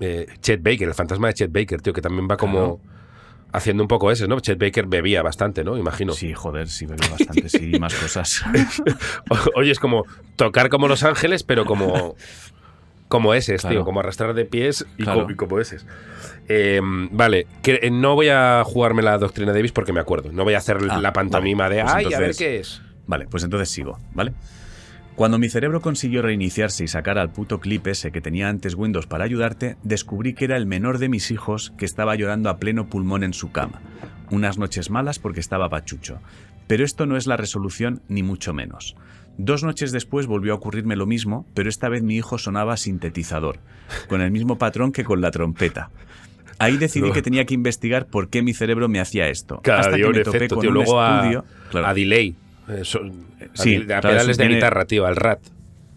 eh, 0.00 0.26
Chet 0.40 0.62
Baker, 0.62 0.88
el 0.88 0.94
fantasma 0.94 1.28
de 1.28 1.34
Chet 1.34 1.52
Baker, 1.52 1.80
tío, 1.80 1.92
que 1.92 2.02
también 2.02 2.26
va 2.28 2.36
como 2.36 2.80
haciendo 3.52 3.82
un 3.84 3.88
poco 3.88 4.10
ese, 4.10 4.26
¿no? 4.28 4.40
Chet 4.40 4.58
Baker 4.58 4.86
bebía 4.86 5.22
bastante, 5.22 5.62
¿no? 5.64 5.76
Imagino. 5.76 6.12
Sí, 6.12 6.32
joder, 6.32 6.68
sí, 6.68 6.86
bebe 6.86 7.06
bastante, 7.10 7.48
sí, 7.48 7.72
y 7.74 7.78
más 7.78 7.94
cosas. 7.94 8.42
Oye, 9.54 9.70
es 9.70 9.78
como 9.78 10.04
tocar 10.36 10.68
como 10.68 10.88
Los 10.88 11.02
Ángeles, 11.04 11.42
pero 11.42 11.64
como 11.64 12.16
como 13.08 13.34
ese, 13.34 13.56
tío, 13.58 13.84
como 13.84 14.00
arrastrar 14.00 14.32
de 14.32 14.46
pies 14.46 14.86
y, 14.96 15.02
Claro. 15.02 15.20
como, 15.20 15.30
y 15.32 15.36
como 15.36 15.60
ese. 15.60 15.76
vale, 17.10 17.46
que, 17.62 17.78
eh, 17.82 17.90
no 17.90 18.14
voy 18.14 18.28
a 18.30 18.62
jugarme 18.64 19.02
la 19.02 19.18
doctrina 19.18 19.52
Davis 19.52 19.72
porque 19.72 19.92
me 19.92 20.00
acuerdo. 20.00 20.32
No 20.32 20.44
voy 20.44 20.54
a 20.54 20.58
hacer 20.58 20.78
Ah, 20.88 20.98
la 20.98 21.12
pantomima 21.12 21.64
vale, 21.64 21.76
de, 21.76 21.82
pues 21.82 21.94
ay, 21.94 22.14
a 22.14 22.18
ver 22.18 22.34
qué 22.34 22.60
es. 22.60 22.80
Vale, 23.06 23.26
pues 23.28 23.44
entonces 23.44 23.68
sigo, 23.68 23.98
¿vale? 24.14 24.32
Cuando 25.14 25.38
mi 25.38 25.48
cerebro 25.50 25.82
consiguió 25.82 26.22
reiniciarse 26.22 26.84
y 26.84 26.88
sacar 26.88 27.18
al 27.18 27.30
puto 27.30 27.60
clip 27.60 27.86
ese 27.86 28.12
que 28.12 28.22
tenía 28.22 28.48
antes 28.48 28.74
Windows 28.74 29.06
para 29.06 29.24
ayudarte, 29.24 29.76
descubrí 29.82 30.32
que 30.34 30.46
era 30.46 30.56
el 30.56 30.66
menor 30.66 30.98
de 30.98 31.10
mis 31.10 31.30
hijos 31.30 31.72
que 31.76 31.84
estaba 31.84 32.16
llorando 32.16 32.48
a 32.48 32.56
pleno 32.56 32.86
pulmón 32.86 33.22
en 33.22 33.34
su 33.34 33.52
cama. 33.52 33.82
Unas 34.30 34.56
noches 34.56 34.88
malas 34.90 35.18
porque 35.18 35.40
estaba 35.40 35.68
pachucho. 35.68 36.18
Pero 36.66 36.84
esto 36.84 37.04
no 37.04 37.18
es 37.18 37.26
la 37.26 37.36
resolución, 37.36 38.00
ni 38.08 38.22
mucho 38.22 38.54
menos. 38.54 38.96
Dos 39.36 39.62
noches 39.64 39.92
después 39.92 40.26
volvió 40.26 40.52
a 40.52 40.56
ocurrirme 40.56 40.96
lo 40.96 41.06
mismo, 41.06 41.46
pero 41.54 41.68
esta 41.68 41.88
vez 41.88 42.02
mi 42.02 42.16
hijo 42.16 42.38
sonaba 42.38 42.76
sintetizador, 42.76 43.58
con 44.08 44.22
el 44.22 44.30
mismo 44.30 44.56
patrón 44.56 44.92
que 44.92 45.04
con 45.04 45.20
la 45.20 45.30
trompeta. 45.30 45.90
Ahí 46.58 46.76
decidí 46.76 47.10
que 47.12 47.22
tenía 47.22 47.44
que 47.44 47.54
investigar 47.54 48.06
por 48.06 48.28
qué 48.28 48.42
mi 48.42 48.54
cerebro 48.54 48.88
me 48.88 49.00
hacía 49.00 49.28
esto. 49.28 49.60
Hasta 49.68 49.96
que 49.96 50.06
me 50.06 50.20
topé 50.20 50.36
efecto, 50.36 50.54
con 50.56 50.62
tío. 50.62 50.70
un 50.70 50.74
Luego 50.74 51.00
a, 51.00 51.16
estudio. 51.16 51.44
Claro. 51.70 51.86
a 51.86 51.94
delay. 51.94 52.36
Eh, 52.68 52.80
son- 52.84 53.26
Sí, 53.54 53.76
a, 53.76 53.78
di- 53.78 53.82
a 53.84 53.86
claro, 53.86 54.08
pedales 54.10 54.36
de 54.36 54.42
tiene- 54.44 54.54
guitarra, 54.56 54.84
tío, 54.86 55.06
al 55.06 55.16
rat. 55.16 55.40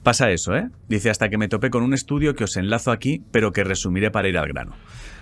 Pasa 0.03 0.29
eso, 0.31 0.55
¿eh? 0.55 0.69
Dice 0.87 1.09
hasta 1.09 1.29
que 1.29 1.37
me 1.37 1.47
topé 1.47 1.69
con 1.71 1.81
un 1.83 1.93
estudio 1.93 2.35
que 2.35 2.43
os 2.43 2.57
enlazo 2.57 2.91
aquí, 2.91 3.23
pero 3.31 3.51
que 3.51 3.63
resumiré 3.63 4.11
para 4.11 4.27
ir 4.27 4.37
al 4.37 4.47
grano. 4.47 4.75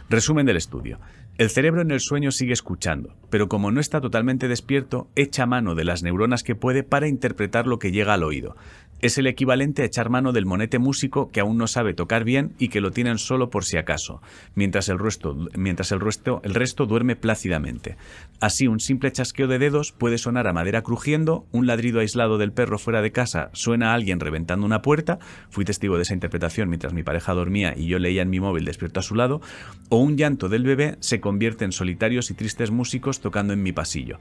Resumen 0.09 0.45
del 0.45 0.57
estudio. 0.57 0.99
El 1.37 1.49
cerebro 1.49 1.81
en 1.81 1.89
el 1.91 1.99
sueño 2.01 2.31
sigue 2.31 2.51
escuchando, 2.53 3.15
pero 3.29 3.47
como 3.47 3.71
no 3.71 3.79
está 3.79 4.01
totalmente 4.01 4.47
despierto, 4.49 5.07
echa 5.15 5.45
mano 5.45 5.73
de 5.73 5.85
las 5.85 6.03
neuronas 6.03 6.43
que 6.43 6.55
puede 6.55 6.83
para 6.83 7.07
interpretar 7.07 7.65
lo 7.65 7.79
que 7.79 7.91
llega 7.91 8.13
al 8.13 8.23
oído. 8.23 8.55
Es 9.03 9.17
el 9.17 9.27
equivalente 9.27 9.81
a 9.81 9.85
echar 9.85 10.09
mano 10.09 10.31
del 10.31 10.45
monete 10.45 10.79
músico 10.79 11.29
que 11.29 11.41
aún 11.41 11.57
no 11.57 11.67
sabe 11.67 11.93
tocar 11.93 12.23
bien 12.23 12.53
y 12.57 12.69
que 12.69 12.79
lo 12.79 12.91
tienen 12.91 13.17
solo 13.17 13.49
por 13.49 13.65
si 13.65 13.75
acaso, 13.75 14.21
mientras 14.55 14.87
el 14.87 14.97
resto, 14.97 15.35
mientras 15.57 15.91
el 15.91 15.99
resto, 15.99 16.39
el 16.45 16.53
resto 16.53 16.85
duerme 16.85 17.17
plácidamente. 17.17 17.97
Así, 18.39 18.65
un 18.65 18.79
simple 18.79 19.11
chasqueo 19.11 19.47
de 19.47 19.59
dedos 19.59 19.91
puede 19.91 20.17
sonar 20.17 20.47
a 20.47 20.53
madera 20.53 20.83
crujiendo, 20.83 21.45
un 21.51 21.67
ladrido 21.67 21.99
aislado 21.99 22.37
del 22.37 22.53
perro 22.53 22.79
fuera 22.79 23.01
de 23.01 23.11
casa 23.11 23.49
suena 23.51 23.91
a 23.91 23.93
alguien 23.93 24.21
reventando 24.21 24.65
una 24.65 24.81
puerta, 24.81 25.19
fui 25.49 25.65
testigo 25.65 25.97
de 25.97 26.03
esa 26.03 26.13
interpretación 26.13 26.69
mientras 26.69 26.93
mi 26.93 27.03
pareja 27.03 27.33
dormía 27.33 27.73
y 27.75 27.87
yo 27.87 27.99
leía 27.99 28.21
en 28.21 28.29
mi 28.29 28.39
móvil 28.39 28.63
despierto 28.63 29.01
a 29.01 29.03
su 29.03 29.15
lado, 29.15 29.41
o 29.89 29.97
un 29.97 30.15
llanto 30.15 30.47
del 30.47 30.63
bebé 30.63 30.95
se 31.01 31.19
convierte 31.19 31.65
en 31.65 31.73
solitarios 31.73 32.31
y 32.31 32.35
tristes 32.35 32.71
músicos 32.71 33.19
tocando 33.19 33.51
en 33.51 33.63
mi 33.63 33.73
pasillo. 33.73 34.19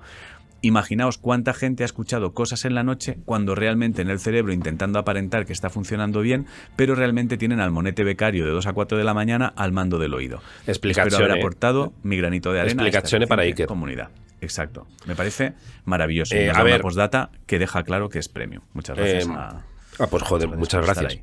Imaginaos 0.63 1.19
cuánta 1.19 1.53
gente 1.55 1.83
ha 1.83 1.87
escuchado 1.87 2.35
cosas 2.35 2.65
en 2.65 2.75
la 2.75 2.85
noche 2.85 3.19
cuando 3.25 3.57
realmente 3.57 4.01
en 4.01 4.09
el 4.09 4.21
cerebro 4.21 4.53
intentando 4.53 5.01
aparentar 5.01 5.45
que 5.45 5.53
está 5.53 5.71
funcionando 5.71 6.21
bien, 6.21 6.47
pero 6.77 6.95
realmente 6.95 7.37
tienen 7.37 7.61
al 7.61 7.73
monete 7.73 8.05
becario 8.05 8.45
de 8.45 8.53
2 8.53 8.67
a 8.67 8.73
4 8.73 8.97
de 8.97 9.05
la 9.05 9.13
mañana 9.13 9.53
al 9.57 9.73
mando 9.73 9.99
del 9.99 10.15
oído. 10.15 10.41
Espero 10.67 11.17
haber 11.17 11.33
aportado 11.33 11.93
mi 12.05 12.17
granito 12.17 12.53
de 12.53 12.61
arena 12.61 12.83
Explicaciones 12.83 13.29
para 13.29 13.43
Iker. 13.43 13.67
comunidad. 13.67 14.11
Exacto. 14.41 14.87
Me 15.07 15.15
parece 15.15 15.55
maravilloso. 15.85 16.35
Eh, 16.35 16.51
a 16.51 16.63
ver, 16.63 16.81
postdata 16.81 17.31
que 17.47 17.59
deja 17.59 17.83
claro 17.85 18.09
que 18.09 18.19
es 18.19 18.29
premio. 18.29 18.63
Muchas 18.73 18.97
gracias. 18.97 19.27
Eh, 19.27 19.31
ah, 19.33 20.07
pues 20.11 20.23
joder, 20.23 20.49
muchas 20.49 20.85
gracias. 20.85 21.19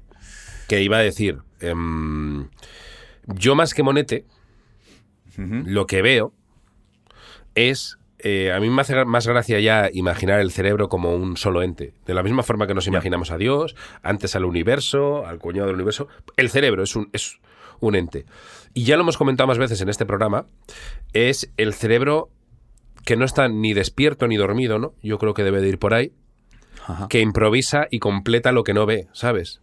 Que 0.67 0.81
iba 0.81 0.97
a 0.97 1.01
decir, 1.01 1.39
em, 1.59 2.49
yo 3.25 3.55
más 3.55 3.73
que 3.73 3.83
monete, 3.83 4.25
lo 5.37 5.85
que 5.85 6.01
veo 6.01 6.33
es 7.55 7.98
eh, 8.19 8.51
a 8.51 8.59
mí 8.59 8.69
me 8.69 8.81
hace 8.81 9.05
más 9.05 9.27
gracia 9.27 9.59
ya 9.59 9.89
imaginar 9.91 10.39
el 10.39 10.51
cerebro 10.51 10.89
como 10.89 11.15
un 11.15 11.37
solo 11.37 11.63
ente. 11.63 11.93
De 12.05 12.13
la 12.13 12.21
misma 12.21 12.43
forma 12.43 12.67
que 12.67 12.73
nos 12.73 12.87
imaginamos 12.87 13.31
a 13.31 13.37
Dios, 13.37 13.75
antes 14.03 14.35
al 14.35 14.45
universo, 14.45 15.25
al 15.25 15.39
cuñado 15.39 15.67
del 15.67 15.75
universo. 15.75 16.07
El 16.35 16.49
cerebro 16.49 16.83
es 16.83 16.95
un, 16.95 17.09
es 17.13 17.39
un 17.79 17.95
ente. 17.95 18.25
Y 18.73 18.83
ya 18.83 18.97
lo 18.97 19.03
hemos 19.03 19.17
comentado 19.17 19.47
más 19.47 19.57
veces 19.57 19.79
en 19.81 19.89
este 19.89 20.05
programa. 20.05 20.45
Es 21.13 21.51
el 21.57 21.73
cerebro 21.73 22.29
que 23.05 23.15
no 23.15 23.25
está 23.25 23.47
ni 23.47 23.73
despierto 23.73 24.27
ni 24.27 24.35
dormido, 24.35 24.79
¿no? 24.79 24.93
Yo 25.01 25.17
creo 25.17 25.33
que 25.33 25.43
debe 25.43 25.61
de 25.61 25.69
ir 25.69 25.79
por 25.79 25.93
ahí. 25.93 26.11
Que 27.07 27.19
improvisa 27.19 27.87
y 27.91 27.99
completa 27.99 28.51
lo 28.51 28.63
que 28.63 28.73
no 28.73 28.87
ve, 28.87 29.07
¿sabes? 29.13 29.61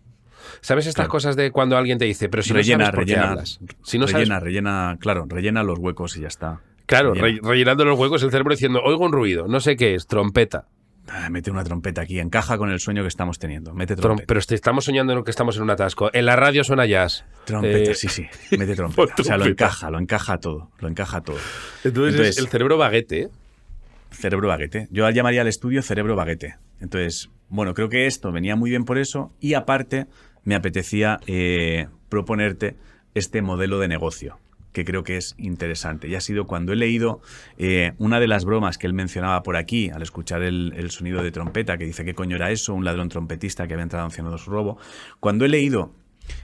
¿Sabes 0.61 0.87
estas 0.87 1.09
cosas 1.09 1.35
de 1.35 1.51
cuando 1.51 1.77
alguien 1.77 1.99
te 1.99 2.05
dice, 2.05 2.29
pero 2.29 2.43
si 2.43 2.53
rellena, 2.53 2.79
no 2.79 2.85
sabes 2.85 2.95
por 2.95 3.05
rellena, 3.05 3.45
Si 3.83 3.99
no 3.99 4.07
rellena, 4.07 4.39
rellena, 4.39 4.97
claro, 5.01 5.25
rellena 5.29 5.65
los 5.65 5.79
huecos 5.79 6.17
y 6.17 6.21
ya 6.21 6.29
está. 6.29 6.61
Claro, 6.87 7.15
rellenando 7.15 7.85
los 7.85 7.99
huecos 7.99 8.23
el 8.23 8.31
cerebro 8.31 8.55
diciendo, 8.55 8.81
oigo 8.83 9.05
un 9.05 9.13
ruido, 9.13 9.49
no 9.49 9.61
sé 9.61 9.77
qué 9.77 9.95
es, 9.95 10.07
trompeta. 10.07 10.69
Ah, 11.09 11.31
mete 11.31 11.51
una 11.51 11.63
trompeta 11.63 12.01
aquí, 12.01 12.19
encaja 12.19 12.59
con 12.59 12.71
el 12.71 12.81
sueño 12.81 13.03
que 13.03 13.09
estamos 13.09 13.39
teniendo. 13.39 13.73
Mete 13.75 13.95
trompeta. 13.95 14.27
Pero 14.27 14.41
estamos 14.41 14.85
soñando 14.85 15.13
en 15.13 15.23
que 15.23 15.31
estamos 15.31 15.57
en 15.57 15.63
un 15.63 15.71
atasco. 15.71 16.11
En 16.13 16.27
la 16.27 16.35
radio 16.35 16.65
suena 16.65 16.85
jazz. 16.85 17.25
Trompeta, 17.45 17.93
eh, 17.93 17.95
sí, 17.95 18.09
sí. 18.09 18.27
Mete 18.57 18.75
trompeta. 18.75 19.15
o 19.17 19.25
sea, 19.25 19.37
lo 19.37 19.47
encaja, 19.47 19.91
lo 19.91 20.01
encaja 20.01 20.39
todo. 20.39 20.71
Lo 20.81 20.89
encaja 20.89 21.21
todo. 21.21 21.39
Entonces, 21.85 22.39
el 22.39 22.49
cerebro 22.49 22.77
baguete. 22.77 23.29
Cerebro 24.11 24.49
baguete. 24.49 24.89
Yo 24.91 25.09
llamaría 25.11 25.43
al 25.43 25.49
estudio 25.49 25.83
cerebro 25.83 26.17
baguete. 26.17 26.57
Entonces, 26.81 27.31
bueno, 27.49 27.75
creo 27.75 27.89
que 27.89 28.07
esto 28.07 28.33
venía 28.33 28.57
muy 28.57 28.71
bien 28.71 28.85
por 28.85 28.99
eso. 28.99 29.33
Y 29.39 29.55
aparte, 29.55 30.07
me 30.43 30.57
apetecía 30.57 31.21
eh, 31.27 31.87
proponerte 32.09 32.77
este 33.15 33.43
modelo 33.43 33.79
de 33.79 33.89
negocio 33.89 34.39
que 34.77 34.85
creo 34.85 35.05
que 35.05 35.17
es 35.17 35.35
interesante. 35.39 36.07
Y 36.07 36.17
ha 36.17 36.21
sido 36.21 36.47
cuando 36.47 36.75
he 36.75 36.77
leído 36.77 37.23
eh, 37.57 37.95
una 37.97 38.21
de 38.21 38.29
las 38.29 38.45
bromas 38.45 38.77
que 38.77 38.87
él 38.87 38.93
mencionaba 38.93 39.43
por 39.43 39.57
aquí, 39.57 39.89
al 39.89 40.03
escuchar 40.03 40.43
el, 40.43 40.91
sonido 40.91 41.23
de 41.23 41.33
trompeta, 41.33 41.79
que 41.79 41.87
dice 41.87 42.05
qué 42.05 42.15
coño 42.15 42.37
era 42.37 42.51
eso, 42.51 42.75
un 42.75 42.85
ladrón 42.85 43.09
trompetista 43.09 43.67
que 43.67 43.73
había 43.73 43.85
entrado 43.85 44.03
anunciando 44.03 44.37
su 44.37 44.51
robo. 44.51 44.77
Cuando 45.19 45.47
he 45.47 45.49
leído, 45.49 45.95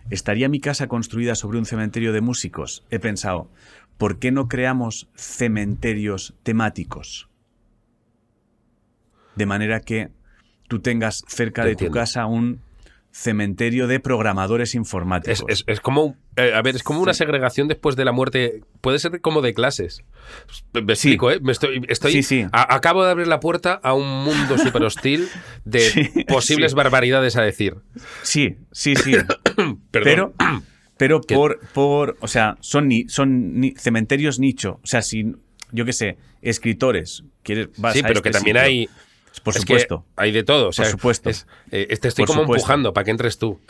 ¿estaría 0.09 0.49
mi 0.49 0.61
casa 0.61 0.87
construida 0.87 1.35
sobre 1.35 1.59
un 1.59 1.66
cementerio 1.66 2.14
de 2.14 2.23
músicos? 2.23 2.87
He 2.88 2.99
pensado, 2.99 3.51
¿por 3.99 4.18
qué 4.18 4.33
no 4.33 4.49
creamos 4.49 5.11
cementerios 5.14 6.33
temáticos? 6.42 7.29
De 9.37 9.45
manera 9.45 9.81
que 9.81 10.09
tú 10.68 10.81
tengas 10.81 11.23
cerca 11.29 11.66
de 11.66 11.77
tu 11.77 11.90
casa 11.90 12.25
un 12.25 12.62
cementerio 13.12 13.87
de 13.87 14.01
programadores 14.01 14.75
informáticos. 14.75 15.64
Es, 15.66 15.81
como, 15.81 16.16
eh, 16.37 16.53
a 16.55 16.62
ver, 16.62 16.75
es 16.75 16.83
como 16.83 17.03
una 17.03 17.12
segregación 17.12 17.68
después 17.68 17.94
de 17.94 18.07
la 18.07 18.12
muerte. 18.12 18.62
Puede 18.81 18.98
ser 18.98 19.20
como 19.20 19.42
de 19.42 19.53
clases. 19.53 20.03
Me 20.72 20.94
explico, 20.94 21.31
¿eh? 21.31 21.38
Me 21.40 21.53
estoy, 21.53 21.83
estoy 21.88 22.22
sí, 22.22 22.46
acabo 22.53 23.05
de 23.05 23.11
abrir 23.11 23.27
la 23.29 23.38
puerta 23.38 23.75
a 23.75 23.92
un 23.92 24.25
mundo 24.25 24.57
súper 24.57 24.83
hostil 24.83 25.29
de 25.64 26.25
posibles 26.29 26.75
barbaridades 26.75 27.37
a 27.37 27.42
decir. 27.42 27.77
Sí, 28.22 28.57
sí, 28.72 28.96
sí. 28.96 29.12
pero, 29.90 30.33
pero 30.96 31.20
por, 31.20 31.61
por, 31.75 32.16
o 32.20 32.29
sea, 32.29 32.57
son, 32.61 32.88
ni, 32.88 33.07
son 33.09 33.75
cementerios 33.77 34.38
nicho. 34.38 34.81
O 34.83 34.87
sea, 34.87 35.03
si, 35.03 35.35
yo 35.70 35.85
qué 35.85 35.92
sé, 35.92 36.16
escritores. 36.40 37.25
Quieres, 37.42 37.68
sí, 37.92 38.03
pero 38.03 38.22
que 38.22 38.31
este 38.31 38.38
también 38.38 38.57
hay 38.57 38.88
por 39.40 39.55
supuesto. 39.55 40.05
hay 40.16 40.33
de 40.33 40.42
todo. 40.42 40.71
por 40.71 40.87
supuesto. 40.87 41.31
Eh, 41.71 41.97
te 42.01 42.09
estoy 42.09 42.25
como 42.25 42.42
empujando 42.42 42.92
para 42.92 43.05
que 43.05 43.11
entres 43.11 43.38
tú. 43.38 43.61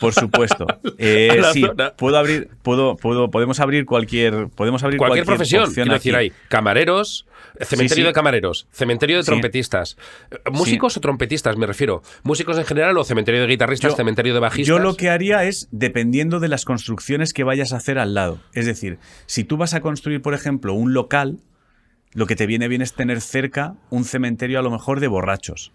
Por 0.00 0.12
supuesto. 0.14 0.66
Eh, 1.04 1.42
sí, 1.52 1.64
puedo 1.96 2.16
abrir, 2.16 2.48
puedo, 2.62 2.96
puedo, 2.96 3.30
podemos 3.30 3.58
abrir 3.60 3.86
cualquier, 3.86 4.48
podemos 4.48 4.82
abrir 4.84 4.98
cualquier, 4.98 5.24
profesión. 5.24 5.72
Quiero 5.72 5.92
decir, 5.92 6.14
hay 6.14 6.32
camareros, 6.48 7.26
cementerio 7.60 8.06
de 8.06 8.12
camareros, 8.12 8.68
cementerio 8.70 9.16
de 9.16 9.24
trompetistas, 9.24 9.96
músicos 10.52 10.96
o 10.96 11.00
trompetistas, 11.00 11.56
me 11.56 11.66
refiero, 11.66 12.02
músicos 12.22 12.58
en 12.58 12.64
general 12.64 12.96
o 12.98 13.04
cementerio 13.04 13.40
de 13.40 13.46
guitarristas, 13.48 13.96
cementerio 13.96 14.34
de 14.34 14.40
bajistas. 14.40 14.68
Yo 14.68 14.78
lo 14.78 14.96
que 14.96 15.10
haría 15.10 15.44
es 15.44 15.68
dependiendo 15.72 16.40
de 16.40 16.48
las 16.48 16.64
construcciones 16.64 17.32
que 17.32 17.42
vayas 17.44 17.72
a 17.72 17.76
hacer 17.76 17.98
al 17.98 18.14
lado. 18.14 18.38
Es 18.52 18.66
decir, 18.66 18.98
si 19.26 19.44
tú 19.44 19.56
vas 19.56 19.74
a 19.74 19.80
construir, 19.80 20.22
por 20.22 20.34
ejemplo, 20.34 20.74
un 20.74 20.94
local 20.94 21.38
lo 22.14 22.26
que 22.26 22.36
te 22.36 22.46
viene 22.46 22.68
bien 22.68 22.82
es 22.82 22.94
tener 22.94 23.20
cerca 23.20 23.74
un 23.90 24.04
cementerio 24.04 24.58
a 24.58 24.62
lo 24.62 24.70
mejor 24.70 25.00
de 25.00 25.08
borrachos 25.08 25.72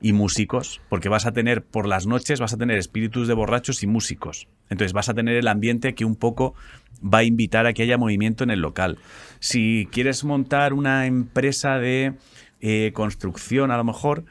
y 0.00 0.12
músicos, 0.12 0.80
porque 0.88 1.08
vas 1.08 1.26
a 1.26 1.32
tener 1.32 1.62
por 1.64 1.86
las 1.86 2.06
noches, 2.06 2.38
vas 2.38 2.52
a 2.52 2.56
tener 2.56 2.78
espíritus 2.78 3.26
de 3.26 3.34
borrachos 3.34 3.82
y 3.82 3.86
músicos. 3.86 4.46
Entonces 4.70 4.92
vas 4.92 5.08
a 5.08 5.14
tener 5.14 5.36
el 5.36 5.48
ambiente 5.48 5.94
que 5.94 6.04
un 6.04 6.14
poco 6.14 6.54
va 7.02 7.18
a 7.18 7.24
invitar 7.24 7.66
a 7.66 7.72
que 7.72 7.82
haya 7.82 7.98
movimiento 7.98 8.44
en 8.44 8.50
el 8.50 8.60
local. 8.60 8.98
Si 9.40 9.88
quieres 9.90 10.24
montar 10.24 10.72
una 10.72 11.06
empresa 11.06 11.78
de 11.78 12.14
eh, 12.60 12.92
construcción, 12.94 13.72
a 13.72 13.76
lo 13.76 13.84
mejor, 13.84 14.24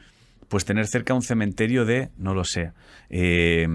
pues 0.48 0.64
tener 0.64 0.86
cerca 0.86 1.12
un 1.12 1.22
cementerio 1.22 1.84
de, 1.84 2.10
no 2.16 2.34
lo 2.34 2.44
sé, 2.44 2.72
eh, 3.10 3.66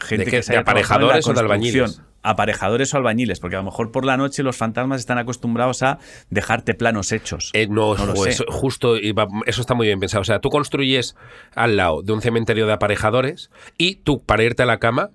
gente 0.00 0.26
que, 0.26 0.42
sea 0.42 0.60
aparejadores 0.60 1.26
o 1.28 1.32
de 1.32 1.40
albañiles 1.40 2.02
aparejadores 2.30 2.92
o 2.92 2.96
albañiles, 2.96 3.40
porque 3.40 3.56
a 3.56 3.60
lo 3.60 3.64
mejor 3.64 3.92
por 3.92 4.04
la 4.04 4.16
noche 4.16 4.42
los 4.42 4.56
fantasmas 4.56 5.00
están 5.00 5.18
acostumbrados 5.18 5.82
a 5.82 5.98
dejarte 6.30 6.74
planos 6.74 7.12
hechos. 7.12 7.50
Eh, 7.54 7.68
no, 7.68 7.94
Eso, 8.26 8.44
justo, 8.48 8.96
eso 8.96 9.60
está 9.60 9.74
muy 9.74 9.86
bien 9.86 10.00
pensado. 10.00 10.22
O 10.22 10.24
sea, 10.24 10.40
tú 10.40 10.50
construyes 10.50 11.16
al 11.54 11.76
lado 11.76 12.02
de 12.02 12.12
un 12.12 12.20
cementerio 12.20 12.66
de 12.66 12.72
aparejadores 12.72 13.50
y 13.78 13.96
tú, 13.96 14.22
para 14.22 14.42
irte 14.42 14.62
a 14.62 14.66
la 14.66 14.78
cama, 14.78 15.10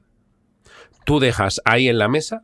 tú 1.06 1.20
dejas 1.20 1.62
ahí 1.66 1.88
en 1.88 1.98
la 1.98 2.08
mesa 2.08 2.44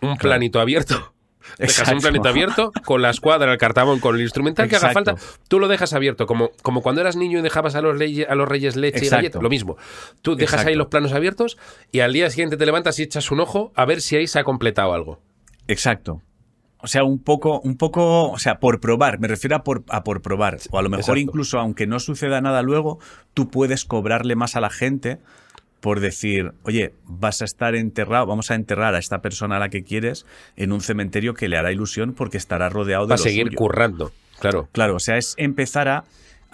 un 0.00 0.16
planito 0.16 0.60
abierto 0.60 1.14
Dejas 1.58 1.92
un 1.92 2.00
planeta 2.00 2.28
abierto 2.28 2.72
con 2.84 3.02
la 3.02 3.10
escuadra, 3.10 3.52
el 3.52 3.58
cartabón, 3.58 4.00
con 4.00 4.16
el 4.16 4.22
instrumental 4.22 4.68
que 4.68 4.76
haga 4.76 4.92
falta. 4.92 5.14
Tú 5.48 5.58
lo 5.58 5.68
dejas 5.68 5.92
abierto, 5.92 6.26
como, 6.26 6.50
como 6.62 6.82
cuando 6.82 7.00
eras 7.00 7.16
niño 7.16 7.38
y 7.38 7.42
dejabas 7.42 7.74
a 7.74 7.82
los, 7.82 8.00
a 8.00 8.34
los 8.34 8.48
reyes 8.48 8.76
leche 8.76 9.06
y 9.06 9.08
galleta. 9.08 9.40
Lo 9.40 9.48
mismo. 9.48 9.76
Tú 10.22 10.36
dejas 10.36 10.66
ahí 10.66 10.74
los 10.74 10.88
planos 10.88 11.12
abiertos 11.12 11.58
y 11.92 12.00
al 12.00 12.12
día 12.12 12.30
siguiente 12.30 12.56
te 12.56 12.66
levantas 12.66 12.98
y 12.98 13.02
echas 13.02 13.30
un 13.30 13.40
ojo 13.40 13.72
a 13.74 13.84
ver 13.84 14.00
si 14.00 14.16
ahí 14.16 14.26
se 14.26 14.38
ha 14.38 14.44
completado 14.44 14.92
algo. 14.92 15.20
Exacto. 15.68 16.22
O 16.82 16.86
sea, 16.86 17.04
un 17.04 17.22
poco, 17.22 17.60
un 17.60 17.76
poco, 17.76 18.30
o 18.30 18.38
sea, 18.38 18.58
por 18.58 18.80
probar, 18.80 19.20
me 19.20 19.28
refiero 19.28 19.56
a 19.56 19.62
por, 19.62 19.84
a 19.88 20.02
por 20.02 20.22
probar. 20.22 20.58
O 20.70 20.78
a 20.78 20.82
lo 20.82 20.88
mejor 20.88 21.18
incluso, 21.18 21.58
aunque 21.58 21.86
no 21.86 22.00
suceda 22.00 22.40
nada 22.40 22.62
luego, 22.62 22.98
tú 23.34 23.50
puedes 23.50 23.84
cobrarle 23.84 24.34
más 24.34 24.56
a 24.56 24.60
la 24.60 24.70
gente 24.70 25.18
por 25.80 26.00
decir, 26.00 26.52
oye, 26.62 26.92
vas 27.04 27.42
a 27.42 27.44
estar 27.44 27.74
enterrado, 27.74 28.26
vamos 28.26 28.50
a 28.50 28.54
enterrar 28.54 28.94
a 28.94 28.98
esta 28.98 29.22
persona 29.22 29.56
a 29.56 29.58
la 29.58 29.70
que 29.70 29.82
quieres 29.82 30.26
en 30.56 30.72
un 30.72 30.80
cementerio 30.80 31.34
que 31.34 31.48
le 31.48 31.56
hará 31.56 31.72
ilusión 31.72 32.12
porque 32.14 32.36
estará 32.36 32.68
rodeado 32.68 33.06
de... 33.06 33.10
Va 33.10 33.14
a 33.14 33.18
seguir 33.18 33.54
currando, 33.54 34.12
claro. 34.38 34.68
Claro, 34.72 34.96
o 34.96 35.00
sea, 35.00 35.16
es 35.16 35.34
empezar 35.38 35.88
a, 35.88 36.04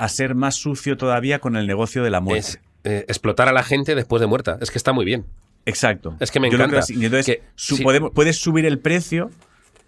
ser 0.08 0.34
más 0.34 0.54
sucio 0.54 0.96
todavía 0.96 1.40
con 1.40 1.56
el 1.56 1.66
negocio 1.66 2.02
de 2.02 2.10
la 2.10 2.20
muerte. 2.20 2.48
Es, 2.48 2.60
eh, 2.84 3.04
explotar 3.08 3.48
a 3.48 3.52
la 3.52 3.64
gente 3.64 3.94
después 3.94 4.20
de 4.20 4.26
muerta, 4.26 4.58
es 4.60 4.70
que 4.70 4.78
está 4.78 4.92
muy 4.92 5.04
bien. 5.04 5.24
Exacto. 5.64 6.16
Es 6.20 6.30
que 6.30 6.38
me 6.38 6.46
encanta. 6.46 6.80
entonces, 6.88 7.40
puedes 8.14 8.36
subir 8.36 8.64
el 8.66 8.78
precio 8.78 9.30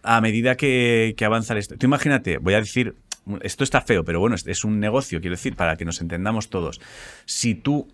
a 0.03 0.20
medida 0.20 0.57
que, 0.57 1.14
avanza 1.24 1.57
esto. 1.57 1.76
Tú 1.76 1.86
imagínate, 1.86 2.39
voy 2.39 2.55
a 2.55 2.61
decir, 2.61 2.97
esto 3.43 3.62
está 3.62 3.80
feo, 3.82 4.05
pero 4.05 4.18
bueno, 4.18 4.34
es 4.34 4.64
un 4.64 4.80
negocio, 4.80 5.20
quiero 5.20 5.36
decir, 5.36 5.55
para 5.55 5.76
que 5.76 5.84
nos 5.84 6.01
entendamos 6.01 6.49
todos. 6.49 6.80
Si 7.26 7.55
tú 7.55 7.86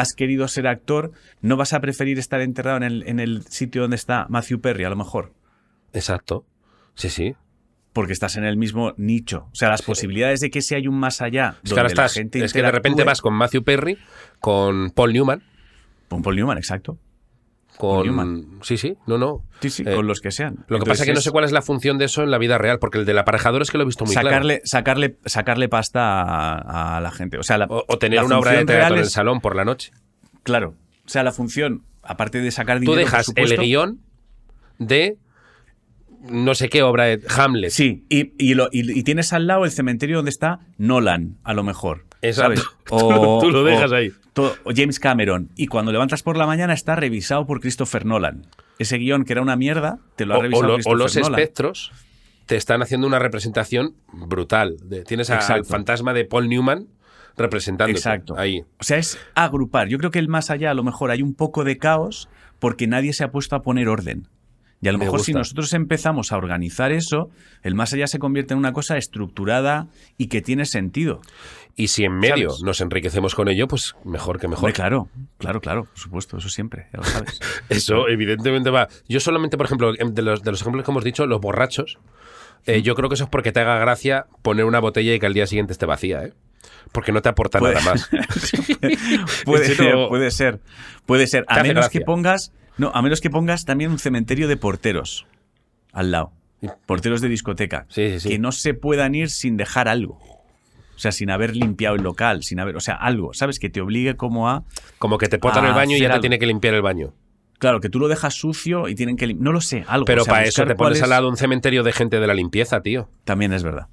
has 0.00 0.14
querido 0.14 0.48
ser 0.48 0.66
actor, 0.66 1.12
no 1.40 1.56
vas 1.56 1.72
a 1.72 1.80
preferir 1.80 2.18
estar 2.18 2.40
enterrado 2.40 2.76
en 2.78 2.82
el, 2.82 3.04
en 3.06 3.20
el 3.20 3.42
sitio 3.46 3.82
donde 3.82 3.96
está 3.96 4.26
Matthew 4.28 4.60
Perry, 4.60 4.84
a 4.84 4.90
lo 4.90 4.96
mejor. 4.96 5.32
Exacto. 5.92 6.44
Sí, 6.94 7.10
sí. 7.10 7.34
Porque 7.92 8.12
estás 8.12 8.36
en 8.36 8.44
el 8.44 8.56
mismo 8.56 8.94
nicho. 8.96 9.48
O 9.52 9.54
sea, 9.54 9.68
las 9.68 9.82
posibilidades 9.82 10.40
de 10.40 10.50
que 10.50 10.62
si 10.62 10.74
hay 10.74 10.86
un 10.86 10.98
más 10.98 11.20
allá. 11.20 11.56
Es 11.64 11.72
que 11.72 11.80
estás, 11.80 12.16
es 12.16 12.52
que 12.52 12.62
de 12.62 12.70
repente 12.70 13.04
vas 13.04 13.20
con 13.20 13.34
Matthew 13.34 13.64
Perry, 13.64 13.98
con 14.40 14.90
Paul 14.90 15.12
Newman. 15.12 15.42
Con 16.08 16.22
Paul 16.22 16.36
Newman, 16.36 16.58
exacto. 16.58 16.98
Con... 17.78 18.58
Sí, 18.62 18.76
sí, 18.76 18.96
no, 19.06 19.18
no. 19.18 19.44
Sí, 19.60 19.70
sí, 19.70 19.84
con 19.84 19.92
eh, 19.92 20.02
los 20.02 20.20
que 20.20 20.30
sean. 20.32 20.64
Lo 20.68 20.78
que 20.78 20.84
pasa 20.86 21.04
es 21.04 21.08
que 21.08 21.14
no 21.14 21.20
sé 21.20 21.30
cuál 21.30 21.44
es 21.44 21.52
la 21.52 21.62
función 21.62 21.96
de 21.96 22.06
eso 22.06 22.22
en 22.22 22.30
la 22.30 22.38
vida 22.38 22.58
real, 22.58 22.78
porque 22.80 22.98
el 22.98 23.04
del 23.06 23.18
aparejador 23.18 23.62
es 23.62 23.70
que 23.70 23.78
lo 23.78 23.84
he 23.84 23.86
visto 23.86 24.04
muy 24.04 24.14
sacarle, 24.14 24.54
claro. 24.56 24.66
Sacarle, 24.66 25.16
sacarle 25.24 25.68
pasta 25.68 26.96
a, 26.96 27.00
la 27.00 27.10
gente. 27.12 27.38
O, 27.38 27.42
sea, 27.42 27.66
o, 27.68 27.98
tener 27.98 28.24
una 28.24 28.38
obra 28.38 28.52
de 28.52 28.64
teatro 28.64 28.96
en 28.96 29.02
el 29.02 29.08
salón 29.10 29.40
por 29.40 29.54
la 29.54 29.64
noche. 29.64 29.92
Claro. 30.42 30.74
O 31.06 31.08
sea, 31.08 31.22
la 31.22 31.32
función, 31.32 31.84
aparte 32.02 32.40
de 32.40 32.50
sacar 32.50 32.80
dinero. 32.80 32.94
Tú 32.94 32.98
dejas 32.98 33.32
el 33.36 33.56
guion 33.56 34.00
de 34.78 35.16
no 36.28 36.54
sé 36.54 36.68
qué 36.68 36.82
obra 36.82 37.04
de 37.04 37.22
Hamlet. 37.36 37.70
Sí, 37.70 38.04
y, 38.08 38.32
y, 38.38 38.54
lo- 38.54 38.68
y- 38.72 38.98
y 38.98 39.02
tienes 39.04 39.32
al 39.32 39.46
lado 39.46 39.64
el 39.64 39.70
cementerio 39.70 40.16
donde 40.16 40.30
está 40.30 40.60
Nolan, 40.76 41.38
a 41.44 41.54
lo 41.54 41.62
mejor. 41.62 42.07
Exacto. 42.22 42.60
¿sabes? 42.62 43.40
Tú 43.40 43.50
lo- 43.50 43.64
dejas 43.64 43.92
ahí. 43.92 44.12
o 44.36 44.70
James 44.74 44.98
Cameron. 45.00 45.50
Y 45.56 45.66
cuando 45.66 45.92
levantas 45.92 46.22
por 46.22 46.36
la 46.36 46.46
mañana 46.46 46.72
está 46.72 46.96
revisado 46.96 47.46
por 47.46 47.60
Christopher 47.60 48.04
Nolan. 48.06 48.46
Ese 48.78 48.96
guion 48.98 49.24
que 49.24 49.32
era 49.32 49.42
una 49.42 49.56
mierda, 49.56 49.98
te 50.16 50.24
lo 50.26 50.34
ha 50.34 50.36
O, 50.36 50.40
o 50.40 50.42
revisado 50.42 50.66
lo- 50.66 50.72
o 50.72 50.76
Christopher 50.76 50.98
los 50.98 51.16
Nolan. 51.16 51.40
espectros 51.40 51.92
te 52.46 52.56
están 52.56 52.80
haciendo 52.80 53.06
una 53.06 53.18
representación 53.18 53.94
brutal. 54.12 54.76
Tienes 55.06 55.28
a- 55.30 55.38
al 55.38 55.64
fantasma 55.66 56.14
de 56.14 56.24
Paul 56.24 56.48
Newman 56.48 56.86
representando 57.36 57.90
Exacto. 57.96 58.38
ahí. 58.38 58.62
O 58.80 58.84
sea, 58.84 58.96
es 58.98 59.18
agrupar. 59.34 59.88
Yo 59.88 59.98
creo 59.98 60.10
que 60.10 60.18
el 60.18 60.28
más 60.28 60.50
allá, 60.50 60.70
a 60.70 60.74
lo 60.74 60.82
mejor 60.82 61.10
hay 61.10 61.22
un 61.22 61.34
poco 61.34 61.62
de 61.62 61.76
caos 61.78 62.28
porque 62.58 62.86
nadie 62.86 63.12
se 63.12 63.22
ha 63.22 63.30
puesto 63.30 63.54
a 63.54 63.62
poner 63.62 63.88
orden. 63.88 64.26
Y 64.80 64.88
a 64.88 64.92
lo 64.92 64.98
Me 64.98 65.06
mejor 65.06 65.20
si 65.20 65.32
nosotros 65.32 65.72
empezamos 65.72 66.30
a 66.30 66.36
organizar 66.36 66.92
eso, 66.92 67.30
el 67.62 67.74
más 67.74 67.92
allá 67.94 68.06
se 68.06 68.18
convierte 68.20 68.54
en 68.54 68.58
una 68.58 68.72
cosa 68.72 68.96
estructurada 68.96 69.88
y 70.16 70.28
que 70.28 70.40
tiene 70.40 70.66
sentido. 70.66 71.20
Y 71.74 71.88
si 71.88 72.04
en 72.04 72.16
medio 72.16 72.50
¿Sabes? 72.50 72.62
nos 72.64 72.80
enriquecemos 72.80 73.34
con 73.34 73.48
ello, 73.48 73.66
pues 73.66 73.96
mejor 74.04 74.38
que 74.38 74.46
mejor. 74.46 74.64
Hombre, 74.64 74.74
claro, 74.74 75.08
claro, 75.38 75.60
claro, 75.60 75.84
por 75.86 75.98
supuesto, 75.98 76.36
eso 76.38 76.48
siempre, 76.48 76.86
ya 76.92 76.98
lo 76.98 77.04
sabes. 77.04 77.40
Eso 77.68 78.08
evidentemente 78.08 78.70
va. 78.70 78.88
Yo 79.08 79.18
solamente, 79.20 79.56
por 79.56 79.66
ejemplo, 79.66 79.92
em, 79.98 80.14
de 80.14 80.22
los, 80.22 80.42
de 80.42 80.50
los 80.52 80.60
ejemplos 80.60 80.84
que 80.84 80.90
hemos 80.92 81.04
dicho, 81.04 81.26
los 81.26 81.40
borrachos, 81.40 81.98
eh, 82.66 82.82
yo 82.82 82.94
creo 82.94 83.08
que 83.08 83.14
eso 83.14 83.24
es 83.24 83.30
porque 83.30 83.52
te 83.52 83.60
haga 83.60 83.78
gracia 83.78 84.26
poner 84.42 84.64
una 84.64 84.80
botella 84.80 85.14
y 85.14 85.18
que 85.20 85.26
al 85.26 85.34
día 85.34 85.46
siguiente 85.46 85.72
esté 85.72 85.86
vacía, 85.86 86.24
¿eh? 86.24 86.32
Porque 86.92 87.12
no 87.12 87.22
te 87.22 87.28
aporta 87.28 87.58
Puede- 87.60 87.74
nada 87.74 87.84
más. 87.92 88.08
puede, 89.44 89.64
serio, 89.74 90.08
puede 90.08 90.30
ser, 90.30 90.60
puede 91.06 91.26
ser. 91.26 91.44
A 91.48 91.62
menos 91.62 91.84
gracia. 91.84 92.00
que 92.00 92.04
pongas, 92.04 92.52
no, 92.78 92.90
a 92.94 93.02
menos 93.02 93.20
que 93.20 93.30
pongas 93.30 93.64
también 93.64 93.90
un 93.90 93.98
cementerio 93.98 94.48
de 94.48 94.56
porteros 94.56 95.26
al 95.92 96.10
lado, 96.10 96.32
porteros 96.86 97.20
de 97.20 97.28
discoteca, 97.28 97.86
Sí, 97.88 98.12
sí, 98.12 98.20
sí. 98.20 98.28
que 98.30 98.38
no 98.38 98.52
se 98.52 98.74
puedan 98.74 99.14
ir 99.14 99.30
sin 99.30 99.56
dejar 99.56 99.88
algo. 99.88 100.18
O 100.96 101.00
sea, 101.00 101.12
sin 101.12 101.30
haber 101.30 101.54
limpiado 101.54 101.94
el 101.94 102.02
local, 102.02 102.42
sin 102.42 102.58
haber, 102.58 102.74
o 102.76 102.80
sea, 102.80 102.94
algo, 102.96 103.32
¿sabes? 103.32 103.60
Que 103.60 103.70
te 103.70 103.80
obligue 103.80 104.16
como 104.16 104.48
a, 104.50 104.64
Como 104.98 105.16
que 105.18 105.28
te 105.28 105.38
potan 105.38 105.64
el 105.64 105.72
baño 105.72 105.92
y 105.92 105.94
hacer 105.94 106.02
ya 106.02 106.08
te 106.08 106.12
algo. 106.14 106.20
tiene 106.22 106.38
que 106.40 106.46
limpiar 106.46 106.74
el 106.74 106.82
baño. 106.82 107.14
claro, 107.58 107.80
que 107.80 107.88
tú 107.88 107.98
lo 108.00 108.08
dejas 108.08 108.34
sucio 108.34 108.88
y 108.88 108.94
tienen 108.96 109.16
que, 109.16 109.32
no 109.34 109.52
lo 109.52 109.60
sé, 109.60 109.84
algo. 109.86 110.04
Pero 110.06 110.22
o 110.22 110.24
sea, 110.24 110.34
para 110.34 110.44
eso 110.46 110.64
te 110.66 110.74
pones 110.74 110.98
es- 110.98 111.04
al 111.04 111.10
lado 111.10 111.28
un 111.28 111.36
cementerio 111.36 111.82
de 111.84 111.92
gente 111.92 112.18
de 112.18 112.26
la 112.26 112.34
limpieza, 112.34 112.80
tío. 112.82 113.08
También 113.24 113.52
es 113.52 113.62
verdad. 113.62 113.86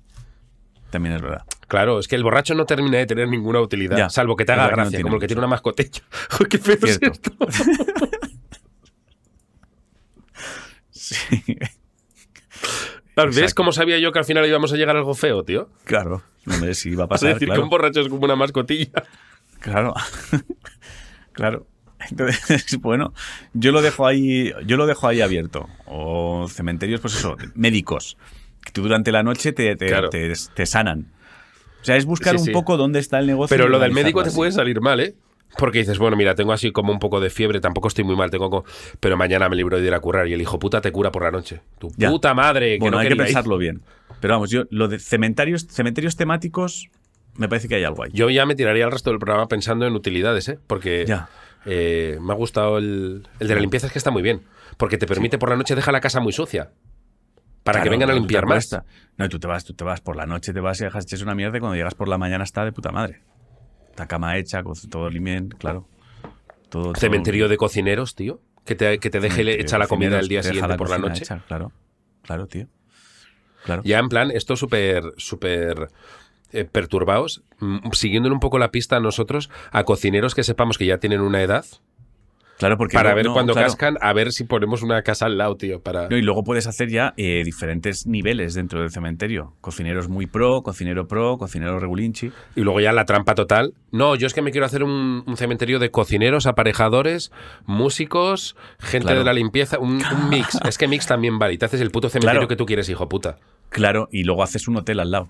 También 0.89 1.13
es 1.15 1.21
verdad. 1.21 1.43
Claro, 1.67 1.99
es 1.99 2.07
que 2.07 2.15
el 2.15 2.23
borracho 2.23 2.53
no 2.55 2.65
termina 2.65 2.97
de 2.99 3.05
tener 3.05 3.27
ninguna 3.27 3.59
utilidad, 3.59 3.97
Ya, 3.97 4.09
salvo 4.09 4.35
que 4.35 4.45
te 4.45 4.53
haga 4.53 4.63
no 4.69 4.75
gracia, 4.75 5.01
como 5.01 5.15
el 5.15 5.21
que 5.21 5.27
tiene 5.27 5.39
una 5.39 5.47
mascotilla. 5.47 6.01
¿Qué 6.49 6.57
feo 6.57 6.75
es 6.83 6.99
esto? 7.01 7.31
Sí, 11.05 11.43
¿Ves 13.15 13.37
Exacto. 13.37 13.55
cómo 13.55 13.71
sabía 13.71 13.97
yo 13.99 14.11
que 14.11 14.19
al 14.19 14.25
final 14.25 14.45
íbamos 14.45 14.73
a 14.73 14.75
llegar 14.75 14.95
a 14.95 14.99
algo 14.99 15.13
feo, 15.13 15.43
tío? 15.43 15.69
claro. 15.85 16.23
No 16.45 16.59
me 16.59 16.75
si 16.75 16.89
iba 16.91 17.05
a 17.05 17.07
pasar, 17.09 17.33
decir 17.33 17.47
claro. 17.47 17.61
que 17.61 17.63
un 17.63 17.69
borracho 17.69 18.01
es 18.01 18.07
como 18.09 18.23
una 18.25 18.35
mascotilla. 18.35 18.91
Claro. 19.59 19.93
claro. 21.31 21.65
Entonces, 22.09 22.77
bueno, 22.81 23.13
yo 23.53 23.71
lo 23.71 23.81
dejo 23.81 24.05
ahí, 24.05 24.53
yo 24.67 24.77
lo 24.77 24.85
dejo 24.85 25.07
ahí 25.07 25.21
abierto. 25.21 25.67
O 25.87 26.47
cementerios, 26.49 27.01
pues 27.01 27.15
eso, 27.15 27.35
médicos. 27.55 28.17
Que 28.63 28.71
tú 28.71 28.83
durante 28.83 29.11
la 29.11 29.23
noche 29.23 29.53
te, 29.53 29.75
te, 29.75 29.87
Claro. 29.87 30.09
te- 30.09 30.33
te 30.53 30.65
sanan. 30.67 31.11
O 31.81 31.85
sea, 31.85 31.95
es 31.97 32.05
buscar 32.05 32.35
Sí, 32.35 32.39
un 32.41 32.45
sí. 32.45 32.51
poco 32.51 32.77
dónde 32.77 32.99
está 32.99 33.17
el 33.19 33.25
negocio. 33.27 33.55
Pero 33.55 33.67
lo 33.69 33.79
del 33.79 33.91
médico 33.91 34.23
te 34.23 34.31
puede 34.31 34.51
salir 34.51 34.81
mal, 34.81 34.99
¿eh? 34.99 35.15
Porque 35.57 35.79
dices, 35.79 35.97
bueno, 35.99 36.17
mira, 36.17 36.35
tengo 36.35 36.51
así 36.53 36.71
como 36.71 36.91
un 36.91 36.99
poco 36.99 37.19
de 37.19 37.29
fiebre, 37.29 37.59
tampoco 37.61 37.87
estoy 37.87 38.03
muy 38.03 38.15
mal, 38.15 38.29
tengo 38.29 38.49
co- 38.49 38.65
pero 38.99 39.15
mañana 39.17 39.47
me 39.49 39.55
libro 39.55 39.79
de 39.79 39.85
ir 39.87 39.93
a 39.93 39.99
curar 39.99 40.27
y 40.27 40.33
el 40.33 40.41
hijo 40.41 40.59
puta 40.59 40.81
te 40.81 40.91
cura 40.91 41.11
por 41.11 41.23
la 41.23 41.31
noche. 41.31 41.61
Tu 41.79 41.89
Ya. 41.97 42.09
puta 42.09 42.33
madre, 42.33 42.73
que 42.73 42.79
Bueno, 42.79 42.97
no 42.97 43.01
hay 43.01 43.07
que 43.07 43.15
pensarlo 43.15 43.57
bien. 43.57 43.81
Pero 44.19 44.33
vamos, 44.35 44.49
yo, 44.49 44.63
lo 44.69 44.87
de 44.87 44.99
cementerios, 44.99 45.67
cementerios 45.69 46.15
temáticos, 46.15 46.89
me 47.35 47.47
parece 47.49 47.67
que 47.67 47.75
hay 47.75 47.83
algo 47.83 48.03
ahí. 48.03 48.11
Yo 48.13 48.29
ya 48.29 48.45
me 48.45 48.55
tiraría 48.55 48.85
el 48.85 48.91
resto 48.91 49.09
del 49.11 49.19
programa 49.19 49.47
pensando 49.47 49.85
en 49.87 49.93
utilidades, 49.93 50.47
¿eh? 50.49 50.59
Porque 50.67 51.05
Ya. 51.07 51.29
eh, 51.65 52.17
me 52.21 52.33
ha 52.33 52.35
gustado 52.35 52.77
el, 52.77 53.27
el 53.39 53.47
de 53.47 53.55
la 53.55 53.61
limpieza, 53.61 53.87
es 53.87 53.93
que 53.93 53.99
está 53.99 54.11
muy 54.11 54.21
bien. 54.21 54.41
Porque 54.77 54.97
te 54.97 55.07
permite 55.07 55.37
por 55.37 55.49
la 55.49 55.55
noche 55.55 55.73
dejar 55.75 55.93
la 55.93 56.01
casa 56.01 56.19
muy 56.19 56.33
sucia. 56.33 56.71
Para 57.63 57.81
que 57.81 57.89
vengan 57.89 58.09
a 58.09 58.13
limpiar 58.13 58.45
más. 58.45 58.71
acuestas. 58.73 58.83
No, 59.17 59.27
tú 59.29 59.39
te 59.39 59.47
vas, 59.47 59.63
tú 59.65 59.73
te 59.73 59.83
vas 59.83 59.99
por 60.01 60.15
la 60.15 60.25
noche, 60.25 60.53
te 60.53 60.59
vas 60.59 60.79
y 60.81 60.83
dejas 60.83 61.05
echas 61.05 61.21
una 61.21 61.33
mierda 61.33 61.57
y 61.57 61.59
cuando 61.61 61.75
llegas 61.75 61.95
por 61.95 62.07
la 62.07 62.17
mañana 62.17 62.43
está 62.43 62.63
de 62.63 62.71
puta 62.71 62.91
madre. 62.91 63.21
La 63.97 64.07
cama 64.07 64.37
hecha, 64.37 64.63
con 64.63 64.75
todo 64.89 65.09
bien, 65.09 65.49
claro. 65.49 65.87
Todo, 66.69 66.91
todo- 66.91 66.95
Cementerio 66.95 67.47
de 67.47 67.57
cocineros, 67.57 68.15
tío. 68.15 68.39
Que 68.65 68.75
te, 68.75 68.99
que 68.99 69.09
te 69.09 69.19
deje 69.19 69.35
cementerio 69.37 69.61
hecha 69.63 69.77
la 69.77 69.87
comida 69.87 70.19
el 70.19 70.27
día 70.27 70.41
siguiente 70.43 70.75
por 70.75 70.89
la 70.89 70.97
noche. 70.97 71.23
hecha, 71.23 71.43
claro, 71.47 71.71
claro, 72.23 72.47
tío. 72.47 72.67
Claro. 73.63 73.81
Ya 73.85 73.99
en 73.99 74.09
plan, 74.09 74.31
esto 74.31 74.55
súper, 74.55 75.03
súper 75.17 75.87
eh, 76.51 76.65
perturbados, 76.65 77.43
mm, 77.59 77.91
siguiéndole 77.93 78.33
un 78.33 78.39
poco 78.39 78.57
la 78.59 78.71
pista 78.71 78.97
a 78.97 78.99
nosotros, 78.99 79.49
a 79.71 79.83
cocineros 79.83 80.35
que 80.35 80.43
sepamos 80.43 80.77
que 80.77 80.85
ya 80.85 80.97
tienen 80.97 81.21
una 81.21 81.41
edad, 81.41 81.65
Claro, 82.57 82.77
porque 82.77 82.93
para 82.93 83.09
no- 83.09 83.15
ver 83.17 83.25
no, 83.25 83.33
cuando 83.33 83.51
claro. 83.53 83.67
cascan, 83.67 83.97
a 83.99 84.13
ver 84.13 84.31
si 84.31 84.45
ponemos 84.45 84.81
una 84.81 85.01
casa 85.01 85.25
al 85.25 85.37
lado, 85.37 85.57
tío, 85.57 85.81
para... 85.81 86.07
No, 86.07 86.15
y 86.15 86.21
luego 86.21 86.43
puedes 86.45 86.67
hacer 86.67 86.87
ya 86.89 87.13
eh, 87.17 87.41
diferentes 87.43 88.07
niveles 88.07 88.53
dentro 88.53 88.79
del 88.79 88.91
cementerio. 88.91 89.53
Cocineros 89.59 90.07
muy 90.07 90.25
pro, 90.25 90.61
cocinero 90.63 91.05
pro, 91.07 91.37
cocinero 91.37 91.79
regulinchi. 91.79 92.31
Y 92.55 92.61
luego 92.61 92.79
ya 92.79 92.93
la 92.93 93.03
trampa 93.03 93.35
total. 93.35 93.73
No, 93.91 94.15
yo 94.15 94.25
es 94.25 94.33
que 94.33 94.41
me 94.41 94.51
quiero 94.51 94.65
hacer 94.65 94.83
un, 94.83 95.23
un 95.27 95.35
cementerio 95.35 95.79
de 95.79 95.91
cocineros, 95.91 96.45
aparejadores, 96.47 97.31
músicos, 97.65 98.55
gente 98.79 99.07
Claro. 99.07 99.19
de 99.19 99.25
la 99.25 99.33
limpieza, 99.33 99.77
un, 99.79 100.01
un 100.05 100.29
mix. 100.29 100.57
Es 100.65 100.77
que 100.77 100.87
mix 100.87 101.05
también 101.07 101.37
vale. 101.37 101.53
Y 101.53 101.57
te 101.57 101.65
haces 101.65 101.81
el 101.81 101.91
puto 101.91 102.07
cementerio 102.09 102.39
Claro. 102.39 102.47
que 102.47 102.55
tú 102.55 102.65
quieres, 102.65 102.87
hijo 102.89 103.09
puta. 103.09 103.37
Claro, 103.69 104.07
y 104.11 104.23
luego 104.23 104.43
haces 104.43 104.67
un 104.69 104.77
hotel 104.77 105.01
al 105.01 105.11
lado. 105.11 105.27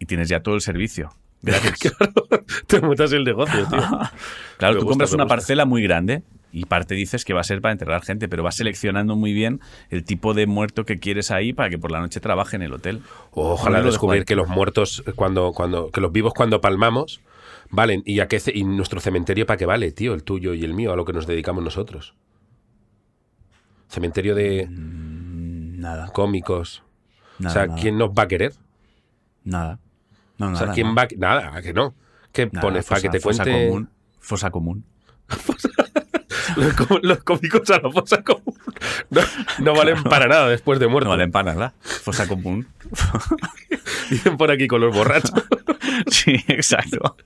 Y 0.00 0.06
tienes 0.06 0.28
ya 0.28 0.40
todo 0.40 0.56
el 0.56 0.60
servicio. 0.62 1.10
Gratis. 1.42 1.92
Te 2.66 2.80
montas 2.80 3.12
el 3.12 3.22
negocio, 3.24 3.66
tío. 3.68 3.78
Claro, 4.58 4.74
Me 4.74 4.80
tú 4.80 4.84
gusta, 4.86 4.90
compras 4.90 5.12
una 5.14 5.24
gusta. 5.24 5.36
parcela 5.36 5.64
muy 5.64 5.82
grande 5.82 6.22
y 6.52 6.64
parte 6.64 6.94
dices 6.94 7.24
que 7.24 7.32
va 7.32 7.40
a 7.40 7.44
ser 7.44 7.60
para 7.60 7.72
enterrar 7.72 8.02
gente, 8.02 8.28
pero 8.28 8.42
vas 8.42 8.56
seleccionando 8.56 9.16
muy 9.16 9.32
bien 9.32 9.60
el 9.88 10.04
tipo 10.04 10.34
de 10.34 10.46
muerto 10.46 10.84
que 10.84 10.98
quieres 10.98 11.30
ahí 11.30 11.52
para 11.52 11.70
que 11.70 11.78
por 11.78 11.90
la 11.90 12.00
noche 12.00 12.20
trabaje 12.20 12.56
en 12.56 12.62
el 12.62 12.72
hotel. 12.72 13.02
Ojalá 13.32 13.82
descubrir 13.82 14.24
que 14.24 14.36
los 14.36 14.48
muertos, 14.48 15.02
eh, 15.06 15.12
cuando, 15.12 15.52
cuando, 15.52 15.90
que 15.90 16.00
los 16.00 16.12
vivos 16.12 16.32
cuando 16.34 16.60
palmamos, 16.60 17.20
valen. 17.70 18.02
¿Y, 18.04 18.20
a 18.20 18.28
qué, 18.28 18.40
y 18.52 18.64
nuestro 18.64 19.00
cementerio 19.00 19.46
para 19.46 19.56
qué 19.56 19.66
vale, 19.66 19.92
tío? 19.92 20.14
El 20.14 20.24
tuyo 20.24 20.54
y 20.54 20.64
el 20.64 20.74
mío, 20.74 20.92
a 20.92 20.96
lo 20.96 21.04
que 21.04 21.12
nos 21.12 21.26
dedicamos 21.26 21.62
nosotros. 21.62 22.14
Cementerio 23.88 24.34
de 24.34 24.68
Nada. 24.70 26.08
cómicos. 26.12 26.82
nada 27.38 27.50
o 27.50 27.52
sea, 27.52 27.66
nada, 27.66 27.80
¿quién 27.80 27.98
nos 27.98 28.10
va 28.10 28.24
a 28.24 28.28
querer? 28.28 28.54
Nada. 29.44 29.78
No, 30.38 30.46
O 30.46 30.50
nada, 30.50 30.66
sea, 30.66 30.74
¿quién 30.74 30.96
va 30.96 31.02
a... 31.02 31.08
Nada, 31.16 31.56
¿a 31.56 31.62
que 31.62 31.72
no? 31.72 31.94
¿Qué 32.32 32.46
pones? 32.46 32.86
para 32.86 33.00
que 33.00 33.08
te 33.08 33.20
fosa 33.20 33.44
cuente... 33.44 33.68
común. 33.68 33.90
Fosa 34.20 34.50
común. 34.50 34.84
Los, 37.02 37.18
cómicos 37.24 37.70
a 37.70 37.80
la 37.80 37.90
fosa 37.90 38.22
común. 38.22 38.54
No, 39.10 39.20
no 39.58 39.74
valen 39.74 40.02
para 40.02 40.26
nada 40.26 40.48
después 40.48 40.78
de 40.80 40.88
muerto. 40.88 41.04
No 41.04 41.10
valen 41.10 41.30
para 41.30 41.54
nada. 41.54 41.74
Fosa 41.80 42.26
común. 42.26 42.66
Dicen 44.10 44.36
por 44.36 44.50
aquí 44.50 44.66
con 44.66 44.80
los 44.80 44.94
borrachos. 44.94 45.32
sí, 46.08 46.36
exacto. 46.48 47.16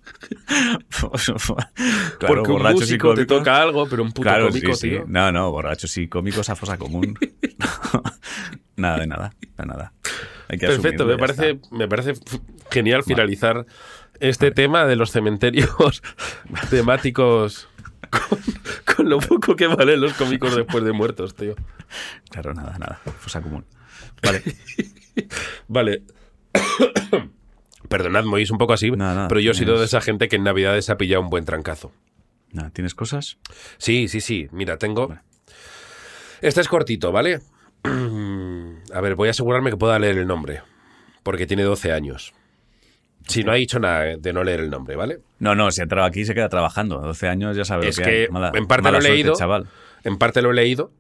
claro, 0.91 2.27
Porque 2.27 2.51
un 2.51 2.59
borrachos 2.59 2.89
y 2.91 2.93
te 2.93 2.99
cómicos. 2.99 3.27
toca 3.27 3.61
algo, 3.61 3.87
pero 3.89 4.03
un 4.03 4.13
puto 4.13 4.23
Claro, 4.23 4.49
cómico, 4.49 4.75
sí, 4.75 4.81
sí. 4.81 4.89
tío. 4.91 5.05
No, 5.07 5.33
no, 5.33 5.51
borrachos 5.51 5.97
y 5.97 6.09
cómicos 6.09 6.49
a 6.51 6.57
fosa 6.57 6.77
común. 6.79 7.19
nada 8.77 8.99
de 8.99 9.07
nada, 9.07 9.33
de 9.57 9.67
nada. 9.67 9.93
Hay 10.49 10.59
que 10.59 10.67
Perfecto, 10.67 11.07
me 11.07 11.17
parece, 11.17 11.51
está. 11.53 11.69
me 11.75 11.89
parece 11.89 12.15
genial 12.71 13.03
finalizar 13.03 13.67
este 14.21 14.51
tema 14.51 14.85
de 14.85 14.97
los 14.97 15.11
cementerios 15.11 16.03
temáticos 16.71 17.69
con, 18.29 18.39
con 18.97 19.09
lo 19.09 19.19
poco 19.19 19.57
que 19.57 19.67
valen 19.67 20.01
los 20.01 20.15
cómicos 20.15 20.55
después 20.55 20.85
de 20.85 20.93
muertos, 20.93 21.35
tío. 21.35 21.55
Claro, 22.31 22.55
nada, 22.55 22.79
nada. 22.79 23.01
Fosa 23.19 23.41
común. 23.43 23.65
Vale. 24.23 24.43
Vale. 25.69 26.03
Perdonadme, 27.89 28.35
hoy 28.35 28.43
es 28.43 28.51
un 28.51 28.59
poco 28.59 28.73
así, 28.73 28.91
Nada, 28.91 29.15
nada, 29.15 29.29
pero 29.29 29.41
yo 29.41 29.53
he 29.53 29.55
sido 29.55 29.79
de 29.79 29.85
esa 29.85 30.01
gente 30.01 30.29
que 30.29 30.37
en 30.37 30.45
Navidades 30.45 30.89
ha 30.91 30.97
pillado 30.97 31.23
un 31.23 31.31
buen 31.31 31.45
trancazo. 31.45 31.93
Nada, 32.51 32.71
¿Tienes 32.71 32.95
cosas? 32.95 33.39
Sí, 33.79 34.09
sí, 34.09 34.21
sí. 34.21 34.49
Mira, 34.53 34.79
tengo. 34.79 35.17
Este 36.41 36.61
es 36.61 36.69
cortito, 36.69 37.13
¿vale? 37.13 37.41
A 38.95 39.01
ver, 39.01 39.15
voy 39.17 39.29
a 39.29 39.33
asegurarme 39.33 39.71
que 39.71 39.77
pueda 39.77 39.99
leer 39.99 40.19
el 40.19 40.27
nombre. 40.27 40.63
Porque 41.23 41.47
tiene 41.47 41.65
12 41.65 41.93
años. 41.93 42.33
Si 43.27 43.43
no 43.43 43.53
ha 43.53 43.55
dicho 43.55 43.79
nada 43.79 44.17
de 44.17 44.33
no 44.33 44.45
leer 44.45 44.61
el 44.61 44.71
nombre, 44.71 44.97
¿vale? 44.97 45.19
No, 45.39 45.55
no, 45.55 45.71
si 45.71 45.81
ha 45.81 45.85
entrado 45.85 46.07
aquí 46.07 46.25
se 46.25 46.35
queda 46.35 46.49
trabajando. 46.49 46.99
12 47.01 47.29
años 47.29 47.57
ya 47.57 47.65
sabes 47.65 47.89
Es 47.89 47.99
lo 47.99 48.05
que, 48.05 48.11
que. 48.27 48.29
Mala- 48.31 48.53
en 48.55 48.67
parte 48.67 48.91
lo 48.91 48.99
he 48.99 49.01
suerte, 49.01 49.09
leído. 49.17 49.35
chaval. 49.35 49.67
En 50.05 50.19
parte 50.19 50.43
lo 50.43 50.51
he 50.51 50.55
leído. 50.55 50.91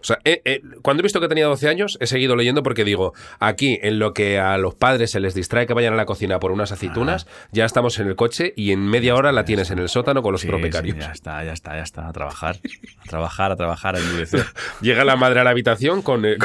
O 0.00 0.04
sea, 0.04 0.18
eh, 0.24 0.42
eh, 0.44 0.62
cuando 0.82 1.00
he 1.00 1.04
visto 1.04 1.20
que 1.20 1.28
tenía 1.28 1.46
12 1.46 1.68
años, 1.68 1.96
he 2.00 2.06
seguido 2.06 2.36
leyendo 2.36 2.62
porque 2.62 2.84
digo, 2.84 3.12
aquí 3.40 3.78
en 3.82 3.98
lo 3.98 4.12
que 4.14 4.38
a 4.38 4.56
los 4.58 4.74
padres 4.74 5.10
se 5.10 5.20
les 5.20 5.34
distrae 5.34 5.66
que 5.66 5.74
vayan 5.74 5.92
a 5.92 5.96
la 5.96 6.06
cocina 6.06 6.38
por 6.40 6.52
unas 6.52 6.72
aceitunas, 6.72 7.26
ya 7.52 7.64
estamos 7.64 7.98
en 7.98 8.08
el 8.08 8.16
coche 8.16 8.52
y 8.56 8.72
en 8.72 8.80
media 8.86 9.14
hora 9.14 9.32
la 9.32 9.44
tienes 9.44 9.70
en 9.70 9.78
el 9.78 9.88
sótano 9.88 10.22
con 10.22 10.32
los 10.32 10.40
Sí, 10.42 10.48
propecarios. 10.48 10.96
sí, 10.96 11.00
ya 11.02 11.12
está, 11.12 11.44
ya 11.44 11.52
está, 11.52 11.76
ya 11.76 11.82
está. 11.82 12.08
A 12.08 12.12
trabajar. 12.12 12.56
A 13.00 13.08
trabajar, 13.08 13.52
a 13.52 13.56
trabajar, 13.56 13.96
a 13.96 13.98
endurecer. 13.98 14.44
Llega 14.80 15.04
la 15.04 15.16
madre 15.16 15.40
a 15.40 15.44
la 15.44 15.50
habitación 15.50 16.02
con 16.02 16.24
el, 16.24 16.38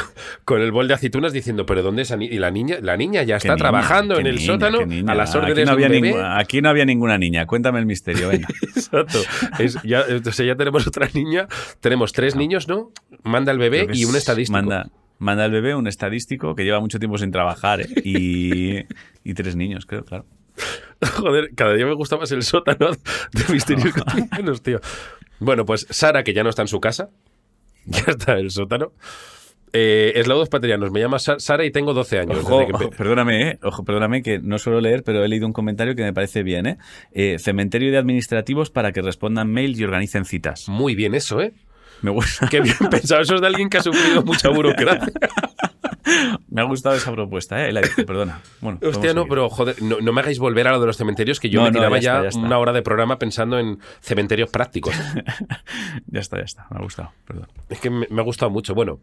con 0.46 0.62
el 0.62 0.72
bol 0.72 0.88
de 0.88 0.94
aceitunas 0.94 1.34
diciendo, 1.34 1.66
pero 1.66 1.82
¿dónde 1.84 2.04
es? 2.04 2.12
Y 2.20 2.40
la 2.40 2.52
niña, 2.52 2.78
la 2.82 2.98
niña 2.98 3.24
ya 3.24 3.36
¿Qué 3.36 3.48
está 3.48 3.56
niña? 3.56 3.58
trabajando 3.64 4.16
¿Qué 4.16 4.22
en 4.22 4.28
el 4.28 4.36
niña? 4.36 4.48
sótano 4.54 4.80
a 5.12 5.16
las 5.16 5.30
Aquí 5.36 5.38
órdenes 5.40 5.58
no, 5.58 5.64
de 5.66 5.72
había 5.72 5.88
bebé. 5.90 6.02
ninguna- 6.08 6.38
aquí 6.40 6.62
no 6.62 6.70
había 6.70 6.86
ninguna 6.86 7.18
niña. 7.18 7.46
Cuéntame 7.46 7.80
el 7.80 7.86
misterio, 7.86 8.30
venga. 8.30 8.48
Exacto. 8.76 9.20
Es- 9.60 9.78
ya, 9.84 10.04
entonces 10.08 10.46
ya 10.46 10.56
tenemos 10.56 10.88
otra 10.88 11.08
niña, 11.14 11.48
tenemos 11.82 12.14
tres 12.14 12.36
niños, 12.36 12.68
¿no? 12.68 12.92
Manda 13.40 13.52
el 13.52 13.58
bebé 13.60 13.88
y 13.94 14.06
un 14.06 14.12
es- 14.12 14.18
estadístico. 14.18 14.58
Manda, 14.58 14.90
manda 15.18 15.46
al 15.46 15.52
bebé 15.52 15.76
un 15.76 15.88
estadístico 15.88 16.56
que 16.56 16.64
lleva 16.64 16.80
mucho 16.80 17.00
tiempo 17.00 17.18
sin 17.18 17.32
trabajar 17.32 17.82
¿eh? 17.82 17.88
y, 18.04 18.78
y 19.24 19.34
tres 19.34 19.56
niños, 19.56 19.86
creo, 19.86 20.04
claro. 20.06 20.26
Joder, 21.18 21.52
cada 21.56 21.74
día 21.74 21.86
me 21.86 21.94
gusta 21.94 22.18
más 22.18 22.32
el 22.32 22.44
sótano 22.44 22.90
de 23.32 23.54
misterios 23.54 23.94
cotidianos, 23.94 24.62
tío. 24.62 24.80
Bueno, 25.40 25.66
pues 25.66 25.88
Sara, 25.90 26.24
que 26.24 26.34
ya 26.34 26.44
no 26.44 26.50
está 26.50 26.62
en 26.64 26.68
su 26.68 26.80
casa, 26.82 27.10
ya 27.86 28.04
está 28.08 28.34
en 28.34 28.40
el 28.40 28.52
sótano. 28.52 28.92
Eh, 29.72 30.14
Eslaudos 30.16 30.50
Paterianos, 30.50 30.92
me 30.92 31.00
llama 31.00 31.20
Sa- 31.20 31.40
Sara 31.40 31.64
y 31.64 31.72
tengo 31.72 31.94
12 31.94 32.20
años. 32.20 32.40
Ojo, 32.40 32.58
desde 32.60 32.72
que 32.72 32.74
empe- 32.74 32.88
ojo, 32.88 32.96
perdóname, 32.98 33.50
¿eh? 33.50 33.60
Ojo, 33.62 33.84
perdóname 33.86 34.24
que 34.24 34.40
no 34.40 34.58
suelo 34.58 34.82
leer, 34.82 35.04
pero 35.04 35.24
he 35.24 35.28
leído 35.28 35.46
un 35.46 35.54
comentario 35.54 35.96
que 35.96 36.02
me 36.02 36.12
parece 36.12 36.42
bien. 36.42 36.66
¿eh? 36.66 36.78
Eh, 37.14 37.38
cementerio 37.40 37.92
de 37.92 37.98
administrativos 38.00 38.72
para 38.72 38.92
que 38.92 39.02
respondan 39.04 39.52
mails 39.52 39.80
y 39.80 39.84
organicen 39.84 40.26
citas. 40.26 40.68
Muy 40.68 40.96
bien 40.96 41.14
eso, 41.14 41.40
¿eh? 41.40 41.54
Me 42.02 42.12
gusta. 42.12 42.48
Qué 42.48 42.62
bien 42.62 42.76
pensado. 42.90 43.22
Eso 43.22 43.36
es 43.36 43.42
de 43.42 43.48
alguien 43.48 43.70
que 43.70 43.78
ha 43.78 43.84
sufrido 43.84 44.24
mucha 44.24 44.50
burocracia. 44.54 45.12
Me 46.50 46.62
ha 46.62 46.64
gustado 46.64 46.96
esa 46.96 47.12
propuesta, 47.12 47.66
¿eh? 47.66 47.72
La 47.72 47.82
dicho, 47.82 48.06
perdona. 48.06 48.42
Bueno, 48.62 48.80
Hostia, 48.84 49.14
no, 49.14 49.26
pero 49.28 49.50
joder, 49.50 49.82
no, 49.82 49.98
no 50.02 50.12
me 50.14 50.22
hagáis 50.22 50.40
volver 50.40 50.68
a 50.68 50.72
lo 50.72 50.80
de 50.80 50.88
los 50.88 50.98
cementerios, 50.98 51.40
que 51.40 51.50
yo 51.50 51.60
No, 51.60 51.66
me 51.66 51.72
no, 51.72 51.78
tiraba 51.78 51.98
ya 51.98 52.02
ya, 52.02 52.12
está, 52.14 52.24
ya 52.24 52.30
está. 52.30 52.40
una 52.42 52.58
hora 52.58 52.72
de 52.74 52.82
programa 52.82 53.20
pensando 53.20 53.60
en 53.60 53.80
cementerios 54.02 54.50
prácticos. 54.50 54.96
Ya 56.08 56.20
está, 56.22 56.38
ya 56.38 56.44
está. 56.44 56.66
Me 56.72 56.78
ha 56.78 56.82
gustado, 56.82 57.12
perdón. 57.26 57.48
Es 57.70 57.80
que 57.80 57.90
me, 57.90 58.08
me 58.10 58.22
ha 58.22 58.24
gustado 58.24 58.50
mucho. 58.50 58.74
Bueno, 58.74 59.00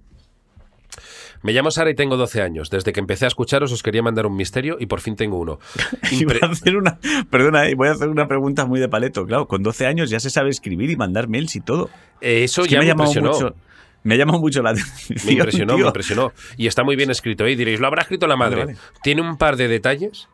me 1.43 1.53
llamo 1.53 1.71
Sara 1.71 1.91
y 1.91 1.95
tengo 1.95 2.17
12 2.17 2.43
años. 2.43 2.71
Desde 2.71 2.93
que 2.93 3.01
empecé 3.01 3.25
a 3.25 3.29
escucharos 3.29 3.73
os 3.73 3.83
quería 3.83 4.03
mandar 4.03 4.27
un 4.27 4.37
misterio 4.37 4.77
y 4.81 4.87
por 4.87 5.01
fin 5.01 5.17
tengo 5.17 5.39
uno. 5.39 5.59
Voy 6.03 6.21
Impre- 6.21 6.43
a 6.43 6.51
hacer 6.51 6.77
una, 6.77 6.99
perdona, 7.31 7.69
eh, 7.69 7.75
voy 7.75 7.89
a 7.89 7.93
hacer 7.93 8.09
una 8.09 8.27
pregunta 8.29 8.65
muy 8.67 8.81
de 8.81 8.89
paleto. 8.89 9.25
Claro, 9.27 9.47
con 9.47 9.63
12 9.63 9.87
años 9.87 10.11
ya 10.11 10.21
se 10.21 10.31
sabe 10.31 10.51
escribir 10.51 10.91
y 10.91 10.97
mandar 10.97 11.29
mails 11.29 11.57
y 11.57 11.61
todo. 11.61 11.91
Eh, 12.21 12.45
Eso 12.45 12.63
Es 12.63 12.69
que 12.69 12.75
ya 12.75 12.81
me, 12.81 12.85
me, 12.87 12.91
ha 12.91 12.95
llamado 12.95 13.11
impresionó. 13.11 13.33
mucho. 13.51 13.57
Me 14.03 14.15
ha 14.15 14.19
llamado 14.19 14.39
mucho 14.39 14.63
la 14.63 14.71
atención. 14.73 15.19
Me 15.27 15.33
impresionó, 15.33 15.77
me 15.79 15.85
impresionó. 15.87 16.33
Y 16.57 16.67
está 16.69 16.85
muy 16.85 16.95
bien 16.97 17.11
escrito. 17.11 17.45
¿eh? 17.47 17.53
Y 17.53 17.57
diréis, 17.57 17.81
lo 17.81 17.87
habrá 17.89 18.03
escrito 18.03 18.27
la 18.27 18.37
madre. 18.37 18.61
Vale, 18.65 18.75
vale. 18.75 18.79
Tiene 19.03 19.23
un 19.23 19.37
par 19.37 19.57
de 19.57 19.67
detalles, 19.69 20.29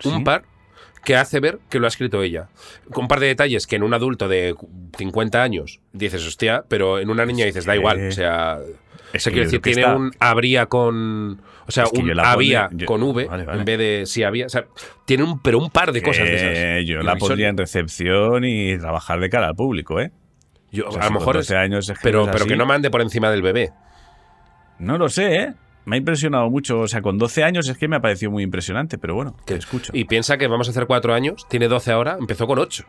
¿Sí? 0.00 0.08
un 0.08 0.22
par, 0.24 0.44
que 1.08 1.16
hace 1.16 1.40
ver 1.40 1.58
que 1.70 1.78
lo 1.78 1.86
ha 1.86 1.88
escrito 1.88 2.22
ella. 2.22 2.48
Con 2.92 3.04
un 3.04 3.08
par 3.08 3.18
de 3.20 3.28
detalles 3.28 3.66
que 3.66 3.76
en 3.76 3.82
un 3.82 3.94
adulto 3.94 4.28
de 4.28 4.54
50 4.98 5.42
años 5.42 5.80
dices, 5.94 6.26
hostia, 6.26 6.64
pero 6.68 6.98
en 6.98 7.08
una 7.08 7.24
niña 7.24 7.46
dices, 7.46 7.64
da 7.64 7.74
igual. 7.74 8.08
O 8.08 8.12
sea, 8.12 8.58
Es 9.14 9.24
que 9.24 9.30
decir, 9.30 9.62
que 9.62 9.72
tiene 9.72 9.80
está- 9.88 9.96
un 9.96 10.10
habría 10.20 10.66
con. 10.66 11.40
O 11.66 11.70
sea, 11.72 11.84
Es 11.84 11.92
que 11.92 12.02
yo 12.02 12.12
un 12.12 12.20
había 12.20 12.68
yo- 12.72 12.84
con 12.84 13.02
V 13.02 13.24
Vale, 13.24 13.44
vale. 13.44 13.58
en 13.58 13.64
vez 13.64 13.78
de 13.78 14.02
si 14.04 14.22
había. 14.22 14.44
O 14.44 14.48
sea, 14.50 14.66
tiene 15.06 15.22
un, 15.24 15.40
pero 15.40 15.58
un 15.58 15.70
par 15.70 15.92
de 15.92 16.02
cosas 16.02 16.24
de 16.26 16.34
esas. 16.76 16.86
yo 16.86 17.00
la 17.00 17.16
pondría 17.16 17.48
en 17.48 17.56
recepción 17.56 18.44
y 18.44 18.76
trabajar 18.78 19.18
de 19.18 19.30
cara 19.30 19.48
al 19.48 19.54
público, 19.54 20.00
¿eh? 20.00 20.12
Yo, 20.70 20.88
O 20.88 20.92
sea, 20.92 21.00
a 21.00 21.04
lo 21.06 21.12
mejor 21.12 21.36
12 21.36 21.54
es- 21.54 21.58
años 21.58 21.90
pero, 22.02 22.26
pero 22.26 22.36
así- 22.36 22.48
que 22.48 22.56
no 22.56 22.66
mande 22.66 22.90
por 22.90 23.00
encima 23.00 23.30
del 23.30 23.40
bebé. 23.40 23.70
No 24.78 24.98
lo 24.98 25.08
sé, 25.08 25.34
¿eh? 25.36 25.54
Me 25.88 25.96
ha 25.96 25.98
impresionado 25.98 26.50
mucho. 26.50 26.80
O 26.80 26.88
sea, 26.88 27.00
con 27.00 27.16
12 27.16 27.44
años 27.44 27.68
es 27.68 27.78
que 27.78 27.88
me 27.88 27.96
ha 27.96 28.00
parecido 28.00 28.30
muy 28.30 28.42
impresionante, 28.42 28.98
pero 28.98 29.14
bueno, 29.14 29.34
te 29.46 29.54
escucho. 29.54 29.90
Y 29.94 30.04
piensa 30.04 30.36
que 30.36 30.46
vamos 30.46 30.68
a 30.68 30.70
hacer 30.70 30.86
cuatro 30.86 31.14
años, 31.14 31.46
tiene 31.48 31.66
12 31.66 31.92
ahora, 31.92 32.16
empezó 32.20 32.46
con 32.46 32.58
8. 32.58 32.84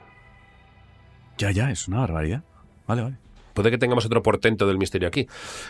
Ya, 1.38 1.52
ya, 1.52 1.72
es 1.72 1.88
una 1.88 2.00
barbaridad. 2.00 2.44
Vale, 2.86 3.04
vale. 3.04 3.16
Puede 3.54 3.72
que 3.72 3.78
tengamos 3.78 4.06
otro 4.06 4.22
portento 4.22 4.68
del 4.68 4.78
misterio 4.78 5.08
aquí. 5.08 5.28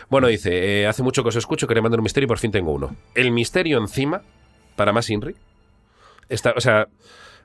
Bueno, 0.08 0.26
dice, 0.26 0.82
eh, 0.82 0.86
hace 0.88 1.04
mucho 1.04 1.22
que 1.22 1.28
os 1.28 1.36
escucho, 1.36 1.68
quería 1.68 1.82
mandar 1.82 2.00
un 2.00 2.04
misterio 2.04 2.26
y 2.26 2.28
por 2.28 2.38
fin 2.38 2.50
tengo 2.50 2.72
uno. 2.72 2.96
El 3.14 3.30
misterio 3.30 3.78
encima, 3.78 4.22
para 4.74 4.92
más 4.92 5.08
Inri, 5.08 5.36
está, 6.28 6.52
o 6.56 6.60
sea, 6.60 6.88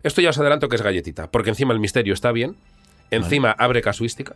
esto 0.02 0.22
ya 0.22 0.32
os 0.32 0.40
adelanto 0.40 0.68
que 0.68 0.78
es 0.78 0.82
galletita, 0.82 1.30
porque 1.30 1.50
encima 1.50 1.74
el 1.74 1.80
misterio 1.80 2.14
está 2.14 2.32
bien, 2.32 2.58
encima 3.12 3.52
abre 3.52 3.82
casuística 3.82 4.36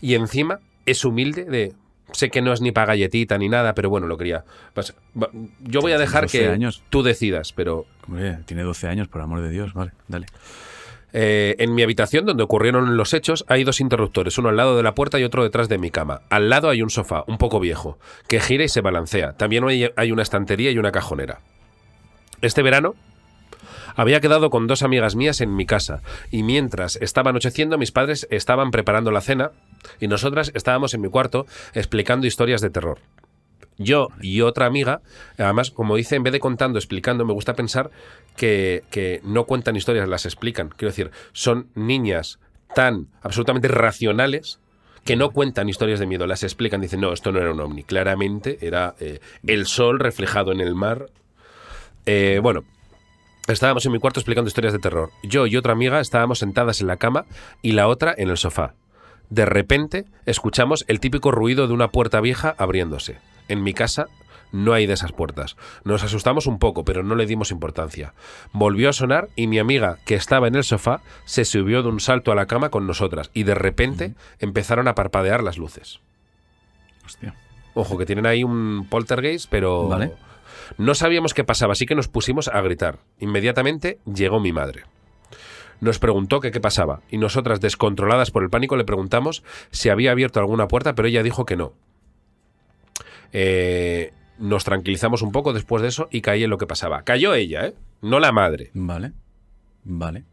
y 0.00 0.14
encima 0.14 0.60
es 0.86 1.04
humilde 1.04 1.44
de... 1.44 1.74
Sé 2.12 2.30
que 2.30 2.42
no 2.42 2.52
es 2.52 2.60
ni 2.60 2.72
para 2.72 2.86
galletita 2.88 3.38
ni 3.38 3.48
nada, 3.48 3.74
pero 3.74 3.90
bueno, 3.90 4.06
lo 4.06 4.16
quería. 4.16 4.44
Yo 5.60 5.80
voy 5.80 5.92
a 5.92 5.98
dejar 5.98 6.24
12 6.24 6.38
que 6.38 6.48
años. 6.48 6.82
tú 6.90 7.02
decidas, 7.02 7.52
pero 7.52 7.86
Hombre, 8.06 8.38
tiene 8.46 8.62
12 8.62 8.88
años, 8.88 9.08
por 9.08 9.20
amor 9.20 9.40
de 9.40 9.50
Dios. 9.50 9.74
Vale, 9.74 9.92
dale. 10.08 10.26
Eh, 11.12 11.56
en 11.58 11.74
mi 11.74 11.82
habitación, 11.82 12.24
donde 12.24 12.42
ocurrieron 12.44 12.96
los 12.96 13.14
hechos, 13.14 13.44
hay 13.48 13.64
dos 13.64 13.80
interruptores, 13.80 14.38
uno 14.38 14.48
al 14.48 14.56
lado 14.56 14.76
de 14.76 14.82
la 14.82 14.94
puerta 14.94 15.18
y 15.18 15.24
otro 15.24 15.42
detrás 15.42 15.68
de 15.68 15.78
mi 15.78 15.90
cama. 15.90 16.22
Al 16.30 16.48
lado 16.50 16.68
hay 16.68 16.82
un 16.82 16.90
sofá, 16.90 17.24
un 17.26 17.38
poco 17.38 17.58
viejo, 17.58 17.98
que 18.28 18.40
gira 18.40 18.64
y 18.64 18.68
se 18.68 18.80
balancea. 18.80 19.32
También 19.32 19.64
hay, 19.68 19.90
hay 19.96 20.12
una 20.12 20.22
estantería 20.22 20.70
y 20.70 20.78
una 20.78 20.92
cajonera. 20.92 21.40
Este 22.42 22.62
verano 22.62 22.94
había 23.96 24.20
quedado 24.20 24.50
con 24.50 24.66
dos 24.66 24.82
amigas 24.82 25.16
mías 25.16 25.40
en 25.40 25.54
mi 25.54 25.66
casa 25.66 26.02
y 26.30 26.42
mientras 26.42 26.96
estaba 26.96 27.30
anocheciendo 27.30 27.78
mis 27.78 27.92
padres 27.92 28.26
estaban 28.30 28.70
preparando 28.70 29.10
la 29.10 29.20
cena 29.20 29.52
y 30.00 30.08
nosotras 30.08 30.52
estábamos 30.54 30.94
en 30.94 31.00
mi 31.00 31.08
cuarto 31.08 31.46
explicando 31.74 32.26
historias 32.26 32.60
de 32.60 32.70
terror. 32.70 32.98
Yo 33.78 34.08
y 34.20 34.42
otra 34.42 34.66
amiga, 34.66 35.00
además, 35.38 35.70
como 35.70 35.96
dice, 35.96 36.16
en 36.16 36.22
vez 36.22 36.34
de 36.34 36.40
contando, 36.40 36.78
explicando, 36.78 37.24
me 37.24 37.32
gusta 37.32 37.54
pensar 37.54 37.90
que, 38.36 38.84
que 38.90 39.22
no 39.24 39.44
cuentan 39.44 39.74
historias, 39.74 40.06
las 40.06 40.26
explican. 40.26 40.68
Quiero 40.68 40.90
decir, 40.90 41.10
son 41.32 41.68
niñas 41.74 42.38
tan 42.74 43.08
absolutamente 43.22 43.68
racionales 43.68 44.60
que 45.04 45.16
no 45.16 45.30
cuentan 45.30 45.68
historias 45.68 45.98
de 45.98 46.06
miedo, 46.06 46.26
las 46.26 46.42
explican, 46.42 46.80
dicen, 46.80 47.00
no, 47.00 47.12
esto 47.12 47.32
no 47.32 47.40
era 47.40 47.52
un 47.52 47.60
ovni, 47.60 47.82
claramente 47.84 48.58
era 48.60 48.94
eh, 49.00 49.20
el 49.46 49.66
sol 49.66 49.98
reflejado 49.98 50.52
en 50.52 50.60
el 50.60 50.74
mar. 50.74 51.06
Eh, 52.06 52.40
bueno, 52.42 52.64
estábamos 53.52 53.84
en 53.86 53.92
mi 53.92 53.98
cuarto 53.98 54.20
explicando 54.20 54.48
historias 54.48 54.72
de 54.72 54.78
terror. 54.78 55.10
Yo 55.22 55.46
y 55.46 55.56
otra 55.56 55.72
amiga 55.72 56.00
estábamos 56.00 56.38
sentadas 56.38 56.80
en 56.80 56.86
la 56.86 56.96
cama 56.96 57.26
y 57.62 57.72
la 57.72 57.88
otra 57.88 58.14
en 58.16 58.28
el 58.30 58.36
sofá. 58.36 58.74
De 59.28 59.46
repente 59.46 60.06
escuchamos 60.26 60.84
el 60.88 61.00
típico 61.00 61.30
ruido 61.30 61.66
de 61.66 61.72
una 61.72 61.88
puerta 61.88 62.20
vieja 62.20 62.54
abriéndose. 62.58 63.18
En 63.48 63.62
mi 63.62 63.74
casa 63.74 64.08
no 64.52 64.72
hay 64.72 64.86
de 64.86 64.94
esas 64.94 65.12
puertas. 65.12 65.56
Nos 65.84 66.02
asustamos 66.02 66.46
un 66.46 66.58
poco, 66.58 66.84
pero 66.84 67.02
no 67.02 67.14
le 67.14 67.26
dimos 67.26 67.50
importancia. 67.50 68.14
Volvió 68.52 68.88
a 68.88 68.92
sonar 68.92 69.28
y 69.36 69.46
mi 69.46 69.58
amiga, 69.58 69.98
que 70.04 70.16
estaba 70.16 70.48
en 70.48 70.56
el 70.56 70.64
sofá, 70.64 71.00
se 71.24 71.44
subió 71.44 71.82
de 71.82 71.88
un 71.88 72.00
salto 72.00 72.32
a 72.32 72.34
la 72.34 72.46
cama 72.46 72.70
con 72.70 72.86
nosotras 72.86 73.30
y 73.32 73.44
de 73.44 73.54
repente 73.54 74.14
empezaron 74.38 74.88
a 74.88 74.94
parpadear 74.94 75.42
las 75.42 75.58
luces. 75.58 76.00
Hostia. 77.04 77.34
Ojo, 77.74 77.96
que 77.96 78.06
tienen 78.06 78.26
ahí 78.26 78.42
un 78.42 78.86
poltergeist, 78.90 79.48
pero 79.48 79.88
Vale. 79.88 80.12
No 80.78 80.94
sabíamos 80.94 81.34
qué 81.34 81.44
pasaba, 81.44 81.72
así 81.72 81.86
que 81.86 81.94
nos 81.94 82.08
pusimos 82.08 82.48
a 82.48 82.60
gritar. 82.60 82.98
Inmediatamente 83.18 83.98
llegó 84.12 84.40
mi 84.40 84.52
madre. 84.52 84.84
Nos 85.80 85.98
preguntó 85.98 86.40
que 86.40 86.50
qué 86.50 86.60
pasaba, 86.60 87.00
y 87.10 87.18
nosotras, 87.18 87.60
descontroladas 87.60 88.30
por 88.30 88.42
el 88.42 88.50
pánico, 88.50 88.76
le 88.76 88.84
preguntamos 88.84 89.42
si 89.70 89.88
había 89.88 90.10
abierto 90.10 90.38
alguna 90.38 90.68
puerta, 90.68 90.94
pero 90.94 91.08
ella 91.08 91.22
dijo 91.22 91.46
que 91.46 91.56
no. 91.56 91.72
Eh, 93.32 94.12
nos 94.38 94.64
tranquilizamos 94.64 95.22
un 95.22 95.32
poco 95.32 95.52
después 95.52 95.82
de 95.82 95.88
eso 95.88 96.08
y 96.10 96.20
caí 96.20 96.44
en 96.44 96.50
lo 96.50 96.58
que 96.58 96.66
pasaba. 96.66 97.02
Cayó 97.02 97.34
ella, 97.34 97.66
¿eh? 97.66 97.74
No 98.02 98.20
la 98.20 98.32
madre. 98.32 98.70
Vale. 98.74 99.12
Vale. 99.84 100.24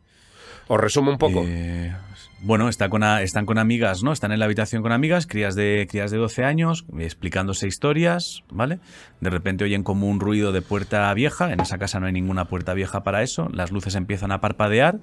Os 0.67 0.79
resumo 0.79 1.11
un 1.11 1.17
poco. 1.17 1.43
Eh, 1.45 1.95
bueno, 2.41 2.69
están 2.69 2.89
con 2.89 3.57
amigas, 3.57 4.03
¿no? 4.03 4.11
Están 4.11 4.31
en 4.31 4.39
la 4.39 4.45
habitación 4.45 4.81
con 4.83 4.91
amigas, 4.91 5.25
crías 5.25 5.55
de, 5.55 5.87
crías 5.89 6.11
de 6.11 6.17
12 6.17 6.43
años, 6.43 6.85
explicándose 6.99 7.67
historias, 7.67 8.43
¿vale? 8.51 8.79
De 9.21 9.29
repente 9.29 9.63
oyen 9.63 9.83
como 9.83 10.07
un 10.07 10.19
ruido 10.19 10.51
de 10.51 10.61
puerta 10.61 11.13
vieja. 11.13 11.51
En 11.51 11.59
esa 11.59 11.77
casa 11.77 11.99
no 11.99 12.05
hay 12.05 12.13
ninguna 12.13 12.45
puerta 12.45 12.73
vieja 12.73 13.03
para 13.03 13.23
eso. 13.23 13.49
Las 13.51 13.71
luces 13.71 13.95
empiezan 13.95 14.31
a 14.31 14.39
parpadear, 14.39 14.99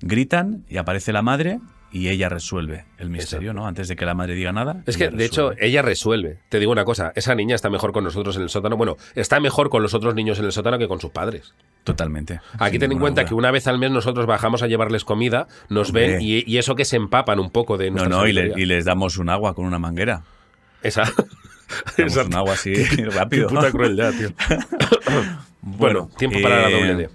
gritan 0.00 0.64
y 0.68 0.76
aparece 0.76 1.12
la 1.12 1.22
madre 1.22 1.58
y 1.90 2.08
ella 2.08 2.28
resuelve 2.28 2.84
el 2.98 3.08
misterio, 3.10 3.52
¿no? 3.54 3.66
Antes 3.66 3.88
de 3.88 3.96
que 3.96 4.04
la 4.04 4.14
madre 4.14 4.34
diga 4.34 4.52
nada. 4.52 4.82
Es 4.86 4.96
que, 4.96 5.08
de 5.08 5.24
hecho, 5.24 5.52
ella 5.58 5.80
resuelve. 5.82 6.38
Te 6.48 6.58
digo 6.58 6.70
una 6.72 6.84
cosa, 6.84 7.12
esa 7.16 7.34
niña 7.34 7.54
está 7.54 7.70
mejor 7.70 7.92
con 7.92 8.04
nosotros 8.04 8.36
en 8.36 8.42
el 8.42 8.50
sótano. 8.50 8.76
Bueno, 8.76 8.96
está 9.14 9.40
mejor 9.40 9.70
con 9.70 9.82
los 9.82 9.94
otros 9.94 10.14
niños 10.14 10.38
en 10.38 10.44
el 10.44 10.52
sótano 10.52 10.78
que 10.78 10.86
con 10.88 11.00
sus 11.00 11.10
padres. 11.10 11.54
Totalmente. 11.84 12.40
Aquí 12.58 12.78
ten 12.78 12.92
en 12.92 12.98
cuenta 12.98 13.22
duda. 13.22 13.28
que 13.28 13.34
una 13.34 13.50
vez 13.50 13.66
al 13.66 13.78
mes 13.78 13.90
nosotros 13.90 14.26
bajamos 14.26 14.62
a 14.62 14.66
llevarles 14.66 15.04
comida, 15.04 15.48
nos 15.70 15.88
Hombre. 15.88 16.08
ven 16.12 16.20
y, 16.20 16.44
y 16.46 16.58
eso 16.58 16.74
que 16.74 16.84
se 16.84 16.96
empapan 16.96 17.40
un 17.40 17.50
poco 17.50 17.78
de 17.78 17.90
No, 17.90 18.04
no, 18.06 18.26
y, 18.26 18.32
le- 18.32 18.40
sabiduría. 18.42 18.62
y 18.64 18.66
les 18.66 18.84
damos 18.84 19.16
un 19.16 19.30
agua 19.30 19.54
con 19.54 19.64
una 19.64 19.78
manguera. 19.78 20.22
Esa. 20.82 21.04
Damos 21.96 22.16
un 22.18 22.34
agua 22.36 22.52
así 22.52 22.72
Qué 22.74 23.04
rápido. 23.10 23.48
puta 23.48 23.70
crueldad, 23.70 24.12
tío. 24.12 24.28
bueno, 25.62 26.10
tiempo 26.18 26.38
para 26.42 26.62
la 26.62 26.70
eh, 26.70 26.94
WD. 26.94 27.10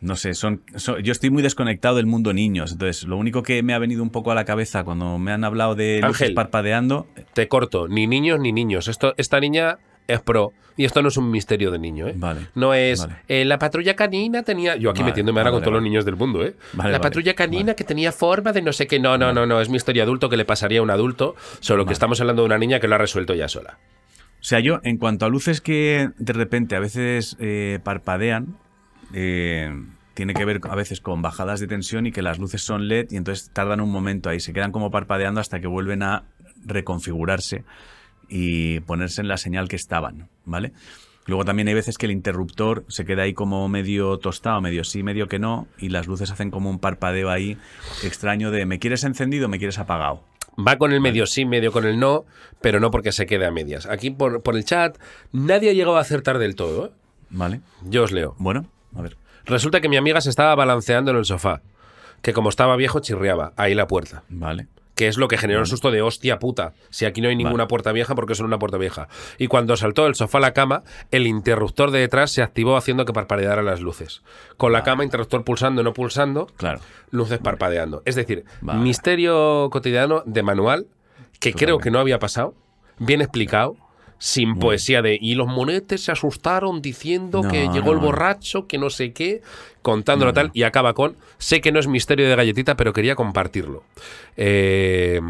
No 0.00 0.14
sé, 0.16 0.34
son, 0.34 0.62
son- 0.76 1.02
yo 1.02 1.10
estoy 1.12 1.30
muy 1.30 1.42
desconectado 1.42 1.96
del 1.96 2.06
mundo 2.06 2.32
niños. 2.32 2.72
Entonces, 2.72 3.04
lo 3.04 3.16
único 3.16 3.42
que 3.42 3.62
me 3.64 3.74
ha 3.74 3.78
venido 3.78 4.02
un 4.02 4.10
poco 4.10 4.30
a 4.30 4.34
la 4.34 4.44
cabeza 4.44 4.84
cuando 4.84 5.18
me 5.18 5.32
han 5.32 5.42
hablado 5.44 5.74
de 5.74 6.00
luces 6.02 6.22
Ángel. 6.22 6.34
parpadeando. 6.34 7.06
te 7.34 7.48
corto, 7.48 7.88
ni 7.88 8.06
niños 8.06 8.38
ni 8.38 8.52
niños. 8.52 8.86
Esto, 8.88 9.14
esta 9.16 9.40
niña 9.40 9.78
es 10.06 10.20
pro. 10.20 10.52
Y 10.76 10.84
esto 10.84 11.02
no 11.02 11.08
es 11.08 11.16
un 11.16 11.28
misterio 11.32 11.72
de 11.72 11.80
niño, 11.80 12.06
¿eh? 12.06 12.14
Vale. 12.16 12.46
No 12.54 12.72
es. 12.72 13.00
Vale. 13.00 13.16
eh, 13.26 13.44
la 13.44 13.58
patrulla 13.58 13.96
canina 13.96 14.44
tenía. 14.44 14.76
Yo 14.76 14.90
aquí 14.90 15.00
Vale, 15.00 15.10
metiéndome 15.10 15.40
ahora 15.40 15.50
con 15.50 15.60
todos 15.60 15.72
los 15.72 15.82
niños 15.82 16.04
del 16.04 16.14
mundo, 16.14 16.44
¿eh? 16.44 16.54
La 16.84 17.00
patrulla 17.00 17.34
canina 17.34 17.74
que 17.74 17.82
tenía 17.82 18.12
forma 18.12 18.52
de 18.52 18.62
no 18.62 18.72
sé 18.72 18.86
qué. 18.86 19.00
No, 19.00 19.18
no, 19.18 19.32
no, 19.32 19.44
no. 19.44 19.60
Es 19.60 19.68
misterio 19.68 20.04
adulto 20.04 20.28
que 20.28 20.36
le 20.36 20.44
pasaría 20.44 20.78
a 20.78 20.82
un 20.84 20.90
adulto. 20.90 21.34
Solo 21.58 21.84
que 21.84 21.92
estamos 21.92 22.20
hablando 22.20 22.42
de 22.42 22.46
una 22.46 22.58
niña 22.58 22.78
que 22.78 22.86
lo 22.86 22.94
ha 22.94 22.98
resuelto 22.98 23.34
ya 23.34 23.48
sola. 23.48 23.78
O 24.40 24.44
sea, 24.44 24.60
yo, 24.60 24.78
en 24.84 24.98
cuanto 24.98 25.26
a 25.26 25.28
luces 25.28 25.60
que 25.60 26.10
de 26.16 26.32
repente 26.32 26.76
a 26.76 26.78
veces 26.78 27.36
eh, 27.40 27.80
parpadean, 27.82 28.56
eh, 29.12 29.70
tiene 30.14 30.34
que 30.34 30.44
ver 30.44 30.60
a 30.68 30.74
veces 30.74 31.00
con 31.00 31.22
bajadas 31.22 31.60
de 31.60 31.66
tensión 31.66 32.06
y 32.06 32.12
que 32.12 32.22
las 32.22 32.38
luces 32.38 32.62
son 32.62 32.88
LED 32.88 33.12
y 33.12 33.16
entonces 33.16 33.50
tardan 33.52 33.80
un 33.80 33.90
momento 33.90 34.28
ahí, 34.28 34.40
se 34.40 34.52
quedan 34.52 34.72
como 34.72 34.90
parpadeando 34.90 35.40
hasta 35.40 35.60
que 35.60 35.68
vuelven 35.68 36.02
a 36.02 36.24
reconfigurarse 36.64 37.64
y 38.28 38.80
ponerse 38.80 39.20
en 39.20 39.28
la 39.28 39.36
señal 39.36 39.68
que 39.68 39.76
estaban, 39.76 40.28
¿vale? 40.44 40.72
Luego 41.26 41.44
también 41.44 41.68
hay 41.68 41.74
veces 41.74 41.98
que 41.98 42.06
el 42.06 42.12
interruptor 42.12 42.84
se 42.88 43.04
queda 43.04 43.22
ahí 43.22 43.34
como 43.34 43.68
medio 43.68 44.18
tostado, 44.18 44.60
medio 44.60 44.82
sí, 44.82 45.02
medio 45.02 45.28
que 45.28 45.38
no, 45.38 45.68
y 45.78 45.90
las 45.90 46.06
luces 46.06 46.30
hacen 46.30 46.50
como 46.50 46.70
un 46.70 46.78
parpadeo 46.78 47.30
ahí 47.30 47.58
extraño 48.02 48.50
de 48.50 48.64
¿me 48.64 48.78
quieres 48.78 49.04
encendido 49.04 49.46
o 49.46 49.48
me 49.48 49.58
quieres 49.58 49.78
apagado? 49.78 50.24
Va 50.58 50.78
con 50.78 50.92
el 50.92 51.00
medio 51.00 51.26
sí, 51.26 51.44
medio 51.44 51.70
con 51.70 51.84
el 51.84 52.00
no, 52.00 52.24
pero 52.60 52.80
no 52.80 52.90
porque 52.90 53.12
se 53.12 53.26
quede 53.26 53.46
a 53.46 53.50
medias. 53.50 53.86
Aquí 53.86 54.10
por, 54.10 54.42
por 54.42 54.56
el 54.56 54.64
chat, 54.64 54.98
nadie 55.30 55.70
ha 55.70 55.74
llegado 55.74 55.98
a 55.98 56.00
acertar 56.00 56.38
del 56.38 56.56
todo. 56.56 56.86
¿eh? 56.86 56.90
¿Vale? 57.30 57.60
Yo 57.84 58.04
os 58.04 58.10
leo. 58.10 58.34
Bueno, 58.38 58.66
a 58.98 59.02
ver. 59.02 59.16
Resulta 59.44 59.80
que 59.80 59.88
mi 59.88 59.96
amiga 59.96 60.20
se 60.20 60.30
estaba 60.30 60.54
balanceando 60.54 61.10
en 61.10 61.16
el 61.16 61.24
sofá, 61.24 61.62
que 62.22 62.32
como 62.32 62.48
estaba 62.48 62.76
viejo 62.76 63.00
chirriaba, 63.00 63.52
ahí 63.56 63.74
la 63.74 63.86
puerta. 63.86 64.22
Vale. 64.28 64.66
Que 64.94 65.06
es 65.06 65.16
lo 65.16 65.28
que 65.28 65.38
generó 65.38 65.60
el 65.60 65.66
susto 65.66 65.92
de 65.92 66.02
hostia 66.02 66.40
puta. 66.40 66.72
Si 66.90 67.04
aquí 67.04 67.20
no 67.20 67.28
hay 67.28 67.36
ninguna 67.36 67.58
Vale. 67.62 67.68
puerta 67.68 67.92
vieja, 67.92 68.16
porque 68.16 68.32
es 68.32 68.40
una 68.40 68.58
puerta 68.58 68.78
vieja. 68.78 69.06
Y 69.38 69.46
cuando 69.46 69.76
saltó 69.76 70.04
del 70.04 70.16
sofá 70.16 70.38
a 70.38 70.40
la 70.40 70.52
cama, 70.54 70.82
el 71.12 71.28
interruptor 71.28 71.92
de 71.92 72.00
detrás 72.00 72.32
se 72.32 72.42
activó 72.42 72.76
haciendo 72.76 73.04
que 73.04 73.12
parpadearan 73.12 73.64
las 73.64 73.80
luces. 73.80 74.22
Con 74.56 74.72
la 74.72 74.82
cama, 74.82 75.04
interruptor 75.04 75.44
pulsando, 75.44 75.84
no 75.84 75.92
pulsando, 75.92 76.46
Claro. 76.56 76.80
luces 77.12 77.38
parpadeando. 77.38 78.02
Es 78.06 78.16
decir, 78.16 78.44
misterio 78.60 79.68
cotidiano 79.70 80.22
de 80.26 80.42
manual 80.42 80.86
que 81.38 81.52
creo 81.52 81.78
que 81.78 81.92
no 81.92 82.00
había 82.00 82.18
pasado, 82.18 82.54
bien 82.98 83.20
explicado, 83.20 83.76
sin 84.18 84.58
poesía 84.58 85.00
de 85.02 85.16
y 85.20 85.34
los 85.34 85.46
monetes 85.46 86.02
se 86.02 86.12
asustaron 86.12 86.82
diciendo 86.82 87.42
No, 87.42 87.50
que 87.50 87.68
llegó 87.68 87.92
el 87.92 87.98
borracho, 87.98 88.66
que 88.66 88.78
no 88.78 88.90
sé 88.90 89.12
qué, 89.12 89.42
contándolo 89.82 90.32
tal, 90.32 90.50
y 90.54 90.64
acaba 90.64 90.92
con 90.94 91.16
sé 91.38 91.60
que 91.60 91.70
no 91.72 91.78
es 91.78 91.86
misterio 91.86 92.28
de 92.28 92.34
galletita, 92.36 92.76
pero 92.76 92.92
quería 92.92 93.14
compartirlo. 93.14 93.84
Eh, 94.36 95.20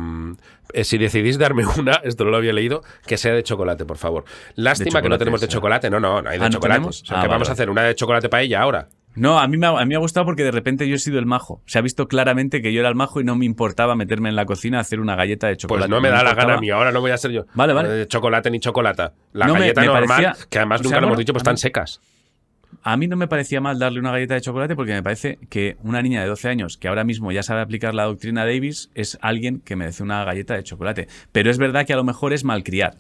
eh, 0.73 0.85
si 0.85 0.99
decidís 0.99 1.39
darme 1.39 1.65
una, 1.79 1.95
esto 2.05 2.25
no 2.25 2.31
lo 2.31 2.37
había 2.39 2.53
leído, 2.53 2.83
que 3.07 3.17
sea 3.17 3.33
de 3.33 3.43
chocolate, 3.43 3.85
por 3.85 3.97
favor. 3.99 4.25
Lástima 4.55 5.01
que 5.03 5.09
no 5.09 5.17
chocolate, 5.17 5.19
tenemos 5.19 5.41
de 5.41 5.47
sí. 5.47 5.53
chocolate, 5.53 5.91
no, 5.91 6.01
no, 6.01 6.23
no 6.23 6.29
hay 6.31 6.39
de 6.39 6.45
Ah, 6.45 6.49
¿no 6.49 6.53
chocolate. 6.55 6.87
O 6.89 6.93
sea, 6.93 7.19
Ah, 7.19 7.23
que 7.23 7.29
vale, 7.29 7.29
vamos 7.29 7.49
a 7.49 7.53
hacer 7.53 7.71
una 7.71 7.83
de 7.83 7.95
chocolate 7.95 8.29
para 8.29 8.43
ella 8.43 8.61
ahora. 8.61 8.89
No, 9.19 9.39
a 9.39 9.47
mí, 9.49 9.57
me 9.59 9.67
ha, 9.67 9.71
a 9.71 9.81
mí 9.85 9.89
me 9.89 9.97
ha 9.97 9.99
gustado 9.99 10.25
porque 10.27 10.45
de 10.45 10.51
repente 10.51 10.89
yo 10.89 10.95
he 10.95 10.99
sido 10.99 11.19
el 11.19 11.27
majo. 11.27 11.63
Se 11.67 11.79
ha 11.79 11.83
visto 11.83 12.09
claramente 12.09 12.63
que 12.63 12.73
yo 12.73 12.81
era 12.81 12.89
el 12.89 12.95
majo 12.95 13.21
y 13.21 13.25
no 13.25 13.37
me 13.37 13.45
importaba 13.45 13.95
meterme 13.97 14.29
en 14.29 14.37
la 14.37 14.47
cocina 14.47 14.79
a 14.79 14.81
hacer 14.83 15.01
una 15.01 15.17
galleta 15.17 15.47
de 15.49 15.55
Pues 15.55 15.63
chocolate. 15.63 15.89
no 15.91 16.01
me 16.01 16.09
da 16.11 16.23
la 16.23 16.35
gana 16.35 16.55
a 16.55 16.61
mí, 16.61 16.71
ahora 16.71 16.93
no 16.93 17.01
voy 17.01 17.11
a 17.11 17.19
ser 17.19 17.31
yo. 17.33 17.45
Vale, 17.55 17.73
vale. 17.73 17.89
De 17.89 18.07
chocolate 18.09 18.51
ni 18.51 18.61
chocolata. 18.61 19.13
La 19.33 19.47
No, 19.47 19.55
me- 19.55 19.61
galleta 19.61 19.81
me 19.81 19.87
normal, 19.89 20.07
parecía- 20.09 20.47
que 20.49 20.59
además 20.59 20.81
nunca 20.83 20.95
sea, 20.95 21.01
lo 21.01 21.07
hemos 21.09 21.19
dicho, 21.19 21.33
pues 21.33 21.41
están 21.43 21.57
secas. 21.59 22.01
A 22.83 22.97
mí 22.97 23.09
no 23.09 23.17
me 23.17 23.27
parecía 23.29 23.61
mal 23.61 23.79
darle 23.79 23.99
una 23.99 24.13
galleta 24.13 24.35
de 24.35 24.41
chocolate 24.43 24.77
porque 24.77 24.93
me 24.93 25.03
parece 25.03 25.39
que 25.49 25.77
una 25.83 26.03
niña 26.03 26.21
de 26.21 26.29
12 26.29 26.49
años 26.49 26.77
que 26.77 26.87
ahora 26.89 27.03
mismo 27.03 27.33
ya 27.33 27.43
sabe 27.43 27.61
aplicar 27.63 27.95
la 27.95 28.05
doctrina 28.05 28.45
Davis 28.45 28.91
es 28.95 29.19
alguien 29.23 29.61
que 29.61 29.75
merece 29.75 30.03
una 30.03 30.23
galleta 30.25 30.55
de 30.55 30.63
chocolate. 30.63 31.09
Pero 31.33 31.51
es 31.51 31.59
verdad 31.59 31.87
que 31.87 31.95
a 31.95 31.97
lo 31.97 32.05
mejor 32.05 32.33
es 32.35 32.45
malcriar. 32.45 32.95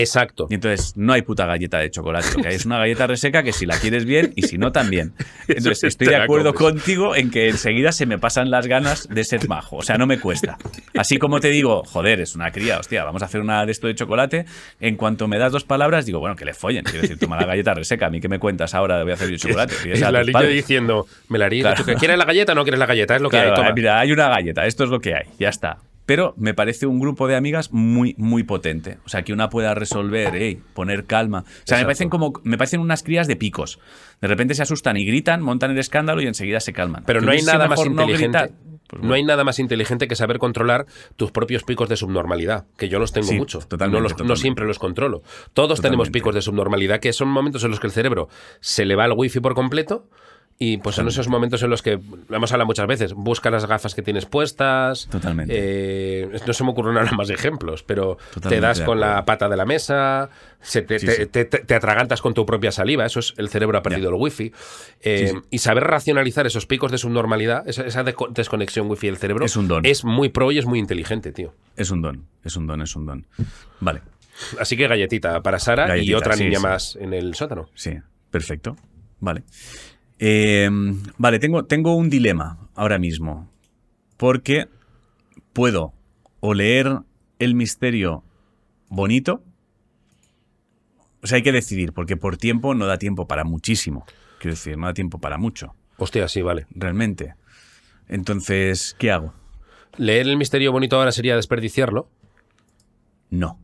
Exacto. 0.00 0.46
Y 0.50 0.54
entonces 0.54 0.96
no 0.96 1.12
hay 1.12 1.22
puta 1.22 1.46
galleta 1.46 1.78
de 1.78 1.90
chocolate. 1.90 2.28
Lo 2.36 2.42
que 2.42 2.48
hay 2.48 2.54
es 2.54 2.66
una 2.66 2.78
galleta 2.78 3.06
reseca 3.06 3.42
que 3.42 3.52
si 3.52 3.66
la 3.66 3.78
quieres 3.78 4.04
bien 4.04 4.32
y 4.36 4.42
si 4.42 4.58
no 4.58 4.72
también. 4.72 5.12
Entonces 5.48 5.84
estoy 5.84 6.08
de 6.08 6.16
acuerdo 6.16 6.54
contigo 6.54 7.14
en 7.14 7.30
que 7.30 7.48
enseguida 7.48 7.92
se 7.92 8.06
me 8.06 8.18
pasan 8.18 8.50
las 8.50 8.66
ganas 8.66 9.08
de 9.08 9.24
ser 9.24 9.48
majo. 9.48 9.76
O 9.76 9.82
sea, 9.82 9.96
no 9.96 10.06
me 10.06 10.18
cuesta. 10.18 10.58
Así 10.96 11.18
como 11.18 11.40
te 11.40 11.48
digo, 11.48 11.84
joder, 11.84 12.20
es 12.20 12.34
una 12.34 12.50
cría, 12.50 12.78
hostia, 12.78 13.04
vamos 13.04 13.22
a 13.22 13.26
hacer 13.26 13.40
una 13.40 13.64
de 13.64 13.72
esto 13.72 13.86
de 13.86 13.94
chocolate. 13.94 14.44
En 14.80 14.96
cuanto 14.96 15.28
me 15.28 15.38
das 15.38 15.52
dos 15.52 15.64
palabras, 15.64 16.06
digo, 16.06 16.18
bueno, 16.20 16.36
que 16.36 16.44
le 16.44 16.54
follen. 16.54 16.84
Quiero 16.84 17.02
decir, 17.02 17.18
toma 17.18 17.36
la 17.36 17.46
galleta 17.46 17.74
reseca. 17.74 18.06
A 18.06 18.10
mí 18.10 18.20
que 18.20 18.28
me 18.28 18.38
cuentas 18.38 18.74
ahora 18.74 19.02
voy 19.02 19.12
a 19.12 19.14
hacer 19.14 19.30
yo 19.30 19.36
chocolate. 19.36 19.74
Es 19.96 20.02
a 20.02 20.10
la 20.10 20.22
niña 20.22 20.42
diciendo, 20.42 21.06
me 21.28 21.38
la 21.38 21.46
haría. 21.46 21.62
Claro. 21.62 21.76
¿Tú 21.76 21.84
que 21.84 21.94
¿Quieres 21.94 22.18
la 22.18 22.24
galleta 22.24 22.52
o 22.52 22.54
no 22.54 22.64
quieres 22.64 22.78
la 22.78 22.86
galleta? 22.86 23.16
Es 23.16 23.22
lo 23.22 23.30
que 23.30 23.36
Claro, 23.36 23.50
hay. 23.50 23.56
Toma. 23.56 23.72
mira, 23.72 24.00
hay 24.00 24.12
una 24.12 24.28
galleta, 24.28 24.66
esto 24.66 24.84
es 24.84 24.90
lo 24.90 25.00
que 25.00 25.14
hay, 25.14 25.24
ya 25.38 25.48
está. 25.48 25.78
Pero 26.06 26.34
me 26.38 26.54
parece 26.54 26.86
un 26.86 27.00
grupo 27.00 27.26
de 27.26 27.36
amigas 27.36 27.72
muy, 27.72 28.14
muy 28.16 28.44
potente. 28.44 28.98
O 29.04 29.08
sea, 29.08 29.22
que 29.22 29.32
una 29.32 29.50
pueda 29.50 29.74
resolver, 29.74 30.34
ey, 30.36 30.62
poner 30.72 31.04
calma. 31.04 31.40
O 31.40 31.42
sea, 31.44 31.52
Exacto. 31.52 31.76
me 31.78 31.84
parecen 31.84 32.08
como, 32.08 32.32
me 32.44 32.56
parecen 32.56 32.80
unas 32.80 33.02
crías 33.02 33.26
de 33.26 33.34
picos. 33.36 33.80
De 34.20 34.28
repente 34.28 34.54
se 34.54 34.62
asustan 34.62 34.96
y 34.96 35.04
gritan, 35.04 35.42
montan 35.42 35.72
el 35.72 35.78
escándalo 35.78 36.22
y 36.22 36.26
enseguida 36.26 36.60
se 36.60 36.72
calman. 36.72 37.02
Pero 37.06 37.20
no 37.20 37.32
hay 37.32 37.42
nada 37.42 37.66
más 37.68 37.78
no 37.84 38.02
inteligente. 38.02 38.52
pues 38.88 39.02
No 39.02 39.14
hay 39.14 39.24
nada 39.24 39.42
más 39.42 39.58
inteligente 39.58 40.06
que 40.06 40.14
saber 40.14 40.38
controlar 40.38 40.86
tus 41.16 41.32
propios 41.32 41.64
picos 41.64 41.88
de 41.88 41.96
subnormalidad, 41.96 42.66
que 42.76 42.88
yo 42.88 43.00
los 43.00 43.12
tengo 43.12 43.26
Sí, 43.26 43.36
mucho. 43.36 43.58
no, 43.58 43.64
los- 43.64 43.68
no 43.68 44.08
totalmente. 44.10 44.36
siempre 44.36 44.64
los 44.64 44.78
controlo. 44.78 45.22
Todos 45.54 45.80
tenemos 45.80 46.10
picos 46.10 46.36
de 46.36 46.40
subnormalidad, 46.40 47.00
que 47.00 47.12
son 47.12 47.26
momentos 47.28 47.64
en 47.64 47.72
los 47.72 47.80
que 47.80 47.88
el 47.88 47.92
cerebro 47.92 48.28
se 48.60 48.84
le 48.84 48.94
va 48.94 49.06
el 49.06 49.12
wifi 49.12 49.40
por 49.40 49.54
completo. 49.54 50.08
Y 50.58 50.78
pues 50.78 50.96
en 50.96 51.06
esos 51.06 51.28
momentos 51.28 51.62
en 51.62 51.68
los 51.68 51.82
que, 51.82 51.98
lo 52.28 52.36
hemos 52.36 52.50
hablado 52.50 52.66
muchas 52.66 52.86
veces, 52.86 53.12
busca 53.12 53.50
las 53.50 53.66
gafas 53.66 53.94
que 53.94 54.00
tienes 54.00 54.24
puestas. 54.24 55.06
Totalmente. 55.10 55.52
eh, 55.54 56.40
no 56.46 56.52
se 56.54 56.64
me 56.64 56.70
ocurren 56.70 56.94
nada 56.94 57.12
más 57.12 57.28
ejemplos, 57.28 57.82
pero 57.82 58.16
te 58.16 58.34
Totalmente 58.40 58.66
das 58.66 58.80
con 58.80 58.98
la 58.98 59.22
pata 59.26 59.50
de 59.50 59.56
la 59.58 59.66
mesa, 59.66 60.30
se 60.62 60.80
te, 60.80 60.98
Sí, 60.98 61.04
te- 61.06 61.12
sí. 61.12 61.26
te- 61.26 61.44
te- 61.44 61.58
te 61.58 61.74
atragantas 61.74 62.22
con 62.22 62.32
tu 62.32 62.46
propia 62.46 62.72
saliva, 62.72 63.04
eso 63.04 63.20
es 63.20 63.34
el 63.36 63.50
cerebro 63.50 63.76
ha 63.76 63.82
perdido 63.82 64.08
el 64.08 64.14
wifi. 64.14 64.50
Eh, 65.02 65.28
Sí. 65.34 65.38
Y 65.50 65.58
saber 65.58 65.84
racionalizar 65.84 66.46
esos 66.46 66.64
picos 66.64 66.90
de 66.90 66.96
subnormalidad, 66.96 67.68
esa, 67.68 67.82
esa 67.84 68.02
desconexión 68.30 68.88
wifi 68.88 69.08
del 69.08 69.18
cerebro, 69.18 69.44
Es 69.44 69.56
un 69.56 69.68
don. 69.68 69.84
es 69.84 70.06
muy 70.06 70.30
pro 70.30 70.52
y 70.52 70.58
es 70.58 70.64
muy 70.64 70.78
inteligente, 70.78 71.32
tío. 71.32 71.52
Es 71.76 71.90
un 71.90 72.00
don, 72.00 72.24
es 72.44 72.56
un 72.56 72.66
don, 72.66 72.80
es 72.80 72.96
un 72.96 73.04
don. 73.04 73.26
Vale, 73.80 74.00
Así 74.58 74.74
que 74.76 74.88
galletita 74.88 75.42
para 75.42 75.58
Sara 75.58 75.98
y 75.98 76.14
otra 76.14 76.34
niña 76.34 76.60
más 76.60 76.96
en 76.96 77.12
el 77.12 77.34
sótano. 77.34 77.68
sí, 77.74 77.92
perfecto. 78.30 78.74
Vale. 79.20 79.42
Eh, 80.18 80.68
vale, 81.18 81.38
tengo, 81.38 81.64
tengo 81.64 81.94
un 81.96 82.08
dilema 82.10 82.58
ahora 82.74 82.98
mismo. 82.98 83.50
Porque 84.16 84.68
puedo 85.52 85.92
o 86.40 86.54
leer 86.54 87.00
el 87.38 87.54
misterio 87.54 88.22
bonito. 88.88 89.42
O 91.22 91.26
sea, 91.26 91.36
hay 91.36 91.42
que 91.42 91.52
decidir, 91.52 91.92
porque 91.92 92.16
por 92.16 92.36
tiempo 92.36 92.74
no 92.74 92.86
da 92.86 92.98
tiempo 92.98 93.26
para 93.26 93.44
muchísimo. 93.44 94.06
Quiero 94.38 94.54
decir, 94.54 94.76
no 94.78 94.86
da 94.86 94.94
tiempo 94.94 95.18
para 95.18 95.38
mucho, 95.38 95.74
Hostia, 95.98 96.28
sí, 96.28 96.42
vale. 96.42 96.66
realmente. 96.70 97.34
Entonces, 98.08 98.94
¿qué 98.98 99.10
hago? 99.10 99.34
Leer 99.96 100.28
el 100.28 100.36
misterio 100.36 100.70
bonito 100.72 100.96
ahora 100.96 101.10
sería 101.10 101.34
desperdiciarlo. 101.36 102.08
No. 103.30 103.58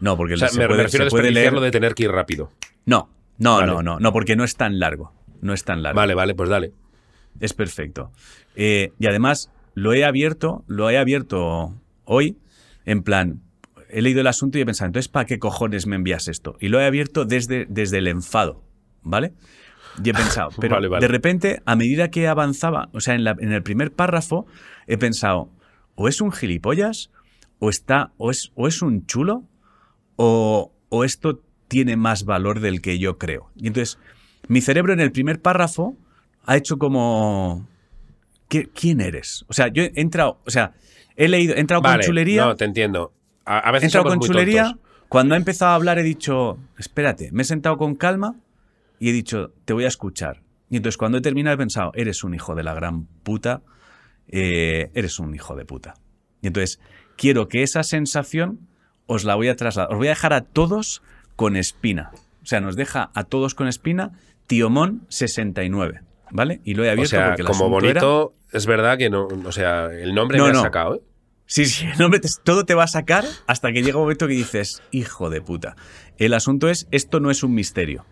No, 0.00 0.16
porque 0.16 0.34
O 0.34 0.36
sea, 0.38 0.48
se 0.48 0.58
me, 0.58 0.64
me 0.64 0.68
puede- 0.68 0.82
refiero 0.84 1.04
a 1.06 1.08
puede 1.08 1.24
desperdiciarlo 1.24 1.60
leer- 1.60 1.64
de 1.64 1.70
tener 1.70 1.94
que 1.94 2.02
ir 2.04 2.10
rápido. 2.10 2.50
No, 2.86 3.08
no, 3.38 3.56
Vale. 3.58 3.66
no, 3.72 3.82
no, 3.82 4.00
no, 4.00 4.12
porque 4.12 4.34
no 4.34 4.42
es 4.44 4.56
tan 4.56 4.78
largo. 4.80 5.12
No 5.40 5.52
es 5.52 5.64
tan 5.64 5.82
largo. 5.82 5.96
Vale, 5.96 6.14
vale, 6.14 6.34
pues 6.34 6.48
dale. 6.50 6.72
Es 7.40 7.52
perfecto. 7.52 8.10
Eh, 8.56 8.92
y 8.98 9.06
además, 9.06 9.50
lo 9.74 9.92
he 9.92 10.04
abierto, 10.04 10.64
lo 10.66 10.88
he 10.90 10.98
abierto 10.98 11.74
hoy, 12.04 12.38
en 12.84 13.02
plan, 13.02 13.40
he 13.90 14.02
leído 14.02 14.20
el 14.20 14.26
asunto 14.26 14.58
y 14.58 14.60
he 14.60 14.66
pensado, 14.66 14.86
entonces, 14.88 15.08
¿para 15.08 15.26
qué 15.26 15.38
cojones 15.38 15.86
me 15.86 15.96
envías 15.96 16.28
esto? 16.28 16.56
Y 16.60 16.68
lo 16.68 16.80
he 16.80 16.84
abierto 16.86 17.24
desde, 17.24 17.66
desde 17.68 17.98
el 17.98 18.06
enfado, 18.08 18.62
¿vale? 19.02 19.32
Y 20.02 20.10
he 20.10 20.14
pensado, 20.14 20.50
pero 20.60 20.76
Vale, 20.76 20.88
vale. 20.88 21.00
de 21.06 21.08
repente, 21.12 21.62
a 21.66 21.76
medida 21.76 22.10
que 22.10 22.26
avanzaba, 22.28 22.88
o 22.92 23.00
sea, 23.00 23.14
en, 23.14 23.24
la- 23.24 23.36
en 23.38 23.52
el 23.52 23.62
primer 23.62 23.92
párrafo, 23.92 24.46
he 24.86 24.96
pensado, 24.98 25.50
o 25.96 26.08
es 26.08 26.20
un 26.20 26.32
gilipollas, 26.32 27.10
o 27.58 27.70
está, 27.70 28.12
o 28.16 28.30
es, 28.30 28.52
o 28.54 28.66
es 28.68 28.82
un 28.82 29.06
chulo, 29.06 29.44
o, 30.16 30.72
o 30.88 31.04
esto 31.04 31.40
tiene 31.68 31.96
más 31.96 32.24
valor 32.24 32.60
del 32.60 32.80
que 32.80 32.98
yo 32.98 33.18
creo. 33.18 33.50
Y 33.56 33.66
entonces, 33.68 33.98
mi 34.48 34.60
cerebro 34.60 34.92
en 34.92 35.00
el 35.00 35.12
primer 35.12 35.40
párrafo 35.40 35.96
ha 36.44 36.56
hecho 36.56 36.78
como... 36.78 37.66
¿Qué- 38.48 38.68
¿Quién 38.68 39.00
eres? 39.00 39.44
O 39.48 39.52
sea, 39.52 39.68
yo 39.68 39.82
he 39.82 39.92
entrado, 39.96 40.38
o 40.46 40.50
sea, 40.50 40.72
he 41.16 41.28
leído, 41.28 41.54
he 41.54 41.60
entrado 41.60 41.82
Vale, 41.82 41.98
con 41.98 42.06
chulería, 42.06 42.44
no, 42.44 42.56
te 42.56 42.64
entiendo. 42.64 43.12
A, 43.44 43.66
a 43.66 43.70
he 43.70 43.72
veces 43.72 43.86
entrado 43.94 44.06
con 44.08 44.20
chulería, 44.20 44.78
cuando 45.08 45.34
ha 45.34 45.38
empezado 45.38 45.72
a 45.72 45.74
hablar 45.74 45.98
he 45.98 46.02
dicho, 46.02 46.58
espérate, 46.78 47.30
me 47.32 47.42
he 47.42 47.44
sentado 47.46 47.76
con 47.78 47.94
calma 47.94 48.36
y 48.98 49.08
he 49.10 49.12
dicho, 49.12 49.52
te 49.64 49.72
voy 49.72 49.84
a 49.84 49.88
escuchar. 49.88 50.42
Y 50.70 50.76
entonces 50.76 50.96
cuando 50.98 51.18
he 51.18 51.20
terminado 51.20 51.54
he 51.54 51.58
pensado, 51.58 51.92
eres 51.94 52.22
un 52.24 52.34
hijo 52.34 52.54
de 52.54 52.62
la 52.62 52.74
gran 52.74 53.06
puta, 53.06 53.62
eh, 54.28 54.90
eres 54.94 55.18
un 55.18 55.34
hijo 55.34 55.56
de 55.56 55.64
puta. 55.64 55.94
Y 56.42 56.48
entonces 56.48 56.80
quiero 57.16 57.48
que 57.48 57.62
esa 57.62 57.82
sensación 57.82 58.60
os 59.06 59.24
la 59.24 59.34
voy 59.34 59.48
a 59.48 59.56
trasladar, 59.56 59.90
os 59.92 59.98
voy 59.98 60.08
a 60.08 60.10
dejar 60.10 60.32
a 60.32 60.42
todos 60.42 61.02
con 61.36 61.56
espina. 61.56 62.10
O 62.42 62.46
sea, 62.46 62.60
nos 62.60 62.76
deja 62.76 63.10
a 63.14 63.24
todos 63.24 63.54
con 63.54 63.68
espina 63.68 64.12
Tiomón 64.46 65.06
69, 65.08 66.00
¿vale? 66.30 66.60
Y 66.64 66.74
lo 66.74 66.84
he 66.84 66.88
O 66.88 66.92
abierto 66.92 67.10
sea, 67.10 67.26
porque 67.28 67.42
el 67.42 67.48
como 67.48 67.64
era- 67.80 68.00
bonito, 68.00 68.34
es 68.52 68.66
verdad 68.66 68.98
que 68.98 69.10
no. 69.10 69.26
O 69.26 69.52
sea, 69.52 69.86
el 69.86 70.14
nombre 70.14 70.38
No, 70.38 70.44
me 70.44 70.50
ha 70.50 70.54
no. 70.54 70.62
sacado, 70.62 70.96
¿eh? 70.96 71.00
Sí, 71.46 71.66
sí, 71.66 71.84
el 71.86 71.98
nombre 71.98 72.20
te- 72.20 72.28
todo 72.42 72.64
te 72.64 72.74
va 72.74 72.84
a 72.84 72.88
sacar 72.88 73.24
hasta 73.46 73.72
que 73.72 73.82
llega 73.82 73.98
un 73.98 74.04
momento 74.04 74.26
que 74.26 74.32
dices, 74.34 74.82
hijo 74.90 75.28
de 75.30 75.40
puta. 75.42 75.76
El 76.16 76.32
asunto 76.34 76.68
es, 76.70 76.88
esto 76.90 77.20
no 77.20 77.30
es 77.30 77.42
un 77.42 77.54
misterio. 77.54 78.06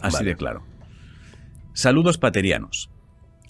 Así 0.00 0.18
Vale. 0.18 0.30
de 0.30 0.36
claro. 0.36 0.62
Saludos 1.72 2.18
paterianos. 2.18 2.90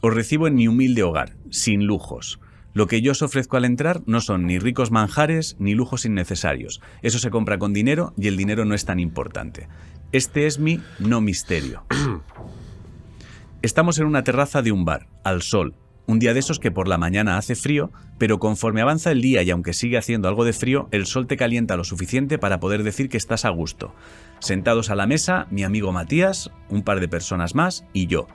Os 0.01 0.15
recibo 0.15 0.47
en 0.47 0.55
mi 0.55 0.69
humilde 0.69 1.03
hogar, 1.03 1.37
sin 1.51 1.85
lujos. 1.87 2.41
Lo 2.73 2.87
que 2.87 3.01
yo 3.03 3.13
os 3.13 3.23
ofrezco 3.23 3.57
al 3.57 3.65
entrar 3.65 4.03
no 4.07 4.21
son 4.21 4.47
ni 4.47 4.59
ricos 4.59 4.91
manjares 4.91 5.57
ni 5.59 5.75
lujos 5.75 6.05
innecesarios. 6.05 6.81
Eso 7.03 7.19
se 7.19 7.31
compra 7.31 7.59
con 7.59 7.73
dinero 7.73 8.13
y 8.17 8.29
el 8.29 8.37
dinero 8.37 8.65
no 8.65 8.75
es 8.75 8.85
tan 8.85 9.01
importante. 9.01 9.69
Este 10.11 10.47
es 10.47 10.59
mi 10.59 10.81
no 10.99 11.21
misterio. 11.21 11.83
Estamos 13.63 13.99
en 13.99 14.07
una 14.07 14.25
terraza 14.25 14.63
de 14.63 14.73
un 14.73 14.87
bar, 14.87 15.07
al 15.23 15.43
sol. 15.43 15.75
Un 16.07 16.19
día 16.19 16.33
de 16.33 16.41
esos 16.41 16.59
que 16.59 16.71
por 16.71 16.89
la 16.89 16.97
mañana 16.97 17.37
hace 17.37 17.55
frío, 17.55 17.93
pero 18.17 18.39
conforme 18.39 18.81
avanza 18.81 19.11
el 19.11 19.21
día 19.21 19.43
y 19.43 19.51
aunque 19.51 19.75
sigue 19.75 19.99
haciendo 19.99 20.27
algo 20.27 20.47
de 20.47 20.55
frío, 20.55 20.89
el 20.93 21.05
sol 21.05 21.27
te 21.27 21.37
calienta 21.37 21.77
lo 21.77 21.85
suficiente 21.85 22.39
para 22.39 22.59
poder 22.59 22.85
decir 22.85 23.11
que 23.11 23.19
estás 23.19 23.45
a 23.45 23.51
gusto. 23.51 23.95
Sentados 24.39 24.89
a 24.89 24.97
la 24.97 25.07
mesa, 25.07 25.47
mi 25.51 25.63
amigo 25.63 25.93
Matías, 25.93 26.51
un 26.71 26.85
par 26.85 27.01
de 27.01 27.09
personas 27.09 27.55
más 27.55 27.85
y 27.93 28.07
yo. 28.07 28.29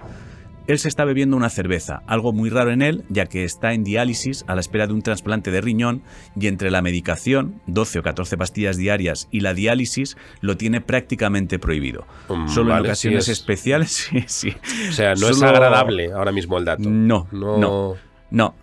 Él 0.67 0.79
se 0.79 0.87
está 0.87 1.03
bebiendo 1.03 1.35
una 1.35 1.49
cerveza, 1.49 2.01
algo 2.07 2.31
muy 2.31 2.49
raro 2.49 2.71
en 2.71 2.81
él, 2.81 3.03
ya 3.09 3.25
que 3.25 3.43
está 3.43 3.73
en 3.73 3.83
diálisis 3.83 4.45
a 4.47 4.55
la 4.55 4.61
espera 4.61 4.87
de 4.87 4.93
un 4.93 5.01
trasplante 5.01 5.51
de 5.51 5.59
riñón 5.59 6.01
y 6.39 6.47
entre 6.47 6.71
la 6.71 6.81
medicación, 6.81 7.61
12 7.67 7.99
o 7.99 8.03
14 8.03 8.37
pastillas 8.37 8.77
diarias, 8.77 9.27
y 9.29 9.41
la 9.41 9.53
diálisis, 9.53 10.15
lo 10.41 10.55
tiene 10.55 10.79
prácticamente 10.79 11.59
prohibido. 11.59 12.05
Mm, 12.29 12.47
Solo 12.47 12.69
vale, 12.69 12.79
en 12.79 12.85
ocasiones 12.91 13.25
sí 13.25 13.31
es- 13.31 13.39
especiales, 13.39 13.91
sí, 14.09 14.23
sí. 14.27 14.53
O 14.89 14.91
sea, 14.93 15.15
no 15.15 15.27
es 15.29 15.41
agradable 15.41 16.11
ahora 16.13 16.31
mismo 16.31 16.57
el 16.57 16.65
dato. 16.65 16.83
No, 16.89 17.27
No. 17.31 17.57
no, 17.57 17.95
no. 18.31 18.55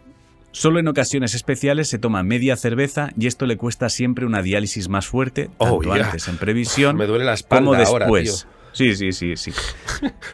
Solo 0.52 0.80
en 0.80 0.88
ocasiones 0.88 1.34
especiales 1.36 1.86
se 1.88 1.98
toma 2.00 2.24
media 2.24 2.56
cerveza 2.56 3.10
y 3.16 3.28
esto 3.28 3.46
le 3.46 3.56
cuesta 3.56 3.88
siempre 3.88 4.26
una 4.26 4.42
diálisis 4.42 4.88
más 4.88 5.06
fuerte, 5.06 5.48
Oh, 5.58 5.78
tanto 5.78 5.92
antes 5.92 6.26
en 6.26 6.38
previsión 6.38 6.96
Me 6.96 7.06
duele 7.06 7.24
la 7.24 7.34
espalda 7.34 7.66
como 7.66 7.74
ahora, 7.86 8.06
después. 8.06 8.46
tío. 8.46 8.50
Sí, 8.72 8.94
sí, 8.96 9.12
sí, 9.12 9.36
sí. 9.36 9.52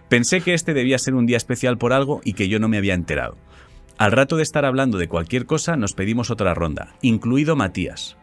Pensé 0.08 0.40
que 0.40 0.54
este 0.54 0.74
debía 0.74 0.98
ser 0.98 1.14
un 1.14 1.26
día 1.26 1.36
especial 1.36 1.78
por 1.78 1.92
algo 1.92 2.20
y 2.24 2.34
que 2.34 2.48
yo 2.48 2.58
no 2.58 2.68
me 2.68 2.76
había 2.78 2.94
enterado. 2.94 3.36
Al 3.98 4.12
rato 4.12 4.36
de 4.36 4.42
estar 4.42 4.64
hablando 4.64 4.98
de 4.98 5.08
cualquier 5.08 5.46
cosa, 5.46 5.76
nos 5.76 5.94
pedimos 5.94 6.30
otra 6.30 6.52
ronda, 6.54 6.94
incluido 7.02 7.56
Matías. 7.56 8.16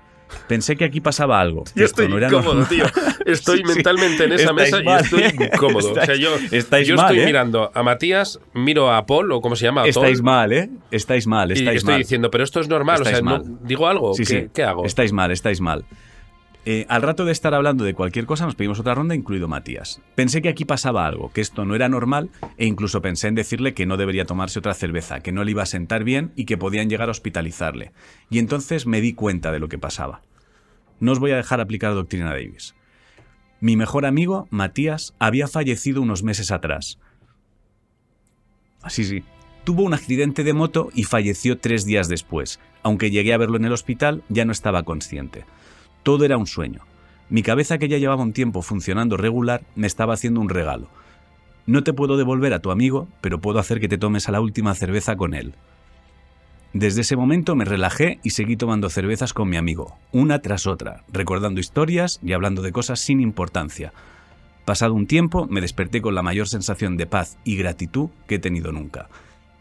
Pensé 0.47 0.75
que 0.75 0.85
aquí 0.85 0.99
pasaba 0.99 1.39
algo. 1.39 1.63
Yo 1.75 1.85
estoy 1.85 2.07
no 2.07 2.17
incómodo, 2.19 2.65
tío. 2.65 2.85
Estoy 3.25 3.57
Sí, 3.59 3.63
sí. 3.67 3.73
mentalmente 3.75 4.23
en 4.25 4.33
esa 4.33 4.49
Estáis 4.51 4.71
mesa 4.73 4.83
mal, 4.83 5.01
y 5.01 5.03
estoy 5.03 5.45
incómodo. 5.47 5.91
o 5.91 5.93
sea, 5.93 6.03
Estáis- 6.03 6.19
yo, 6.19 6.29
estáis 6.51 6.87
yo 6.87 6.95
mal, 6.95 7.05
estoy 7.05 7.19
¿eh? 7.19 7.25
mirando 7.27 7.71
a 7.73 7.83
Matías, 7.83 8.39
miro 8.53 8.91
a 8.91 9.05
Paul, 9.05 9.31
o 9.31 9.41
como 9.41 9.55
se 9.55 9.65
llama, 9.65 9.83
a 9.83 9.87
Estáis 9.87 10.21
mal, 10.23 10.51
¿eh? 10.51 10.69
Estáis 10.91 11.27
mal, 11.27 11.49
y 11.51 11.53
estáis 11.53 11.77
estoy 11.77 11.93
mal. 11.93 12.01
diciendo, 12.01 12.31
pero 12.31 12.43
esto 12.43 12.59
es 12.59 12.67
normal. 12.67 13.01
o 13.01 13.05
sea, 13.05 13.21
no-. 13.21 13.43
¿digo 13.61 13.87
algo? 13.87 14.13
Sí, 14.15 14.25
¿Qué, 14.25 14.49
qué 14.53 14.63
hago? 14.63 14.85
Estáis 14.85 15.13
mal, 15.13 15.31
estáis 15.31 15.61
mal. 15.61 15.85
Eh, 16.65 16.85
al 16.87 17.01
rato 17.01 17.25
de 17.25 17.33
estar 17.33 17.53
hablando 17.53 17.83
de 17.83 17.93
cualquier 17.93 18.25
cosa, 18.25 18.45
nos 18.45 18.55
pedimos 18.55 18.79
otra 18.79 18.95
ronda, 18.95 19.15
incluido 19.15 19.49
Matías. 19.49 20.01
Pensé 20.15 20.41
que 20.41 20.47
aquí 20.47 20.63
pasaba 20.63 21.05
algo, 21.05 21.31
que 21.33 21.41
esto 21.41 21.65
no 21.65 21.75
era 21.75 21.89
normal, 21.89 22.29
e 22.57 22.65
incluso 22.65 23.01
pensé 23.01 23.27
en 23.27 23.35
decirle 23.35 23.73
que 23.73 23.85
no 23.85 23.97
debería 23.97 24.25
tomarse 24.25 24.59
otra 24.59 24.73
cerveza, 24.73 25.19
que 25.19 25.33
no 25.33 25.43
le 25.43 25.51
iba 25.51 25.63
a 25.63 25.67
sentar 25.67 26.05
bien 26.05 26.31
y 26.37 26.45
que 26.45 26.57
podían 26.57 26.89
llegar 26.89 27.09
a 27.09 27.11
hospitalizarle. 27.11 27.91
Y 28.29 28.39
entonces 28.39 28.87
me 28.87 29.01
di 29.01 29.13
cuenta 29.13 29.51
de 29.51 29.59
lo 29.59 29.67
que 29.67 29.77
pasaba. 29.77 30.21
No 31.01 31.11
os 31.11 31.19
voy 31.19 31.31
a 31.31 31.35
dejar 31.35 31.59
aplicar 31.59 31.93
doctrina 31.93 32.29
Davis. 32.29 32.75
Mi 33.59 33.75
mejor 33.75 34.05
amigo, 34.05 34.47
Matías, 34.49 35.15
había 35.19 35.49
fallecido 35.49 36.01
unos 36.01 36.23
meses 36.23 36.51
atrás. 36.51 36.97
Así 38.81 39.03
sí. 39.03 39.23
Tuvo 39.65 39.83
un 39.83 39.93
accidente 39.93 40.43
de 40.43 40.53
moto 40.53 40.89
y 40.93 41.03
falleció 41.03 41.57
tres 41.57 41.85
días 41.85 42.07
después. 42.07 42.59
Aunque 42.83 43.11
llegué 43.11 43.33
a 43.33 43.37
verlo 43.37 43.57
en 43.57 43.65
el 43.65 43.71
hospital, 43.71 44.23
ya 44.29 44.43
no 44.45 44.51
estaba 44.51 44.83
consciente. 44.83 45.45
Todo 46.03 46.25
era 46.25 46.37
un 46.37 46.47
sueño. 46.47 46.81
Mi 47.29 47.41
cabeza, 47.41 47.77
que 47.77 47.87
ya 47.87 47.97
llevaba 47.97 48.21
un 48.21 48.33
tiempo 48.33 48.61
funcionando 48.61 49.17
regular, 49.17 49.63
me 49.75 49.87
estaba 49.87 50.13
haciendo 50.13 50.41
un 50.41 50.49
regalo. 50.49 50.87
No 51.65 51.83
te 51.83 51.93
puedo 51.93 52.17
devolver 52.17 52.53
a 52.53 52.59
tu 52.59 52.71
amigo, 52.71 53.07
pero 53.21 53.39
puedo 53.39 53.59
hacer 53.59 53.79
que 53.79 53.87
te 53.87 53.97
tomes 53.97 54.27
a 54.27 54.33
la 54.33 54.41
última 54.41 54.75
cerveza 54.75 55.15
con 55.15 55.33
él. 55.33 55.55
Desde 56.73 57.01
ese 57.01 57.15
momento 57.15 57.55
me 57.55 57.65
relajé 57.65 58.19
y 58.23 58.31
seguí 58.31 58.57
tomando 58.57 58.89
cervezas 58.89 59.31
con 59.33 59.47
mi 59.47 59.57
amigo, 59.57 59.95
una 60.11 60.39
tras 60.39 60.67
otra, 60.67 61.03
recordando 61.11 61.59
historias 61.59 62.19
y 62.21 62.33
hablando 62.33 62.61
de 62.61 62.71
cosas 62.71 62.99
sin 62.99 63.21
importancia. 63.21 63.93
Pasado 64.65 64.93
un 64.93 65.07
tiempo, 65.07 65.45
me 65.49 65.61
desperté 65.61 66.01
con 66.01 66.15
la 66.15 66.23
mayor 66.23 66.47
sensación 66.47 66.97
de 66.97 67.05
paz 67.05 67.37
y 67.43 67.57
gratitud 67.57 68.09
que 68.27 68.35
he 68.35 68.39
tenido 68.39 68.71
nunca. 68.71 69.07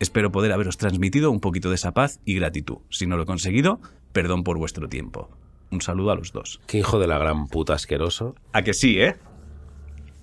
Espero 0.00 0.32
poder 0.32 0.52
haberos 0.52 0.78
transmitido 0.78 1.30
un 1.30 1.40
poquito 1.40 1.68
de 1.68 1.76
esa 1.76 1.92
paz 1.92 2.18
y 2.24 2.34
gratitud. 2.34 2.78
Si 2.88 3.06
no 3.06 3.16
lo 3.16 3.24
he 3.24 3.26
conseguido, 3.26 3.78
perdón 4.12 4.42
por 4.42 4.58
vuestro 4.58 4.88
tiempo. 4.88 5.28
Un 5.72 5.80
saludo 5.80 6.12
a 6.12 6.14
los 6.16 6.32
dos. 6.32 6.60
Qué 6.66 6.78
hijo 6.78 6.98
de 7.00 7.06
la 7.06 7.18
gran 7.18 7.48
puta 7.48 7.74
asqueroso. 7.74 8.34
A 8.52 8.62
que 8.62 8.74
sí, 8.74 9.00
¿eh? 9.00 9.16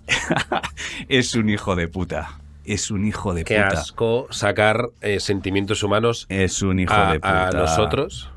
es 1.09 1.35
un 1.35 1.49
hijo 1.49 1.75
de 1.75 1.87
puta. 1.87 2.39
Es 2.65 2.91
un 2.91 3.05
hijo 3.05 3.33
de 3.33 3.43
Qué 3.43 3.55
puta. 3.55 3.67
asco 3.79 4.27
sacar 4.29 4.89
eh, 5.01 5.19
sentimientos 5.19 5.81
humanos 5.81 6.27
Es 6.29 6.61
un 6.61 6.79
hijo 6.79 6.93
a, 6.93 7.13
de 7.13 7.19
puta. 7.19 7.47
a 7.47 7.51
nosotros. 7.51 8.29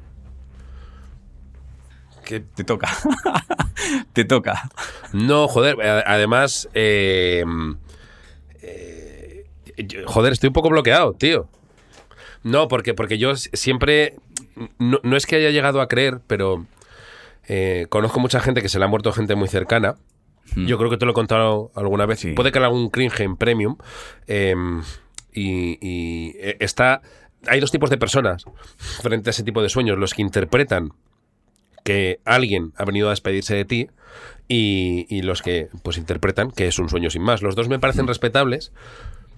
Que 2.25 2.41
Te 2.41 2.65
toca. 2.65 2.89
Te 4.15 4.25
toca. 4.25 4.71
No, 5.13 5.49
joder, 5.49 5.81
a- 5.83 6.05
además, 6.15 6.69
eh, 6.73 7.45
eh, 8.63 9.45
joder, 10.07 10.33
estoy 10.33 10.49
un 10.49 10.53
poco 10.55 10.71
bloqueado, 10.71 11.13
tío. 11.13 11.49
No, 12.43 12.69
porque, 12.69 12.95
porque 12.95 13.19
yo 13.19 13.37
siempre, 13.37 14.17
no, 14.79 14.99
no 15.03 15.17
es 15.17 15.27
que 15.27 15.37
haya 15.37 15.51
llegado 15.51 15.81
a 15.81 15.89
creer, 15.89 16.21
pero 16.27 16.65
eh, 17.55 17.87
conozco 17.91 18.19
mucha 18.19 18.41
gente 18.41 18.63
que 18.63 18.71
se 18.71 18.79
le 18.79 18.87
ha 18.87 18.89
muerto 18.89 19.13
gente 19.13 19.35
muy 19.35 19.47
cercana. 19.47 19.97
Yo 20.57 20.79
creo 20.79 20.89
que 20.89 20.97
te 20.97 21.05
lo 21.05 21.11
he 21.11 21.15
contado 21.15 21.71
alguna 21.75 22.07
vez. 22.07 22.19
Hmm. 22.21 22.29
Sí. 22.29 22.33
Puede 22.33 22.51
que 22.51 22.59
haya 22.59 22.69
algún 22.69 22.89
cringe 22.89 23.21
en 23.21 23.37
Premium. 23.37 23.77
eh, 24.27 24.55
y, 25.35 25.79
y, 25.81 26.35
eh, 26.39 26.57
está... 26.61 27.03
Hay 27.47 27.61
dos 27.61 27.71
tipos 27.71 27.91
de 27.91 27.99
personas 27.99 28.45
frente 29.03 29.29
a 29.29 29.33
ese 29.33 29.43
tipo 29.43 29.63
de 29.63 29.69
sueños. 29.69 29.99
Los 29.99 30.15
que 30.15 30.23
interpretan 30.23 30.93
que 31.85 32.21
alguien 32.25 32.73
ha 32.77 32.87
venido 32.87 33.09
a 33.09 33.11
despedirse 33.11 33.55
de 33.55 33.65
ti 33.67 33.89
y, 34.49 35.07
y 35.11 35.21
los 35.21 35.43
que 35.43 35.69
pues 35.83 35.99
interpretan 35.99 36.53
que 36.53 36.69
es 36.69 36.79
un 36.79 36.89
sueño 36.89 37.11
sin 37.11 37.23
más. 37.23 37.43
Los 37.43 37.55
dos 37.55 37.69
me 37.69 37.79
parecen 37.79 38.07
respetables, 38.07 38.73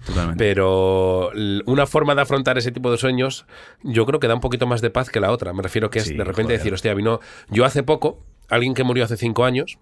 Totalmente. 0.05 0.43
pero 0.43 1.31
una 1.65 1.85
forma 1.87 2.13
de 2.15 2.21
afrontar 2.21 2.57
ese 2.57 2.71
tipo 2.71 2.91
de 2.91 2.97
sueños 2.97 3.45
yo 3.83 4.05
creo 4.05 4.19
que 4.19 4.27
da 4.27 4.35
un 4.35 4.41
poquito 4.41 4.67
más 4.67 4.81
de 4.81 4.89
paz 4.89 5.09
que 5.09 5.19
la 5.19 5.31
otra. 5.31 5.53
Me 5.53 5.63
refiero 5.63 5.89
que 5.89 5.99
es 5.99 6.05
Sí, 6.05 6.13
de 6.13 6.23
repente 6.23 6.43
joder. 6.43 6.57
decir, 6.59 6.73
hostia, 6.73 6.93
vino... 6.93 7.19
Yo 7.49 7.65
hace 7.65 7.83
poco, 7.83 8.23
alguien 8.49 8.73
que 8.73 8.83
murió 8.83 9.03
hace 9.05 9.17
cinco 9.17 9.45
años, 9.45 9.77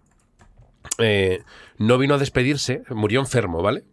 eh, 0.99 1.41
no 1.77 1.97
vino 1.97 2.15
a 2.15 2.17
despedirse, 2.17 2.83
murió 2.89 3.19
enfermo, 3.19 3.61
¿vale? 3.61 3.83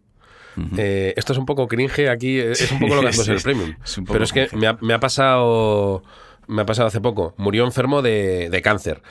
Eh, 0.77 1.13
esto 1.15 1.31
es 1.31 1.39
un 1.39 1.45
poco 1.45 1.67
cringe 1.69 2.09
aquí, 2.09 2.37
eh, 2.39 2.51
es 2.51 2.71
un 2.73 2.79
poco 2.79 2.95
lo 2.95 3.01
que 3.01 3.07
hacemos 3.07 3.25
Sí, 3.25 3.31
en 3.31 3.37
el 3.37 3.41
premium. 3.43 3.75
es 3.83 4.01
Pero 4.05 4.23
es 4.23 4.33
que 4.33 4.49
me 4.55 4.67
ha, 4.67 4.77
me 4.81 4.93
ha 4.93 4.99
pasado. 4.99 6.03
Me 6.47 6.63
ha 6.63 6.65
pasado 6.65 6.87
hace 6.89 6.99
poco. 6.99 7.33
Murió 7.37 7.63
enfermo 7.63 8.01
de, 8.01 8.49
de 8.49 8.61
cáncer. 8.61 9.01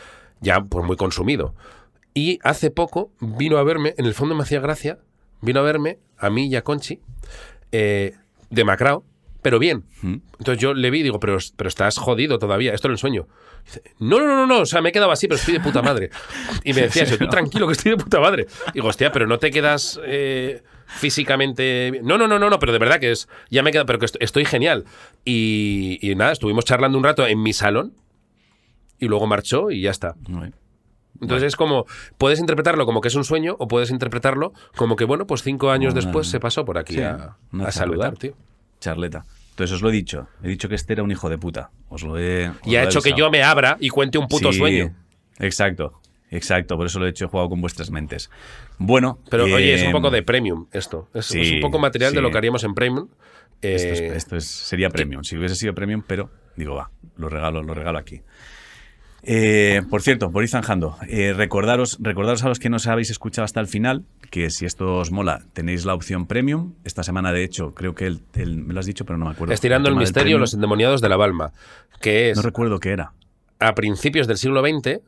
Ya, 0.42 0.60
pues 0.60 0.84
muy 0.84 0.96
consumido. 0.96 1.54
Y 2.12 2.38
hace 2.42 2.70
poco 2.70 3.10
vino 3.20 3.56
a 3.56 3.62
verme, 3.62 3.94
en 3.96 4.04
el 4.04 4.12
fondo 4.14 4.34
me 4.34 4.42
hacía 4.42 4.60
gracia, 4.60 4.98
vino 5.40 5.60
a 5.60 5.62
verme, 5.62 5.98
a 6.20 6.30
mí 6.30 6.46
y 6.48 6.56
a 6.56 6.62
Conchi, 6.62 7.00
eh, 7.72 8.14
demacrado, 8.50 9.04
pero 9.42 9.58
bien. 9.58 9.84
Entonces 10.02 10.58
yo 10.58 10.74
le 10.74 10.90
vi 10.90 11.00
y 11.00 11.02
digo, 11.04 11.18
pero, 11.20 11.38
pero 11.56 11.68
estás 11.68 11.96
jodido 11.98 12.38
todavía, 12.38 12.74
esto 12.74 12.88
era 12.88 12.92
el 12.92 12.98
sueño. 12.98 13.26
Dice, 13.64 13.82
no, 13.98 14.18
no, 14.18 14.26
no, 14.26 14.36
no, 14.36 14.46
no, 14.46 14.60
o 14.60 14.66
sea, 14.66 14.80
me 14.82 14.88
he 14.90 14.92
quedado 14.92 15.10
así, 15.12 15.28
pero 15.28 15.38
estoy 15.38 15.54
de 15.54 15.60
puta 15.60 15.82
madre. 15.82 16.10
Y 16.64 16.72
me 16.74 16.82
decía 16.82 17.02
eso, 17.04 17.16
tú 17.18 17.26
tranquilo 17.28 17.66
que 17.66 17.72
estoy 17.72 17.92
de 17.92 17.96
puta 17.98 18.20
madre. 18.20 18.46
Digo, 18.74 18.88
hostia, 18.88 19.12
pero 19.12 19.26
no 19.26 19.38
te 19.38 19.50
quedas 19.50 20.00
eh, 20.04 20.62
físicamente... 20.86 21.90
bien". 21.90 22.04
No, 22.04 22.18
no, 22.18 22.26
no, 22.28 22.38
no, 22.38 22.50
no, 22.50 22.58
pero 22.58 22.72
de 22.72 22.78
verdad 22.78 22.98
que 23.00 23.12
es... 23.12 23.28
Ya 23.50 23.62
me 23.62 23.70
he 23.70 23.72
quedado, 23.72 23.86
pero 23.86 23.98
que 23.98 24.06
est- 24.06 24.16
estoy 24.20 24.44
genial. 24.44 24.84
Y, 25.24 25.98
y 26.02 26.14
nada, 26.14 26.32
estuvimos 26.32 26.64
charlando 26.64 26.98
un 26.98 27.04
rato 27.04 27.26
en 27.26 27.42
mi 27.42 27.52
salón 27.52 27.94
y 28.98 29.06
luego 29.06 29.26
marchó 29.26 29.70
y 29.70 29.80
ya 29.82 29.90
está. 29.90 30.14
Muy 30.28 30.52
Entonces 31.20 31.48
es 31.48 31.56
como, 31.56 31.84
puedes 32.18 32.40
interpretarlo 32.40 32.86
como 32.86 33.00
que 33.00 33.08
es 33.08 33.14
un 33.14 33.24
sueño 33.24 33.56
o 33.58 33.68
puedes 33.68 33.90
interpretarlo 33.90 34.52
como 34.76 34.96
que, 34.96 35.04
bueno, 35.04 35.26
pues 35.26 35.42
cinco 35.42 35.70
años 35.70 35.94
después 35.94 36.28
se 36.28 36.40
pasó 36.40 36.64
por 36.64 36.78
aquí 36.78 36.94
sí, 36.94 37.02
a, 37.02 37.36
saludar, 37.70 38.16
tío. 38.16 38.34
Charleta. 38.80 39.24
Entonces 39.50 39.76
os 39.76 39.82
lo 39.82 39.90
he 39.90 39.92
dicho. 39.92 40.26
He 40.42 40.48
dicho 40.48 40.68
que 40.68 40.74
este 40.74 40.94
era 40.94 41.02
un 41.02 41.10
hijo 41.10 41.28
de 41.28 41.36
puta. 41.36 41.70
Os 41.90 42.02
lo 42.02 42.18
he. 42.18 42.48
os 42.48 42.56
Y 42.64 42.76
ha 42.76 42.82
he 42.82 42.86
hecho 42.86 43.02
que 43.02 43.12
yo 43.12 43.30
me 43.30 43.42
abra 43.42 43.76
y 43.78 43.90
cuente 43.90 44.16
un 44.16 44.26
puto 44.26 44.52
Sí, 44.52 44.58
sueño. 44.58 44.94
Exacto. 45.38 46.00
Exacto. 46.30 46.76
Por 46.76 46.86
eso 46.86 46.98
lo 46.98 47.06
he 47.06 47.10
hecho. 47.10 47.26
He 47.26 47.28
jugado 47.28 47.50
con 47.50 47.60
vuestras 47.60 47.90
mentes. 47.90 48.30
Bueno. 48.78 49.18
Pero 49.28 49.44
oye, 49.44 49.74
es 49.74 49.82
un 49.82 49.88
eh, 49.88 49.92
poco 49.92 50.10
de 50.10 50.22
premium 50.22 50.66
esto. 50.72 51.08
Es, 51.12 51.30
un 51.32 51.60
poco 51.60 51.78
material 51.78 52.14
de 52.14 52.22
lo 52.22 52.30
que 52.30 52.38
haríamos 52.38 52.64
en 52.64 52.72
premium. 52.72 53.08
Eh, 53.60 53.74
Esto, 53.74 53.92
es- 53.92 54.00
esto 54.00 54.36
es- 54.36 54.46
sería 54.46 54.88
premium. 54.88 55.22
Si 55.24 55.36
hubiese 55.36 55.54
sido 55.54 55.74
premium, 55.74 56.02
pero 56.06 56.30
digo, 56.56 56.76
va, 56.76 56.90
lo 57.16 57.28
regalo, 57.28 57.62
lo 57.62 57.74
regalo 57.74 57.98
aquí. 57.98 58.22
Eh, 59.22 59.82
por 59.90 60.02
cierto, 60.02 60.30
por 60.30 60.42
ir 60.42 60.48
zanjando, 60.48 60.96
eh, 61.08 61.32
recordaros, 61.34 61.98
recordaros 62.00 62.42
a 62.44 62.48
los 62.48 62.58
que 62.58 62.70
no 62.70 62.76
os 62.76 62.86
habéis 62.86 63.10
escuchado 63.10 63.44
hasta 63.44 63.60
el 63.60 63.66
final 63.66 64.04
que 64.30 64.48
si 64.50 64.64
esto 64.64 64.96
os 64.96 65.10
mola, 65.10 65.42
tenéis 65.52 65.84
la 65.84 65.94
opción 65.94 66.26
premium. 66.26 66.74
Esta 66.84 67.02
semana, 67.02 67.32
de 67.32 67.42
hecho, 67.44 67.74
creo 67.74 67.94
que 67.94 68.06
el, 68.06 68.20
el- 68.34 68.56
me 68.56 68.72
lo 68.74 68.80
has 68.80 68.86
dicho, 68.86 69.04
pero 69.04 69.18
no 69.18 69.24
me 69.26 69.32
acuerdo. 69.32 69.52
Estirando 69.52 69.88
el 69.88 69.94
del 69.96 70.00
misterio, 70.00 70.38
los 70.38 70.54
endemoniados 70.54 71.00
de 71.00 71.08
la 71.08 71.16
Balma, 71.16 71.52
que 72.00 72.30
es 72.30 72.36
No 72.36 72.42
recuerdo 72.42 72.78
qué 72.78 72.90
era. 72.90 73.12
a 73.58 73.74
principios 73.74 74.26
del 74.26 74.38
siglo 74.38 74.62
XX, 74.62 75.00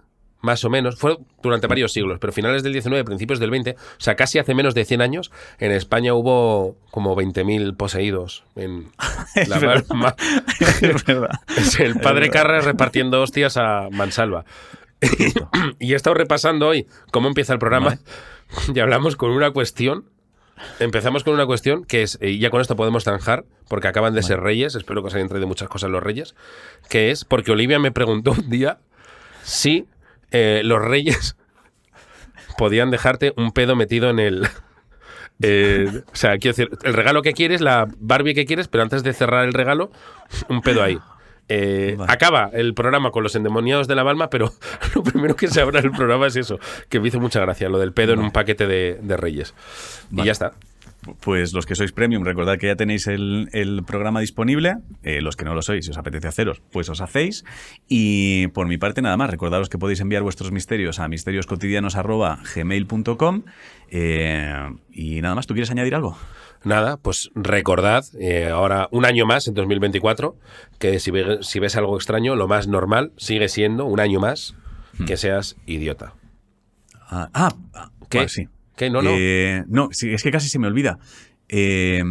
más 0.43 0.65
o 0.65 0.71
menos, 0.71 0.97
fue 0.97 1.17
durante 1.43 1.69
varios 1.69 1.93
siglos, 1.93 2.19
pero 2.21 2.33
finales 2.33 2.63
del 2.63 2.75
XIX, 2.75 3.05
principios 3.05 3.39
del 3.39 3.51
XX, 3.51 3.71
o 3.71 4.01
sea, 4.01 4.17
casi 4.17 4.39
hace 4.39 4.55
menos 4.55 4.75
de 4.75 4.85
100 4.85 5.01
años, 5.01 5.31
en 5.59 5.73
España 5.73 6.15
hubo 6.15 6.77
como 6.91 7.17
20.000 7.17 7.77
poseídos 7.77 8.45
en 8.57 8.91
la 9.49 9.59
verdad. 9.59 10.17
Es 10.61 11.05
verdad. 11.05 11.31
Es 11.57 11.81
el 11.81 11.99
padre 12.01 12.29
Carras 12.29 12.65
repartiendo 12.65 13.23
hostias 13.23 13.57
a 13.57 13.89
Mansalva. 13.91 14.45
y 15.79 15.93
he 15.93 15.97
estado 15.97 16.15
repasando 16.15 16.69
hoy 16.69 16.87
cómo 17.11 17.29
empieza 17.29 17.53
el 17.53 17.59
programa 17.59 17.99
y 18.75 18.81
hablamos 18.81 19.17
con 19.17 19.31
una 19.31 19.53
cuestión. 19.53 20.05
Empezamos 20.79 21.25
con 21.25 21.35
una 21.35 21.47
cuestión 21.47 21.85
que 21.85 22.03
es, 22.03 22.19
y 22.21 22.39
ya 22.39 22.51
con 22.51 22.61
esto 22.61 22.77
podemos 22.77 23.05
zanjar, 23.05 23.45
porque 23.69 23.89
acaban 23.89 24.15
de 24.15 24.23
ser 24.23 24.41
reyes, 24.41 24.75
espero 24.75 25.03
que 25.03 25.09
os 25.09 25.15
hayan 25.15 25.29
traído 25.29 25.49
muchas 25.49 25.69
cosas 25.69 25.91
los 25.91 26.03
reyes, 26.03 26.37
que 26.89 27.11
es 27.11 27.25
porque 27.25 27.51
Olivia 27.51 27.81
me 27.81 27.91
preguntó 27.91 28.33
un 28.33 28.49
día 28.49 28.79
si 29.43 29.87
eh, 30.33 30.63
los 30.65 30.83
reyes 30.83 31.37
podían 32.59 32.91
dejarte 32.91 33.33
un 33.37 33.53
pedo 33.53 33.77
metido 33.77 34.11
en 34.11 34.19
el... 34.19 34.49
eh, 35.43 36.03
o 36.13 36.17
sea, 36.17 36.39
quiero 36.39 36.57
decir, 36.57 36.71
el 36.85 36.95
regalo 36.95 37.23
que 37.23 37.33
quieres, 37.33 37.61
la 37.61 37.89
Barbie 37.99 38.35
que 38.35 38.45
quieres, 38.47 38.69
pero 38.69 38.83
antes 38.83 39.03
de 39.03 39.13
cerrar 39.13 39.45
el 39.45 39.53
regalo, 39.53 39.91
un 40.49 40.61
pedo 40.61 40.83
ahí. 40.83 40.99
Eh, 41.49 41.97
Vale. 41.99 42.13
Acaba 42.13 42.51
el 42.53 42.73
programa 42.73 43.11
con 43.11 43.23
los 43.25 43.35
endemoniados 43.35 43.89
de 43.89 43.95
la 43.95 44.03
Balma, 44.05 44.31
pero 44.31 44.53
lo 44.95 45.03
primero 45.03 45.37
que 45.37 45.49
se 45.49 45.61
abra 45.61 45.81
el 45.81 45.91
programa 45.91 46.27
es 46.27 46.37
eso, 46.37 46.59
que 46.89 47.01
me 47.01 47.09
hizo 47.09 47.21
mucha 47.21 47.41
gracia, 47.41 47.69
lo 47.69 47.79
del 47.79 47.93
pedo 47.93 48.13
en 48.13 48.21
un 48.21 48.31
paquete 48.31 48.67
de, 48.67 48.99
de 49.03 49.17
reyes. 49.17 49.55
Y 50.13 50.25
ya 50.25 50.33
está. 50.33 50.53
Pues 51.21 51.53
los 51.53 51.67
que 51.67 51.75
sois 51.75 51.91
premium, 51.91 52.23
recordad 52.25 52.59
que 52.59 52.69
ya 52.69 52.77
tenéis 52.77 53.09
el, 53.09 53.49
el 53.53 53.83
programa 53.85 54.21
disponible. 54.21 54.77
Eh, 55.03 55.21
los 55.21 55.35
que 55.37 55.45
no 55.45 55.53
lo 55.55 55.63
sois, 55.63 55.85
si 55.85 55.91
os 55.91 55.99
apetece 55.99 56.29
haceros, 56.29 56.63
pues 56.71 56.89
os 56.89 57.01
hacéis. 57.01 57.45
Y 57.89 58.47
por 58.49 58.69
mi 58.69 58.79
parte, 58.79 59.03
nada 59.03 59.17
más. 59.17 59.29
Recordaros 59.29 59.69
que 59.69 59.79
podéis 59.79 60.01
enviar 60.01 60.23
vuestros 60.23 60.53
misterios 60.53 61.01
a 61.01 61.09
misterioscotidianos.gmail.com. 61.09 63.43
Eh, 63.91 64.71
y 64.93 65.21
nada 65.23 65.35
más, 65.35 65.47
¿tú 65.47 65.55
quieres 65.55 65.71
añadir 65.71 65.95
algo? 65.95 66.17
Nada, 66.65 66.97
pues 66.97 67.31
recordad, 67.35 68.05
eh, 68.21 68.49
ahora 68.49 68.89
un 68.93 69.05
año 69.05 69.27
más, 69.27 69.49
en 69.49 69.55
2024, 69.55 70.37
que 70.79 71.01
si, 71.01 71.11
ve- 71.11 71.39
si 71.43 71.59
ves 71.59 71.75
algo 71.77 71.97
extraño, 71.97 72.37
lo 72.37 72.47
más 72.47 72.69
normal 72.69 73.13
sigue 73.17 73.49
siendo 73.49 73.85
un 73.87 73.99
año 73.99 74.21
más 74.21 74.55
que 75.07 75.17
seas 75.17 75.57
idiota. 75.67 76.15
Ah, 77.11 77.29
ah, 77.35 77.53
ah, 77.75 77.91
¿Qué? 78.09 78.19
vale, 78.19 78.29
sí. 78.29 78.47
¿Qué? 78.77 78.91
No, 78.91 79.03
no. 79.03 79.11
Eh, 79.13 79.65
no, 79.69 79.89
es 79.91 80.23
que 80.23 80.31
casi 80.31 80.49
se 80.49 80.59
me 80.59 80.67
olvida. 80.67 80.99
Eh, 81.49 82.03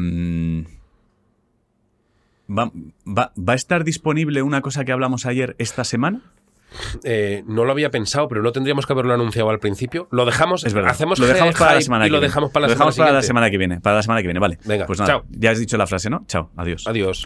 va, 2.50 2.72
va- 3.08 3.34
va 3.38 3.54
a 3.54 3.56
estar 3.56 3.84
disponible 3.84 4.42
una 4.42 4.62
cosa 4.62 4.86
que 4.86 4.92
hablamos 4.92 5.26
ayer 5.26 5.56
esta 5.58 5.84
semana? 5.84 6.22
Eh, 7.04 7.44
no 7.48 7.66
lo 7.66 7.72
había 7.74 7.90
pensado, 7.90 8.30
pero 8.30 8.42
no 8.42 8.54
tendríamos 8.54 8.86
que 8.86 8.94
haberlo 8.94 9.14
anunciado 9.14 9.50
al 9.50 9.60
principio. 9.60 10.08
Lo 10.12 10.24
dejamos, 10.26 10.64
Es 10.64 10.74
verdad. 10.74 10.92
hacemos 10.92 11.20
lo 11.20 11.28
dejamos 11.28 11.56
para 11.56 11.76
la 11.76 11.82
semana 11.82 12.06
y 12.06 12.08
que 12.08 12.12
lo 12.14 12.20
viene. 12.20 12.28
dejamos 12.30 12.52
para 12.52 12.62
la 12.62 12.68
Lo 12.68 12.74
dejamos 12.76 12.96
semana 12.96 13.10
para 13.10 13.18
la 13.18 13.24
semana 13.24 13.50
que 13.52 13.58
viene. 13.58 13.82
Para 13.82 13.96
la 13.98 14.04
semana 14.04 14.22
que 14.22 14.28
viene, 14.28 14.40
vale. 14.40 14.58
Venga, 14.66 14.86
pues 14.86 15.00
nada, 15.00 15.12
chao. 15.12 15.26
ya 15.32 15.52
has 15.52 15.60
dicho 15.60 15.76
la 15.78 15.86
frase, 15.88 16.10
¿no? 16.10 16.24
Chao, 16.28 16.50
adiós. 16.56 16.88
Adiós. 16.88 17.26